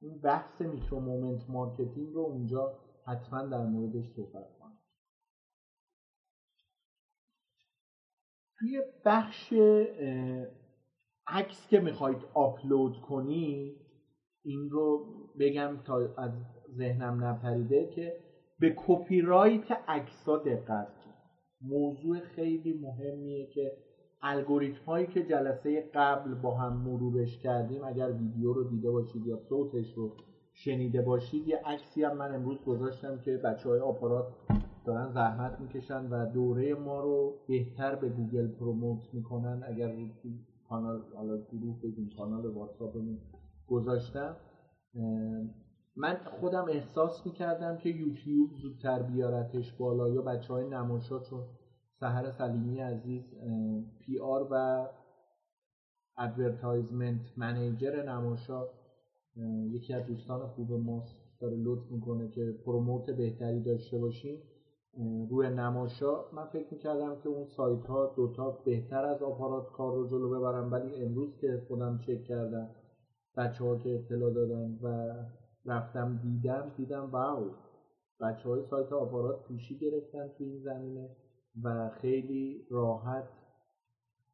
[0.00, 4.78] این بحث micro moment marketing رو اونجا حتما در موردش صحبت کنم.
[8.58, 9.52] توی بخش
[11.26, 13.76] عکس که می‌خواید آپلود کنی
[14.44, 15.06] این رو
[15.40, 16.32] بگم تا از
[16.70, 18.16] ذهنم نپریده که
[18.60, 20.96] به کپی رایت عکسا دقت
[21.60, 23.89] موضوع خیلی مهمیه که
[24.22, 29.36] الگوریتم هایی که جلسه قبل با هم مرورش کردیم اگر ویدیو رو دیده باشید یا
[29.36, 30.12] صوتش رو
[30.52, 34.26] شنیده باشید یه عکسی هم من امروز گذاشتم که بچه های آپارات
[34.84, 39.62] دارن زحمت می‌کشن و دوره ما رو بهتر به گوگل promote می‌کنن.
[39.68, 39.94] اگر
[40.68, 43.18] کانال حالا گروه بگیم کانال واتساپمون
[43.68, 44.36] گذاشتم.
[45.96, 51.40] من خودم احساس می‌کردم که یوتیوب زودتر بیارتش بالا یا بچه های نماشا چون
[52.00, 53.22] سحر سلیمی عزیز
[53.98, 54.86] PR و
[56.16, 58.64] advertisement manager نماشا.
[59.70, 61.16] یکی از دوستان خوب ماست.
[61.40, 64.42] داره لطف می‌کنه که promote بهتری داشته باشیم.
[65.30, 66.30] روی نماشا.
[66.32, 70.72] من فکر می‌کردم که اون سایت ها دوتا بهتر از آپارات کار رو جلو ببرم
[70.72, 72.70] ولی امروز که خودم چک کردم
[73.36, 75.14] بچه ها که اطلاع دادن و
[75.64, 77.50] رفتم دیدم دیدم wow.
[78.20, 81.08] بچه های سایت آپارات پیشی گرفتن تو این زمینه.
[81.64, 83.28] و خیلی راحت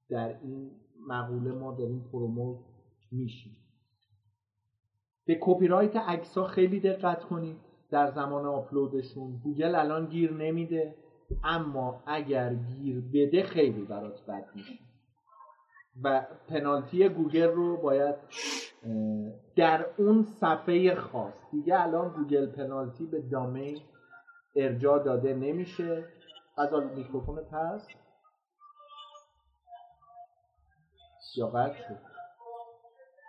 [0.08, 0.70] در این
[1.08, 2.58] مقوله ما داریم promote
[3.12, 3.56] میشیم.
[5.24, 7.56] به کپی رایت عکس خیلی دقت کنید
[7.90, 9.40] در زمان آپلودشون.
[9.44, 10.94] گوگل الان گیر نمیده
[11.44, 14.78] اما اگر گیر بده خیلی برات بد میشه.
[16.02, 18.14] و پنالتی گوگل رو باید
[19.56, 21.34] در اون صفحه خاص.
[21.52, 23.78] دیگه الان گوگل پنالتی به domain
[24.56, 26.04] ارجاع داده نمیشه.
[26.58, 27.86] از میکروفون پس
[31.36, 31.98] یا قطع شد.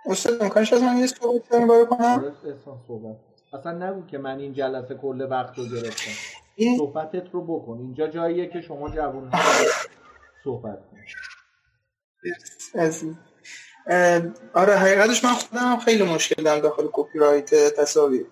[0.05, 2.35] استاد امکانش از من یه صحبت کنم؟
[2.65, 3.17] کنم صحبت.
[3.53, 6.11] اصلا نگو که من این جلسه کل وقت رو گرفتم.
[6.55, 6.77] این...
[6.77, 7.77] صحبتت رو بکن.
[7.77, 9.31] اینجا جاییه که شما جوون
[10.43, 10.97] صحبت کن.
[14.53, 18.25] آره حقیقتش من خودم خیلی مشکل دارم داخل کپی رایت تصاویر.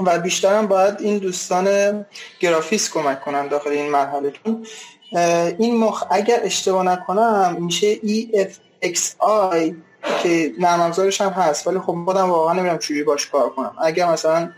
[0.00, 2.06] و بیشترم باید این دوستان
[2.40, 4.66] گرافیس کمک کنم داخل این مرحله چون
[5.58, 9.74] این مخ اگر اشتباه نکنم میشه EFXI
[10.22, 13.74] که نرم افزارش هم هست ولی خب خودم واقعا نمی‌دونم چجوری باش کار کنم.
[13.82, 14.50] اگر مثلا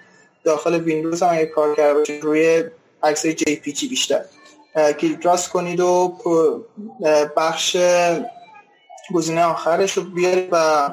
[0.45, 2.65] داخل ویندوز هم اگه کار کرده باشید روی
[3.63, 4.21] JPG بیشتر.
[4.99, 6.17] که راست کنید و
[7.37, 7.77] بخش
[9.15, 10.89] گزینه آخرش رو بیارید و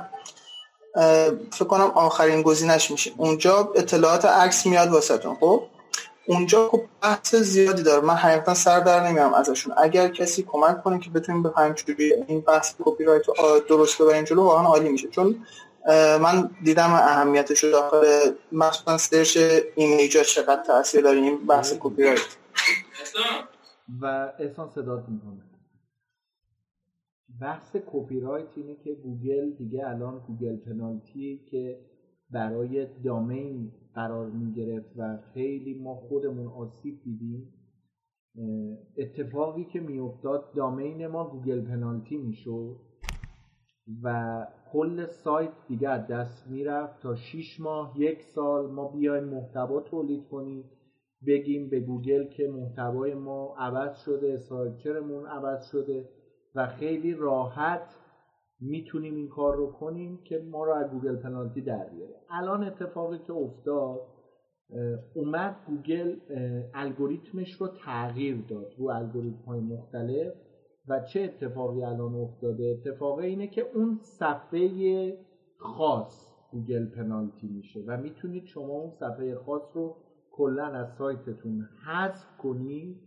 [1.52, 3.11] فکر کنم آخرین گزینش میشه.
[3.18, 5.64] اونجا اطلاعات عکس میاد واسهتون خب؟
[6.28, 8.02] اونجا خب بحث زیادی داره.
[8.02, 9.74] من حقیقتا سر در نمیام ازشون.
[9.78, 13.24] اگر کسی کمک کنه که بتونیم بفهمیم چجوری این بحث کپی رایت
[13.70, 15.07] درست ببریم جلو واقعا عالی میشه.
[15.07, 15.45] چون
[16.22, 18.06] من دیدم اهمیتش رو داخل
[18.52, 19.38] مثلا search
[19.76, 22.20] imageا چقدر تاثیر داره این بحث کپی رایت
[24.02, 25.52] و احسان صدات می‌کنه
[27.44, 31.80] بحث کپی رایت اینه که گوگل دیگه الان گوگل پنالتی که
[32.32, 37.53] برای domain قرار می و خیلی ما خودمون آسیب دیدیم.
[38.98, 42.76] اتفاقی که میافتاد domain ما گوگل پنالتی می‌شد
[44.03, 49.82] و کل سایت دیگه از دست می‌رفت تا 6 ماه یک سال ما بیایم محتوا
[49.82, 50.64] تولید کنیم.
[51.28, 56.10] بگیم به گوگل که محتوای ما عوض شده structureمون عوض شده.
[56.55, 57.95] و خیلی راحت
[58.59, 62.15] می‌تونیم این کار رو کنیم که ما رو از گوگل پنالتی در بیاره.
[62.30, 64.01] الان اتفاقی که افتاد
[65.13, 66.15] اومد گوگل
[66.73, 70.34] الگوریتمش رو تغییر داد رو الگوریتم های مختلف.
[70.88, 75.17] و چه اتفاقی الان افتاده؟ اتفاق اینه که اون صفحه
[75.57, 79.95] خاص گوگل پنالتی میشه و می‌تونید شما اون صفحه خاص رو
[80.31, 82.97] کلا از سایتتون حذف کنید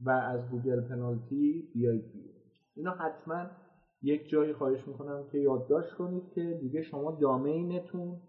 [0.00, 2.04] و از گوگل پنالتی بیاید
[2.74, 3.50] اینا حتما
[4.02, 8.20] یک جایی خواهش می‌کنم که یادداشت کنید که دیگه شما domainتون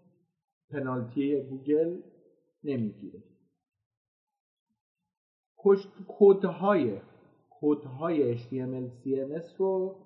[0.70, 2.00] penalty گوگل
[2.64, 3.22] نمی‌گیره.
[6.08, 7.00] کودهای
[7.50, 9.96] کودهای HTML CMS رو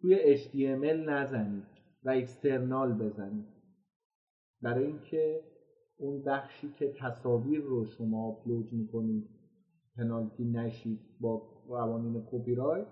[0.00, 1.66] توی HTML نزنید
[2.04, 3.46] و اکسترنال بزنید.
[4.62, 5.44] برای اینکه
[5.98, 9.28] اون بخشی که تصاویر رو شما آپلود می‌کنید
[9.96, 11.36] پنالتی نشید با
[11.68, 12.86] قوانین کپی رایت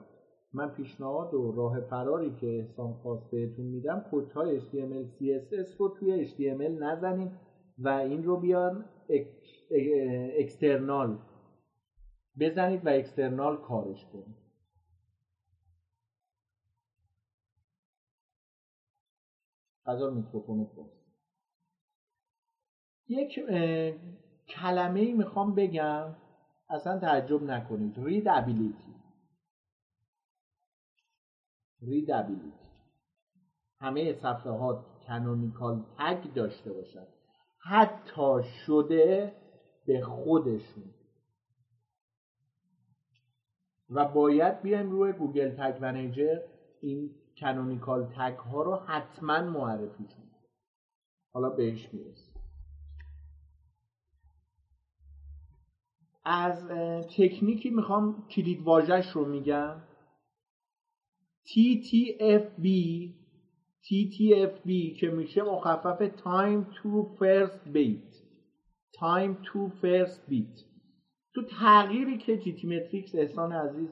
[0.57, 4.05] من پیشنهاد و راه فراری که احسان خواست بهتون میدم
[4.35, 7.31] های HTML CSS رو توی HTML نزنید
[7.79, 8.85] و این رو بیان
[10.39, 11.19] اکسترنال
[12.41, 14.37] بزنید و اکسترنال کارش کنید.
[19.87, 20.69] غذا میکروفون
[23.09, 23.41] یک
[24.49, 26.15] کلمه ای می‌خوام بگم
[26.69, 27.95] اصلا تعجب نکنید.
[27.99, 28.96] ریدابیلیتی
[31.87, 32.67] ریدابیلیتی
[33.81, 37.07] همه صفحات canonical tag داشته باشد
[37.59, 39.35] حتی شده
[39.87, 40.95] به خودشون.
[43.91, 46.41] و باید بیایم روی Google Tag Manager
[46.81, 50.31] این canonical tag ها رو حتما معرفی کنیم.
[51.33, 52.35] حالا بهش می‌رسیم.
[56.25, 56.69] از
[57.17, 59.77] تکنیکی می‌خوام کلید واژش رو میگم.
[61.49, 62.67] TTFB
[63.87, 68.11] TTFB که میشه مخفف Time to First Byte
[68.99, 70.65] Time to First Byte
[71.35, 73.89] تو تغییری که GTmetrix احسان عزیز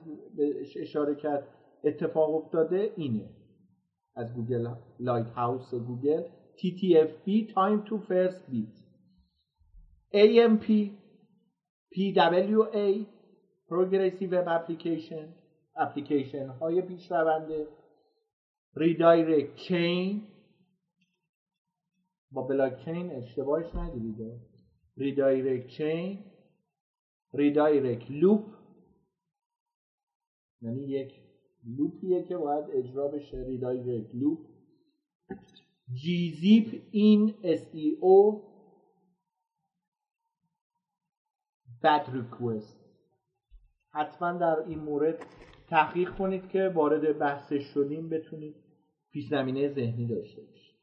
[0.77, 1.49] اشاره کرد
[1.85, 3.31] اتفاق افتاده اینه
[4.17, 4.69] از Google
[5.01, 6.23] Lighthouse Google
[6.59, 8.77] TTFB Time to First Byte
[10.15, 10.67] AMP
[11.95, 13.07] PWA
[13.69, 15.44] Progressive Web Application
[15.77, 17.69] اپلیکیشن های پیش رونده
[18.77, 20.23] redirect chain
[22.31, 24.41] با بلاک چین اشتباهش نگیرید
[24.97, 26.25] redirect chain
[27.35, 28.45] redirect loop
[30.61, 31.15] یعنی یک
[31.65, 33.45] loop یه که باید اجرا بشه.
[33.47, 34.39] redirect loop
[35.93, 38.43] Gzip این SEO
[41.83, 42.85] بد ریکوست
[43.91, 45.27] حتما در این مورد
[45.69, 48.55] تحقیق کنید که وارد بحثش شدیم بتونید
[49.13, 50.75] پیش زمینه ذهنی داشته باشید.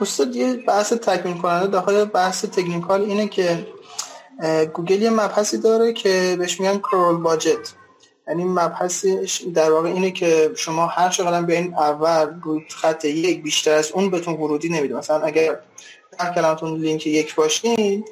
[0.00, 3.66] استاد یه بحث تکمیل کننده داخل بحث تکنیکال اینه که
[4.74, 7.74] گوگل یه مبحثی داره که بهش میگن کرول باجت
[8.28, 13.92] یعنی مبحثش در واقع اینه که شما هر چقدر این اول خط یک بیشتر از
[13.92, 14.94] اون بهتون ورودی نمیده.
[14.94, 15.58] مثلا اگر
[16.18, 18.04] هر کلمتون لینک یک باشین.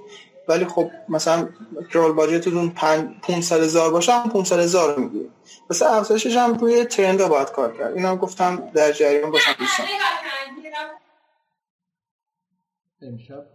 [0.48, 1.48] ولی خب مثلا
[1.92, 5.28] کرول باجتتون 500 هزار باشه هم 500 هزار می‌گیره
[5.70, 7.96] مثلا افزایشش هم روی ترند باید کار کرد.
[7.96, 9.86] اینا گفتم در جریان باشم دوستان.
[13.02, 13.46] امشب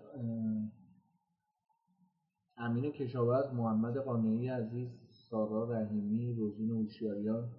[2.57, 4.89] امین کشاورز محمد قانعی عزیز
[5.29, 7.49] سارا رحیمی روزین اوشیاریان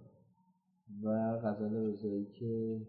[1.02, 1.08] و
[1.44, 2.80] غزل رضایی که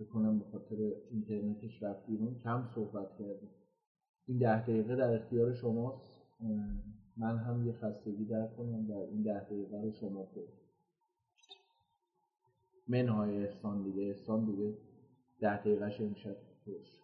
[0.00, 0.76] بکنم به خاطر
[1.10, 2.38] اینترنتش رفت بیرون.
[2.44, 3.50] کم صحبت کردیم.
[4.26, 6.22] این ده دقیقه در اختیار شماست.
[7.16, 10.42] من هم یه خستگی در کنم و این ده دقیقه رو شما پر
[12.88, 14.02] منهای احسان دیگه.
[14.02, 14.78] احسان دیگه
[15.40, 16.36] ده دقیقهش امشب.
[16.66, 16.98] پرش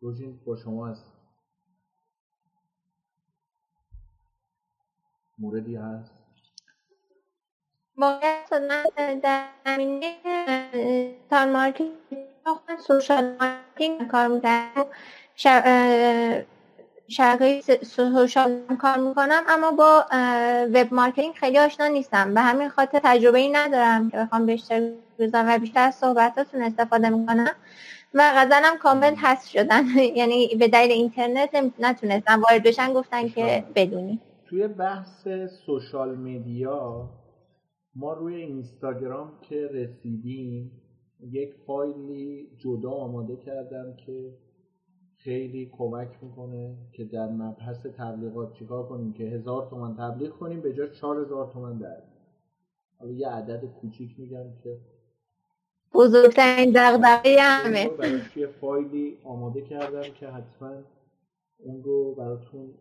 [0.00, 1.04] روزین با شما از
[5.38, 6.21] موردی هست.
[7.96, 8.18] من
[9.22, 10.14] در زمینه
[11.30, 11.92] تان مارکتینگ
[12.86, 14.86] سوشال مارکتینگ کار می‌کنم
[17.08, 20.06] شبکه سوشال کار می‌کنم اما با
[20.74, 22.34] وب مارکتینگ خیلی آشنا نیستم.
[22.34, 27.08] به همین خاطر تجربه ای ندارم که بخوام بیشتر بزنم و بیشتر از صحبتاتون استفاده
[27.08, 27.50] می‌کنم.
[28.14, 29.86] و غزلم کامل هست شدن.
[30.18, 34.20] یعنی به دلیل اینترنت نتونستم وارد بشن گفتن که بدونی.
[34.46, 35.28] توی بحث
[35.66, 37.08] سوشال میدیا
[37.94, 40.70] ما روی اینستاگرام که رسیدیم
[41.20, 44.34] یک فایلی جدا آماده کردم که
[45.16, 50.72] خیلی کمک می‌کنه که در مبحث تبلیغات چیکار کنیم که هزار تومن تبلیغ کنیم به
[50.72, 52.02] جای چهار هزار تومن در
[52.98, 54.78] حالا یه عدد کوچیک میگم که
[55.94, 57.90] بزرگترین دقدقه همه.
[58.36, 60.72] یه فایلی آماده کردم که حتما
[61.58, 62.74] اون رو براتون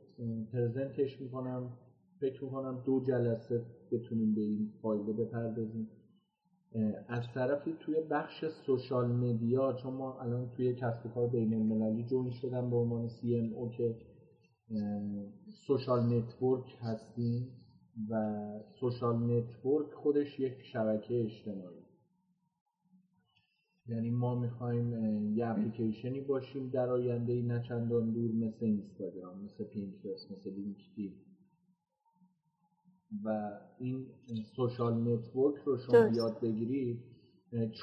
[0.53, 1.77] present ش می‌کنم.
[2.21, 5.87] فکر می‌کنم دو جلسه بتونیم به این فایل بپردازیم.
[7.07, 12.03] از طرفی توی بخش social media چون ما الان توی کسب و کار بین المللی
[12.03, 13.95] join شدم به عنوان CMO که
[15.67, 17.47] social network هستیم
[18.09, 18.39] و
[18.79, 21.85] social network خودش یک شبکه اجتماعی.
[23.87, 24.93] یعنی ما می‌خوایم
[25.35, 31.13] یه اپلیکیشنی باشیم در آینده ای نه چندان دور مثل اینستاگرام مثل پینترست مثل لینکدین.
[33.25, 34.07] و این
[34.55, 37.03] social network رو شما یاد بگیرید.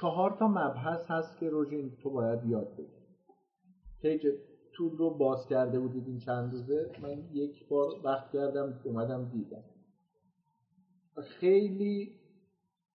[0.00, 2.98] چهار تا مبحث هست که روژین تو باید یاد بگیری.
[4.02, 4.26] page
[4.72, 6.90] tool رو باز کرده بودید این چند روزه.
[7.02, 9.64] من یک بار وقت کردم اومدم دیدم.
[11.22, 12.14] خیلی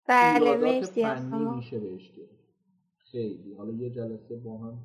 [0.08, 2.12] بله فنی میشه بهش
[2.98, 3.54] خیلی.
[3.54, 4.78] حالا یه جلسه با هم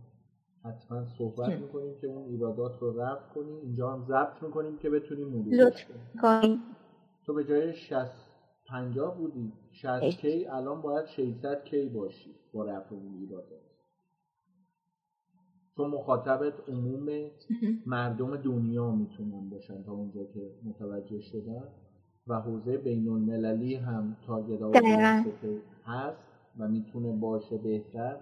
[0.64, 3.56] حتما صحبت می‌کنیم که اون ایرادات رو رفع کنیم.
[3.56, 5.86] اینجا هم ضبط می‌کنیم که بتونیم مرورش
[6.22, 6.60] کنیم.
[7.26, 8.12] تو به جای 60
[8.68, 9.52] 50 بودی.
[9.72, 13.60] 60 کی؟ الان باید 600 کی باشی با رفع اون ایرادات
[15.76, 15.88] تو.
[15.88, 17.32] مخاطبت عموم
[17.86, 21.64] مردم دنیا می‌تونن باشن تا اونجا که متوجه شدن.
[22.28, 24.62] و حوزه بین المللی هم target
[25.86, 26.24] هست
[26.60, 28.18] و می‌تونه باشه بهتر.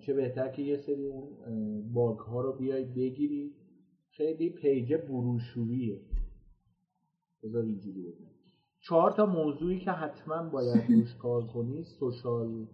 [0.00, 1.28] چه بهتر که یه سری اون
[1.92, 3.54] bug ها رو بیای بگیری.
[4.10, 6.00] خیلی page بروشوریه.
[7.44, 8.14] بذار اینجوری
[8.80, 12.66] چهار تا موضوعی که حتما باید روش کار کنی social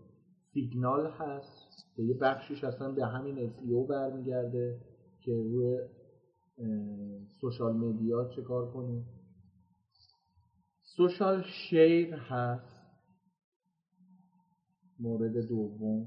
[0.52, 1.70] signal هست.
[1.96, 4.80] که یه بخشیش اصلا به همین SEO برمیگرده
[5.20, 5.78] که روی
[7.40, 9.04] social media چه کار کنی
[10.82, 12.80] social share هست.
[15.00, 16.06] مورد دوم.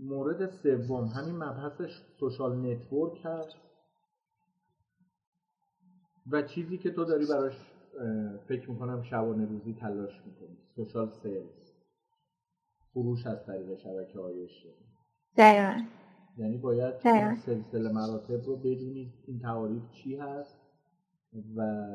[0.00, 1.04] مورد سوم.
[1.06, 1.82] همین مبحث
[2.20, 3.71] social network هست.
[6.30, 7.56] و چیزی که تو داری براش
[8.48, 10.56] فکر می‌کنم شبانه روزی تلاش می‌کنی.
[10.76, 11.72] social sales.
[12.94, 14.76] فروش از طریق شبکه های اجتماعی
[16.36, 16.94] یعنی باید
[17.34, 20.58] سلسله مراتب رو بدونید این تعاریف چی هست
[21.56, 21.90] و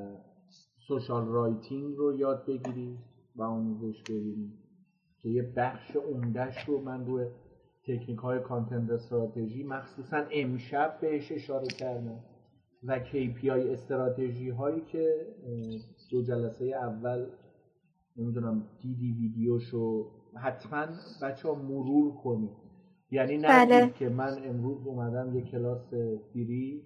[0.87, 2.99] social writing رو یاد بگیرید
[3.35, 4.53] و آموزش ببینیم
[5.21, 7.25] که یه بخش عمدهش رو من روی
[7.83, 12.23] تکنیک های content strategy مخصوصا امشب بهش اشاره کردم.
[12.87, 15.27] و KPI استراتژی هایی که
[16.11, 17.25] دو جلسه اول
[18.17, 20.85] نمی‌دونم دیدی ویدیوشو حتما
[21.21, 22.67] بچه ها مرور کنید
[23.11, 23.89] یعنی نه بله.
[23.89, 25.93] که من امروز اومدم یه کلاس
[26.33, 26.83] free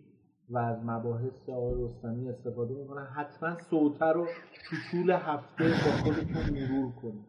[0.50, 4.28] و از مباحث آقای رستمی استفاده می‌کنم حتما صوته رو
[4.70, 7.26] تو طول هفته با خودتون مرور کنید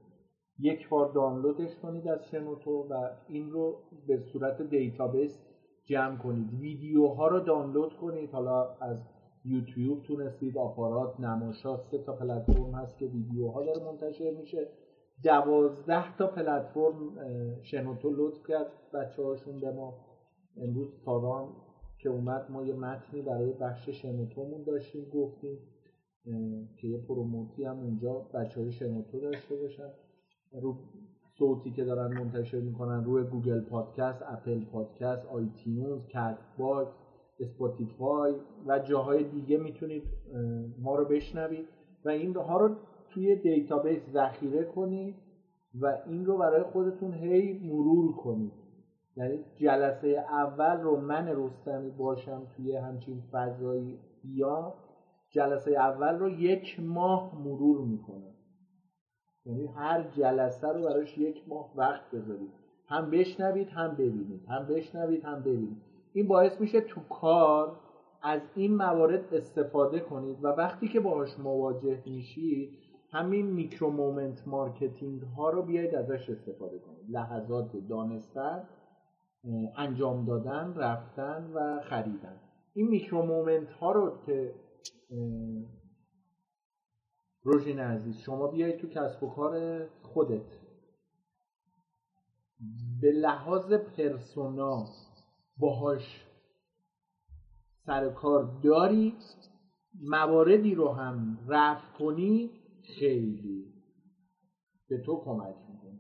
[0.58, 5.38] یک بار دانلودش کنید از شنوتو و این رو به صورت database
[5.84, 6.54] جمع کنید.
[6.54, 8.30] ویدیوها رو دانلود کنید.
[8.30, 8.96] حالا از
[9.44, 14.68] یوتیوب تونستید آپارات نماشا سه تا پلتفرم هست که ویدیوها داره منتشر میشه.
[15.22, 17.16] دوازده تا پلتفرم
[17.62, 19.94] شنوتو لطف کرد بچه هاشون به ما.
[20.56, 21.48] امروز تاران
[21.98, 25.58] که اومد ما یه متنی برای بخش شنوتومون داشتیم گفتیم
[26.76, 29.90] که یه promote ی هم اونجا بچه های شنوتو داشته باشن.
[30.52, 30.76] رو
[31.42, 36.92] صوتی که دارن منتشر می‌کنن روی Google Podcast Apple Podcast iTunes Castbox
[37.40, 38.34] Spotify
[38.66, 40.02] و جاهای دیگه می‌تونید
[40.78, 41.68] ما رو بشنوید
[42.04, 42.74] و این ها رو
[43.10, 45.14] توی دیتابیس ذخیره کنید
[45.80, 48.52] و این رو برای خودتون هی مرور کنید.
[49.16, 54.74] یعنی جلسه اول رو من رستمی باشم توی همچین فضایی یا
[55.30, 58.31] جلسه اول رو یک ماه مرور می‌کنم.
[59.46, 62.52] یعنی هر جلسه رو براش یک ماه وقت بذارید.
[62.88, 64.44] هم بشنوید هم ببینید.
[64.48, 65.82] هم بشنوید هم ببینید.
[66.12, 67.76] این باعث میشه تو کار
[68.22, 72.78] از این موارد استفاده کنید و وقتی که باهاش مواجه میشید
[73.10, 77.10] همین micro moment marketing ها رو بیاید ازش استفاده کنید.
[77.10, 78.68] لحظات دانستن
[79.76, 82.40] انجام دادن رفتن و خریدن.
[82.74, 84.54] این micro moment ها رو که
[87.44, 90.46] روژین عزیز شما بیایید تو کسب و کار خودت.
[93.00, 94.86] به لحاظ پرسونا
[95.56, 96.26] باهاش
[97.86, 99.14] سر کار داری؟
[100.00, 102.50] مواردی رو هم رفت کنی؟
[102.98, 103.72] خیلی.
[104.88, 105.98] به تو کمک می‌کنه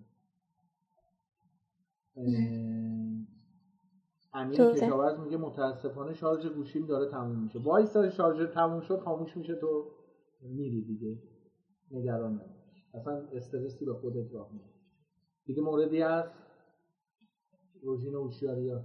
[4.34, 7.58] امین کشاورز میگه متاسفانه شارژ گوشیم داره تموم میشه.
[7.58, 9.90] وایسا شارژ تموم شد خاموش میشه تو.
[10.40, 11.31] میری دیگه.
[11.92, 12.84] نگران نباش.
[12.94, 14.64] اصلا استرسی به خودت راه میده.
[15.46, 16.34] دیگه موردی هست؟
[17.82, 18.80] روژین اوشیاریا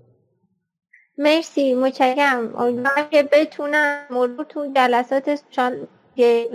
[1.17, 2.55] مرسی متشکرم.
[2.55, 5.43] امیدوارم که بتونم مرور تو جلسات
[6.15, 6.49] که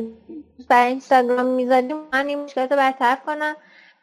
[0.68, 1.96] برای اینستاگرام می‌ذاریم.
[2.12, 3.56] من این مشکلات رو برطرف کنم.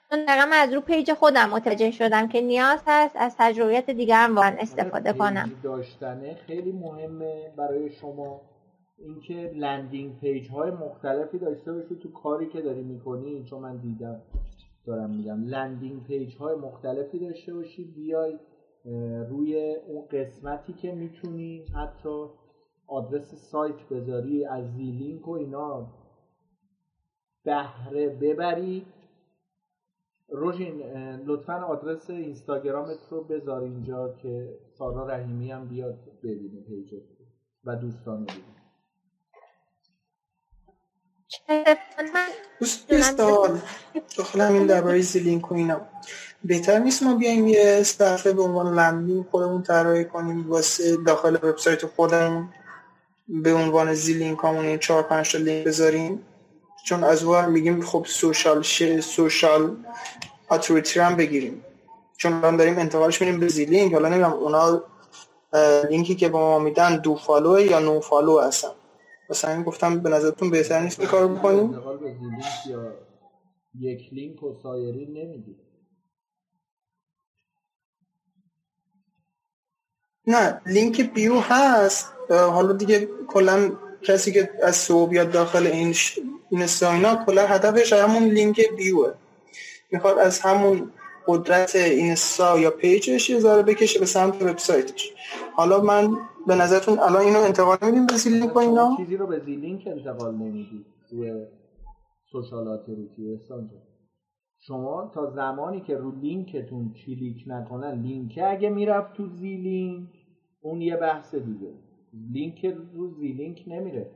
[0.09, 4.55] چون دقیقا از رو page خودم متوجه شدم که نیاز هست از تجربیات دیگرم واقعا
[4.59, 5.51] استفاده کنم.
[5.63, 8.41] داشتنه خیلی مهمه برای شما.
[9.01, 14.21] اینکه landing page های مختلفی داشته باشی تو کاری که داری می‌کنی چون من دیدم
[14.85, 18.39] دارم میگم landing page های مختلفی داشته باشی بیای
[19.29, 22.25] روی اون قسمتی که می‌تونی حتی
[22.87, 25.87] آدرس سایت بذاری از زیلینک و اینا
[27.43, 28.85] بهره ببری.
[30.31, 30.81] روژین
[31.25, 37.03] لطفا آدرس اینستاگرامت رو بذار اینجا که سارا رحیمی هم بیاد ببینه پیجت
[37.65, 38.25] و دوستان
[41.49, 43.61] رو دوستان
[44.17, 45.81] داخل همین درباره زیلینک و اینا.
[46.43, 51.85] بهتر نیست ما بیایم یه صفحه به عنوان landing خودمون طراحی کنیم واسه داخل وبسایت
[51.85, 52.49] خودمون
[53.27, 56.25] به عنوان زیلینک همون چهار پنج تا لینک بذاریم.
[56.85, 58.99] چون از اون میگیم خب social ش...
[58.99, 59.75] social
[60.51, 61.65] authority هم بگیریم.
[62.17, 64.83] چون الان داریم انتقالش میریم به زیلینک حالا نمی‌دونم اونا
[65.89, 68.71] لینکی که با ما میدن do follow یا no follow هستن.
[69.29, 72.15] مثلا گفتم به نظرتون بهتر نیست کار بکنیم؟ انتقال به
[72.69, 72.93] یا
[73.79, 75.59] یک لینک و سایری نمی‌دید
[80.27, 82.13] نه لینک بیو هست.
[82.29, 86.19] حالا دیگه کلا کسی که از سو بیاد داخل این ش...
[86.49, 89.13] این ساینا کلا هدفش همون لینک بیوه.
[89.91, 90.91] می‌خواد از همون
[91.29, 95.13] قدرت اینستا یا پیجش یه ذره بکشه به سمت وبسایتش.
[95.55, 99.39] حالا من به نظرتون الان اینو انتقال میدیم به زیلینک و اینا؟ چیزی رو به
[99.39, 101.45] زیلینک انتقال نمی‌دید روی
[102.31, 103.39] social authority
[104.61, 110.09] شما تا زمانی که رو لینکتون کلیک نکنن لینک اگه می‌رفت تو زیلینک
[110.61, 111.73] اون یه بحث دیگه.
[112.33, 112.65] لینک
[112.95, 114.11] رو زیلینک نمیره.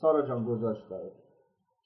[0.00, 1.23] سارا جان گذاشت برات.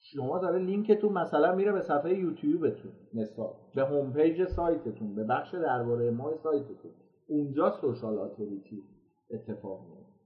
[0.01, 5.55] شما داره لینکتون مثلا میره به صفحه یوتیوبتون مثال به home page سایتتون به بخش
[5.55, 6.91] درباره ما سایتتون.
[7.27, 8.83] اونجا سوشال اتوریتی
[9.31, 10.19] اتفاق میفته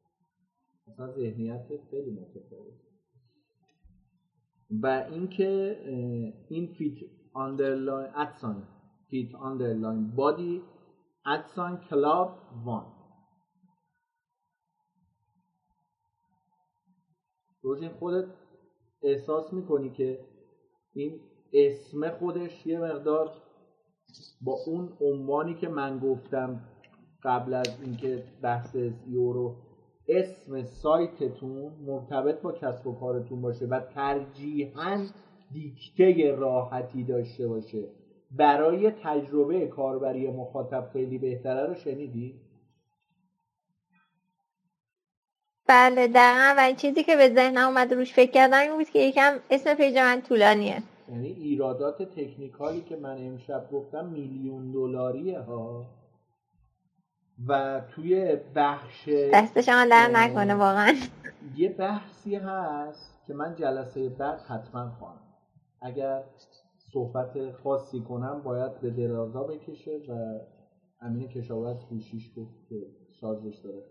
[0.87, 2.73] مثلا ذهنیت خیلی متفاوت
[4.81, 5.77] و اینکه
[6.49, 8.67] این فیت آندرلاین ادسان
[9.09, 10.61] فیت آندرلاین بادی
[11.25, 12.85] ادسان کلاب وان
[17.61, 18.25] روز خودت
[19.03, 20.19] احساس می‌کنی که
[20.93, 21.19] این
[21.53, 23.31] اسم خودش یه مقدار
[24.41, 26.59] با اون عنوانی که من گفتم
[27.23, 28.75] قبل از اینکه بحث
[29.07, 29.55] یورو
[30.07, 35.05] اسم سایتتون مرتبط با کسب و کارتون باشه و ترجیحاً
[35.53, 37.87] دیکته راحتی داشته باشه
[38.31, 42.42] برای تجربه کاربری مخاطب خیلی بهتره رو شنیدی؟
[45.67, 46.55] بله دقیقا.
[46.57, 49.97] و چیزی که به ذهنم اومد روش فکر کردم این بود که یکم اسم پیج
[49.97, 50.83] من طولانیه.
[51.09, 55.85] یعنی ایرادات تکنیکالی که من امشب گفتم میلیون دلاریه ها.
[57.47, 60.95] و توی بخش دست شما در نکنه واقعا.
[61.55, 65.19] یه بحثی هست که من جلسه بعد حتما خواهم.
[65.81, 66.23] اگر
[66.93, 70.39] صحبت خاصی کنم باید به درازا بکشه و
[71.01, 72.75] امین کشاورز گوشیش گفت که
[73.21, 73.83] شارژش داره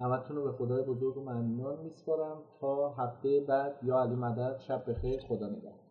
[0.00, 4.90] همتون رو به خدای بزرگ و ممنون میسپارم تا هفته بعد یا علی مدد شب
[4.90, 5.89] بخیر خدا نگهدار.